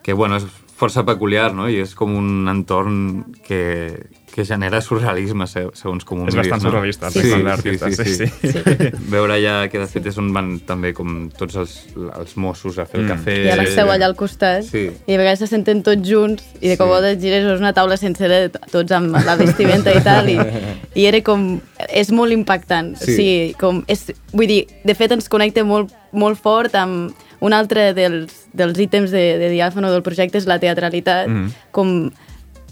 que 0.03 0.13
bueno, 0.13 0.35
és 0.37 0.45
força 0.75 1.03
peculiar, 1.05 1.53
no? 1.53 1.67
I 1.69 1.77
és 1.83 1.93
com 1.95 2.13
un 2.15 2.47
entorn 2.47 3.25
que, 3.45 4.07
que 4.33 4.45
genera 4.45 4.79
surrealisme, 4.81 5.47
se- 5.47 5.67
segons 5.73 6.05
com 6.05 6.21
ho 6.23 6.27
És 6.29 6.35
bastant 6.37 6.61
no? 6.61 6.69
surrealista, 6.69 7.07
el 7.07 7.13
Rincón 7.13 7.43
de 7.43 7.49
l'Artista, 7.49 7.91
sí, 7.91 8.15
sí. 8.15 8.27
Veure 9.13 9.33
allà 9.37 9.55
que 9.71 9.79
de 9.81 9.87
fet 9.89 10.05
és 10.11 10.17
on 10.21 10.29
van 10.35 10.51
també 10.67 10.91
com 10.97 11.29
tots 11.37 11.55
els, 11.59 11.73
els 11.97 12.35
Mossos 12.37 12.77
a 12.79 12.85
fer 12.85 13.01
el 13.01 13.05
Mm. 13.07 13.11
cafè. 13.15 13.37
I 13.45 13.49
a 13.51 13.55
la 13.59 13.65
seu 13.73 13.89
allà 13.91 14.05
al 14.09 14.15
costat. 14.15 14.63
Sí. 14.67 14.85
I 15.07 15.13
a 15.15 15.17
vegades 15.21 15.39
se 15.43 15.47
senten 15.47 15.81
tots 15.83 16.07
junts 16.07 16.43
i 16.61 16.67
de 16.69 16.77
cop 16.77 16.91
sí. 17.01 17.15
gires 17.21 17.45
és 17.45 17.59
una 17.59 17.73
taula 17.73 17.97
sencera 17.97 18.41
de 18.47 18.49
tots 18.71 18.91
amb 18.91 19.15
la 19.25 19.35
vestimenta 19.39 19.93
i 19.95 20.03
tal. 20.05 20.29
I, 20.29 20.37
i 20.99 21.05
era 21.09 21.21
com... 21.25 21.59
És 21.89 22.11
molt 22.11 22.31
impactant. 22.35 22.95
Sí. 22.99 23.11
O 23.11 23.15
sigui, 23.15 23.53
com 23.59 23.83
és, 23.87 24.05
vull 24.33 24.47
dir, 24.47 24.63
de 24.85 24.93
fet 24.95 25.11
ens 25.15 25.29
connecta 25.31 25.63
molt, 25.63 25.91
molt 26.11 26.37
fort 26.39 26.75
amb 26.75 27.13
un 27.41 27.53
altre 27.55 27.93
dels, 27.95 28.33
dels 28.53 28.77
ítems 28.83 29.11
de, 29.15 29.37
de 29.39 29.49
diàfano 29.53 29.89
del 29.93 30.03
projecte 30.03 30.37
és 30.41 30.45
la 30.49 30.59
teatralitat. 30.59 31.27
Mhm. 31.31 31.53
Com, 31.71 31.93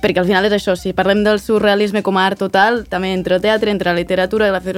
perquè 0.01 0.19
al 0.19 0.25
final 0.25 0.45
és 0.45 0.53
això, 0.53 0.75
si 0.77 0.93
parlem 0.93 1.23
del 1.23 1.39
surrealisme 1.39 2.03
com 2.03 2.17
a 2.17 2.25
art 2.25 2.37
total, 2.39 2.85
també 2.89 3.13
entre 3.13 3.35
el 3.35 3.41
teatre, 3.41 3.71
entre 3.71 3.91
la 3.91 3.97
literatura, 3.99 4.51
la 4.51 4.61
fer 4.61 4.75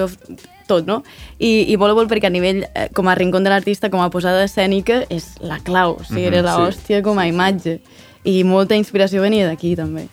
tot, 0.68 0.86
no? 0.86 1.04
I, 1.40 1.72
i 1.74 1.78
molt 1.78 2.10
perquè 2.12 2.28
a 2.28 2.30
nivell, 2.30 2.66
eh, 2.74 2.90
com 2.94 3.08
a 3.10 3.16
rincón 3.16 3.44
de 3.44 3.50
l'artista, 3.50 3.90
com 3.90 4.02
a 4.02 4.10
posada 4.10 4.44
escènica, 4.46 5.04
és 5.10 5.36
la 5.42 5.60
clau, 5.60 5.98
o 6.00 6.04
sigui, 6.04 6.22
Mhm, 6.22 6.34
era 6.34 6.42
la 6.42 6.56
sí. 6.56 6.62
hòstia 6.62 7.02
com 7.04 7.18
a 7.20 7.28
imatge. 7.28 7.80
I 8.24 8.44
molta 8.44 8.76
inspiració 8.76 9.22
venia 9.22 9.48
d'aquí, 9.48 9.76
també. 9.76 10.08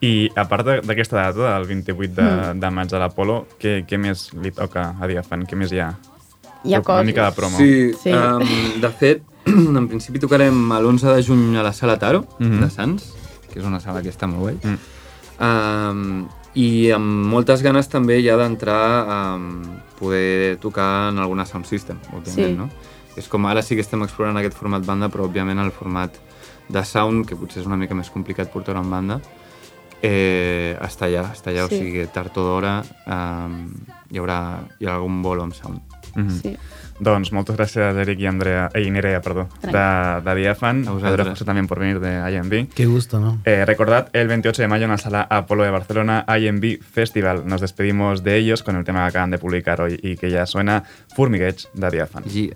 I 0.00 0.28
a 0.36 0.44
part 0.48 0.66
de- 0.66 0.80
d'aquesta 0.82 1.16
data, 1.16 1.54
del 1.58 1.66
28 1.66 2.14
de, 2.14 2.22
Mm. 2.22 2.60
de 2.60 2.70
maig 2.70 2.92
a 2.94 2.98
l'Apolo, 2.98 3.46
què, 3.60 3.86
què 3.86 3.96
més 3.98 4.32
li 4.34 4.50
toca 4.50 4.94
a 5.00 5.06
Diafan? 5.06 5.46
Què 5.46 5.56
més 5.56 5.70
hi 5.72 5.78
ha? 5.78 5.94
Hi 6.64 6.74
ha 6.74 6.78
Una 6.78 6.82
coses. 6.84 7.06
mica 7.06 7.24
de 7.26 7.32
promo. 7.36 7.56
Sí, 7.58 7.92
Sí. 8.02 8.10
Um, 8.12 8.80
de 8.80 8.88
fet, 8.90 9.22
en 9.46 9.86
principi 9.88 10.18
tocarem 10.18 10.72
l'11 10.72 11.14
de 11.14 11.22
juny 11.22 11.56
a 11.56 11.62
la 11.62 11.72
Sala 11.72 11.98
Taro, 11.98 12.26
Mhm. 12.38 12.60
de 12.60 12.70
Sants, 12.70 13.12
que 13.54 13.62
és 13.62 13.66
una 13.70 13.78
sala 13.80 14.02
que 14.02 14.10
està 14.10 14.26
molt 14.26 14.42
guai. 14.42 14.58
Mm. 14.66 14.78
Um, 15.44 16.26
I 16.54 16.90
amb 16.94 17.24
moltes 17.32 17.62
ganes 17.66 17.88
també 17.90 18.20
ja 18.22 18.36
d'entrar 18.38 18.82
a 19.10 19.34
um, 19.34 19.62
poder 19.98 20.56
tocar 20.62 21.08
en 21.10 21.18
alguna 21.18 21.46
sound 21.46 21.66
system, 21.66 21.98
òbviament, 22.14 22.52
Sí. 22.52 22.58
no? 22.58 22.68
És 23.16 23.26
com 23.30 23.46
ara 23.46 23.62
sí 23.62 23.74
que 23.74 23.82
estem 23.82 24.02
explorant 24.02 24.36
aquest 24.38 24.54
format 24.58 24.84
banda, 24.86 25.08
però 25.08 25.26
òbviament 25.26 25.58
el 25.62 25.70
format 25.74 26.14
de 26.68 26.82
sound, 26.84 27.26
que 27.26 27.36
potser 27.38 27.62
és 27.62 27.66
una 27.66 27.76
mica 27.78 27.94
més 27.94 28.10
complicat 28.10 28.50
portar 28.52 28.76
en 28.78 28.90
banda, 28.90 29.20
eh, 30.02 30.76
està 30.82 31.06
allà, 31.06 31.32
està 31.32 31.50
allà, 31.50 31.66
Sí. 31.68 31.74
o 31.74 31.78
sigui, 31.78 32.06
tard 32.12 32.36
o 32.38 32.42
d'hora 32.44 32.84
um, 33.06 33.70
hi, 34.10 34.18
haurà, 34.18 34.38
hi 34.78 34.84
haurà 34.86 34.96
algun 34.96 35.22
bolo 35.22 35.42
amb 35.42 35.54
sound. 35.54 35.80
Mhm. 36.14 36.40
Sí. 36.40 36.56
Doncs 37.00 37.32
moltes 37.32 37.56
gràcies, 37.56 37.96
Eric 37.98 38.20
i 38.20 38.26
Andrea, 38.26 38.68
eh, 38.72 38.82
i 38.86 38.90
Nerea, 38.90 39.20
perdó, 39.20 39.48
de, 39.62 39.70
de 40.24 40.34
Diafan. 40.36 40.86
A 40.86 40.92
vosaltres. 40.92 41.28
José 41.28 41.44
también 41.44 41.66
por 41.66 41.80
venir 41.80 41.98
de 41.98 42.30
IMB. 42.32 42.68
Qué 42.72 42.86
gusto, 42.86 43.18
¿no? 43.18 43.40
Eh, 43.44 43.64
recordad, 43.64 44.08
el 44.12 44.28
28 44.28 44.62
de 44.62 44.68
mayo 44.68 44.84
en 44.84 44.92
la 44.92 44.98
sala 44.98 45.26
Apolo 45.28 45.64
de 45.64 45.70
Barcelona, 45.70 46.24
IMB 46.28 46.80
Festival. 46.82 47.46
Nos 47.46 47.60
despedimos 47.60 48.22
de 48.22 48.36
ellos 48.36 48.62
con 48.62 48.76
el 48.76 48.84
tema 48.84 49.02
que 49.02 49.08
acaban 49.08 49.30
de 49.30 49.38
publicar 49.38 49.80
hoy 49.80 49.98
y 50.02 50.16
que 50.16 50.30
ya 50.30 50.46
suena 50.46 50.84
Formiguets 51.16 51.68
de 51.74 51.90
Diafan. 51.90 52.24
Yeah. 52.24 52.54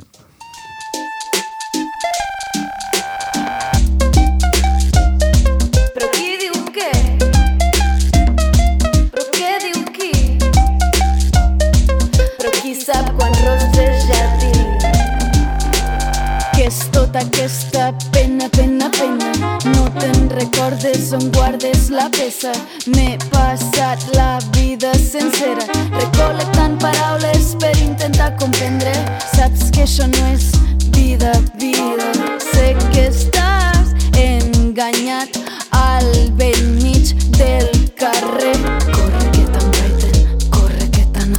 Recordes 20.38 21.12
on 21.12 21.30
guardes 21.32 21.88
la 21.90 22.08
peça? 22.10 22.52
M'he 22.86 23.16
passat 23.32 24.04
la 24.14 24.38
vida 24.54 24.92
sencera 24.94 25.64
recol·lectant 25.96 26.78
paraules 26.82 27.54
per 27.60 27.74
intentar 27.82 28.30
comprendre. 28.38 28.92
Saps 29.34 29.72
que 29.74 29.84
això 29.86 30.06
no 30.12 30.28
és 30.30 30.46
vida, 30.94 31.32
vida. 31.58 32.10
Sé 32.52 32.74
que 32.92 33.08
estàs 33.08 33.94
enganyat 34.22 35.40
al 35.80 36.08
vell 36.38 36.64
mig 36.84 37.14
del 37.38 37.68
carrer. 37.98 38.54
Corre 38.94 39.26
que 39.34 39.44
t'embaiten, 39.54 40.38
corre 40.54 40.90
que 40.94 41.06
t'han... 41.16 41.36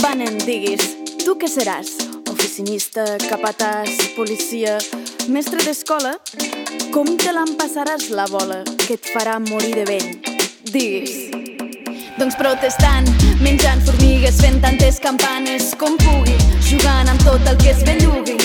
Vanen, 0.00 0.40
diguis, 0.46 0.94
tu 1.24 1.36
què 1.40 1.50
seràs? 1.50 1.92
Oficinista, 2.32 3.04
capatàs, 3.28 3.98
policia, 4.16 4.78
mestre 5.28 5.62
d'escola? 5.64 6.14
Com 6.92 7.08
te 7.16 7.32
l'empassaràs 7.32 8.08
la 8.10 8.26
bola 8.30 8.62
que 8.84 8.96
et 8.96 9.06
farà 9.12 9.38
morir 9.40 9.72
de 9.74 9.84
vell? 9.88 10.10
Diguis. 10.70 11.30
Doncs 12.18 12.36
protestant, 12.38 13.08
menjant 13.42 13.82
formigues, 13.86 14.38
fent 14.42 14.60
tantes 14.62 15.00
campanes 15.02 15.72
com 15.80 15.96
pugui, 16.02 16.36
jugant 16.68 17.10
amb 17.10 17.24
tot 17.24 17.46
el 17.50 17.58
que 17.62 17.72
es 17.72 17.82
bellugui. 17.86 18.36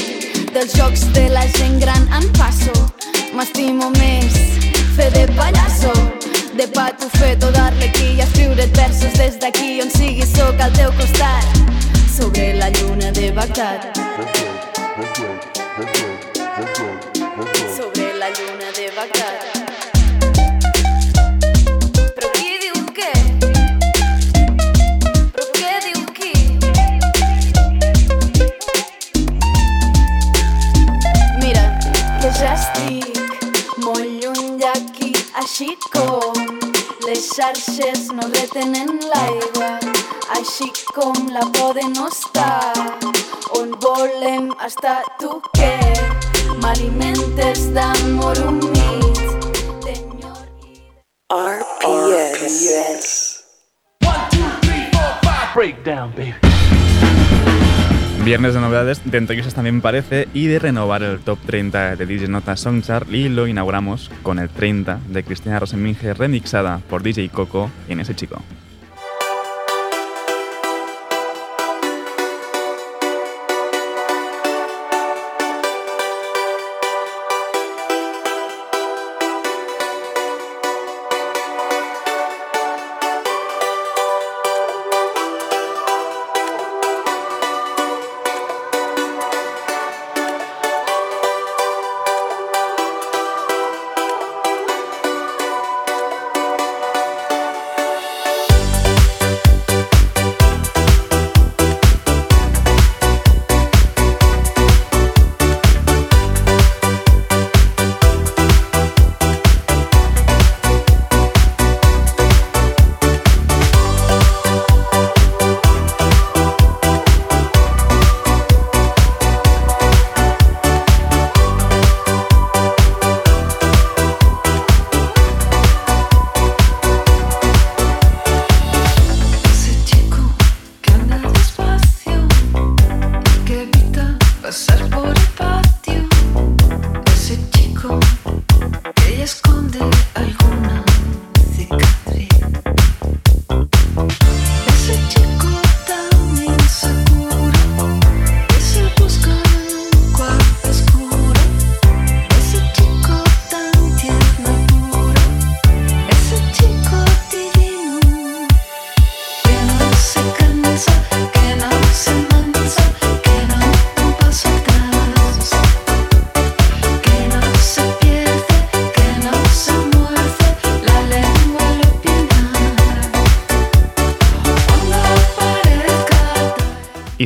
Dels 0.54 0.74
jocs 0.78 1.06
de 1.14 1.28
la 1.34 1.46
gent 1.58 1.80
gran 1.84 2.08
en 2.18 2.30
passo, 2.38 2.74
m'estimo 3.38 3.92
més 3.98 4.38
fer 4.98 5.12
de 5.16 5.28
pallasso. 5.36 5.94
De 6.60 6.68
patufeto, 6.76 7.52
d'arlequí 7.56 8.16
i 8.18 8.24
escriure't 8.26 8.76
versos 8.76 9.16
des 9.22 9.40
d'aquí 9.40 9.80
on 9.84 9.92
sigui 9.96 10.28
sóc 10.36 10.60
al 10.60 10.76
teu 10.76 10.92
costat 11.00 11.48
sobre 12.18 12.54
la 12.60 12.70
lluna 12.80 13.12
de 13.16 13.32
Bagdad. 13.32 13.94
Sobre 17.76 18.14
la 18.16 18.30
lluna 18.30 18.72
de 18.76 18.92
Bagdad. 18.96 19.60
Què? 22.94 23.14
Què 25.56 25.70
així 35.40 35.76
com 35.94 36.34
les 37.08 37.30
xarxes 37.36 38.10
no 38.12 38.28
retenen 38.34 39.00
l'aigua, 39.12 39.72
així 40.38 40.68
com 40.94 41.32
la 41.34 41.46
poden 41.58 41.96
no 41.96 42.08
estar 42.12 43.10
on 43.60 43.74
volem 43.82 44.52
estar 44.66 45.02
tu 45.20 45.42
que 45.56 46.09
m'alimentes 46.70 47.74
d'amor 47.74 48.38
humit 48.46 49.18
RPS. 51.32 53.08
Breakdown, 55.56 56.12
baby. 56.16 56.36
Viernes 58.24 58.54
de 58.54 58.60
novedades 58.60 59.02
dentro 59.06 59.36
de 59.36 59.42
también 59.42 59.82
parece 59.82 60.28
y 60.36 60.46
de 60.46 60.60
renovar 60.60 61.02
el 61.02 61.20
top 61.22 61.40
30 61.44 61.96
de 61.96 62.06
DJ 62.06 62.28
Nota 62.28 62.56
Songchart 62.56 63.12
y 63.12 63.30
lo 63.30 63.48
inauguramos 63.48 64.12
con 64.22 64.38
el 64.38 64.50
30 64.50 65.00
de 65.08 65.24
Cristina 65.24 65.60
Rosenminge 65.60 66.14
remixada 66.14 66.82
por 66.88 67.02
DJ 67.02 67.30
Coco 67.30 67.72
en 67.88 68.00
ese 68.00 68.14
chico. 68.14 68.44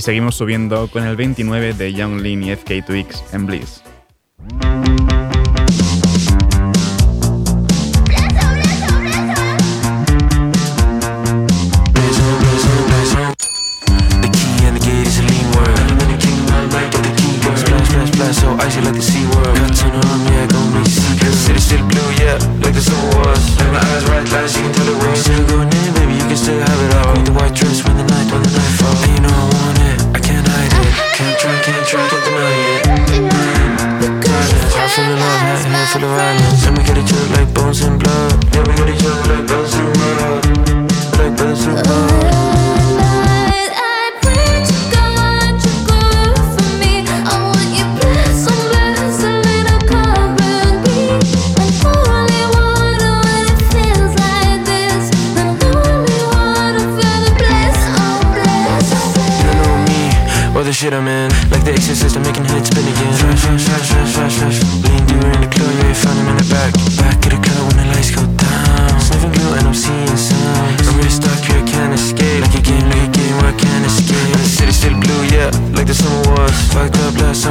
Seguimos 0.03 0.35
subiendo 0.35 0.89
con 0.89 1.05
el 1.05 1.15
29 1.15 1.73
de 1.73 1.93
Young 1.93 2.19
Lean 2.19 2.43
y 2.43 2.51
FK 2.51 2.85
Twix 2.85 3.23
en 3.31 3.45
Bliss. 3.45 3.81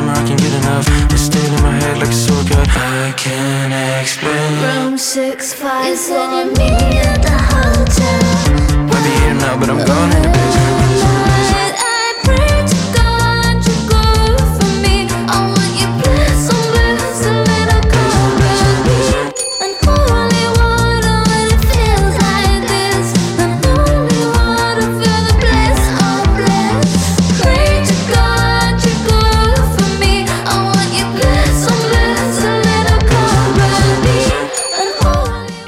Up 0.09 0.11
last 0.11 0.11
summer, 0.11 0.13
I 0.13 0.27
can't 0.27 0.41
get 0.41 0.53
enough. 0.53 0.87
It's 1.13 1.23
staying 1.23 1.53
in 1.53 1.63
my 1.63 1.73
head 1.73 1.99
like 1.99 2.09
a 2.09 2.13
sore 2.13 2.45
cut. 2.45 2.69
I 2.69 3.13
can't 3.17 3.73
explain. 4.01 4.63
Room 4.63 4.99
six 4.99 5.53
five. 5.53 5.87
You 5.87 5.97
said 5.97 6.47
me 6.59 6.71
at 6.99 7.23
the 7.23 7.31
hotel. 7.31 8.87
Might 8.87 9.03
be 9.05 9.11
here 9.21 9.35
now, 9.35 9.59
but 9.59 9.69
I'm 9.71 9.85
gone 9.85 10.13
in 10.17 10.23
the 10.23 10.29
basement. 10.29 11.12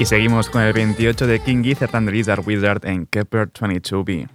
Y 0.05 0.07
seguimos 0.07 0.51
con 0.51 0.61
el 0.61 0.71
28 0.71 1.25
de 1.25 1.39
King 1.39 1.63
Gizzard 1.63 1.95
and 1.95 2.07
the 2.07 2.13
Lizard 2.13 2.45
Wizard 2.45 2.85
en 2.85 3.07
Kepler 3.07 3.51
22B. 3.51 4.29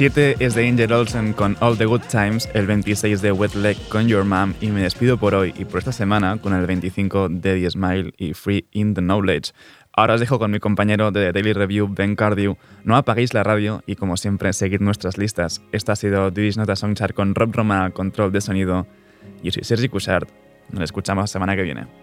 17 0.00 0.42
es 0.42 0.54
de 0.54 0.66
Angel 0.66 0.92
Olsen 0.94 1.34
con 1.34 1.58
All 1.60 1.76
the 1.76 1.84
Good 1.84 2.04
Times, 2.10 2.48
el 2.54 2.66
26 2.66 3.20
de 3.20 3.32
Wet 3.32 3.54
Leg 3.54 3.76
con 3.90 4.08
Your 4.08 4.24
Mom 4.24 4.54
y 4.58 4.68
me 4.68 4.80
despido 4.80 5.18
por 5.18 5.34
hoy 5.34 5.52
y 5.58 5.66
por 5.66 5.80
esta 5.80 5.92
semana 5.92 6.38
con 6.38 6.54
el 6.54 6.64
25 6.64 7.28
de 7.28 7.60
The 7.60 7.70
Smile 7.70 8.14
y 8.16 8.32
Free 8.32 8.64
in 8.70 8.94
the 8.94 9.02
Knowledge. 9.02 9.52
Ahora 9.92 10.14
os 10.14 10.20
dejo 10.20 10.38
con 10.38 10.52
mi 10.52 10.58
compañero 10.58 11.10
de 11.10 11.26
The 11.26 11.32
Daily 11.32 11.52
Review, 11.52 11.86
Ben 11.86 12.16
Cardew. 12.16 12.56
No 12.82 12.96
apaguéis 12.96 13.34
la 13.34 13.42
radio 13.42 13.82
y 13.84 13.96
como 13.96 14.16
siempre 14.16 14.54
seguid 14.54 14.80
nuestras 14.80 15.18
listas. 15.18 15.60
Esta 15.70 15.92
ha 15.92 15.96
sido 15.96 16.30
Diddy's 16.30 16.56
Nota 16.56 16.76
Songchart 16.76 17.14
con 17.14 17.34
Rob 17.34 17.54
Roma, 17.54 17.90
control 17.90 18.32
de 18.32 18.40
sonido. 18.40 18.86
Yo 19.42 19.52
soy 19.52 19.64
Sergi 19.64 19.90
Cushart. 19.90 20.30
Nos 20.70 20.82
escuchamos 20.82 21.24
la 21.24 21.26
semana 21.26 21.56
que 21.56 21.62
viene. 21.62 21.99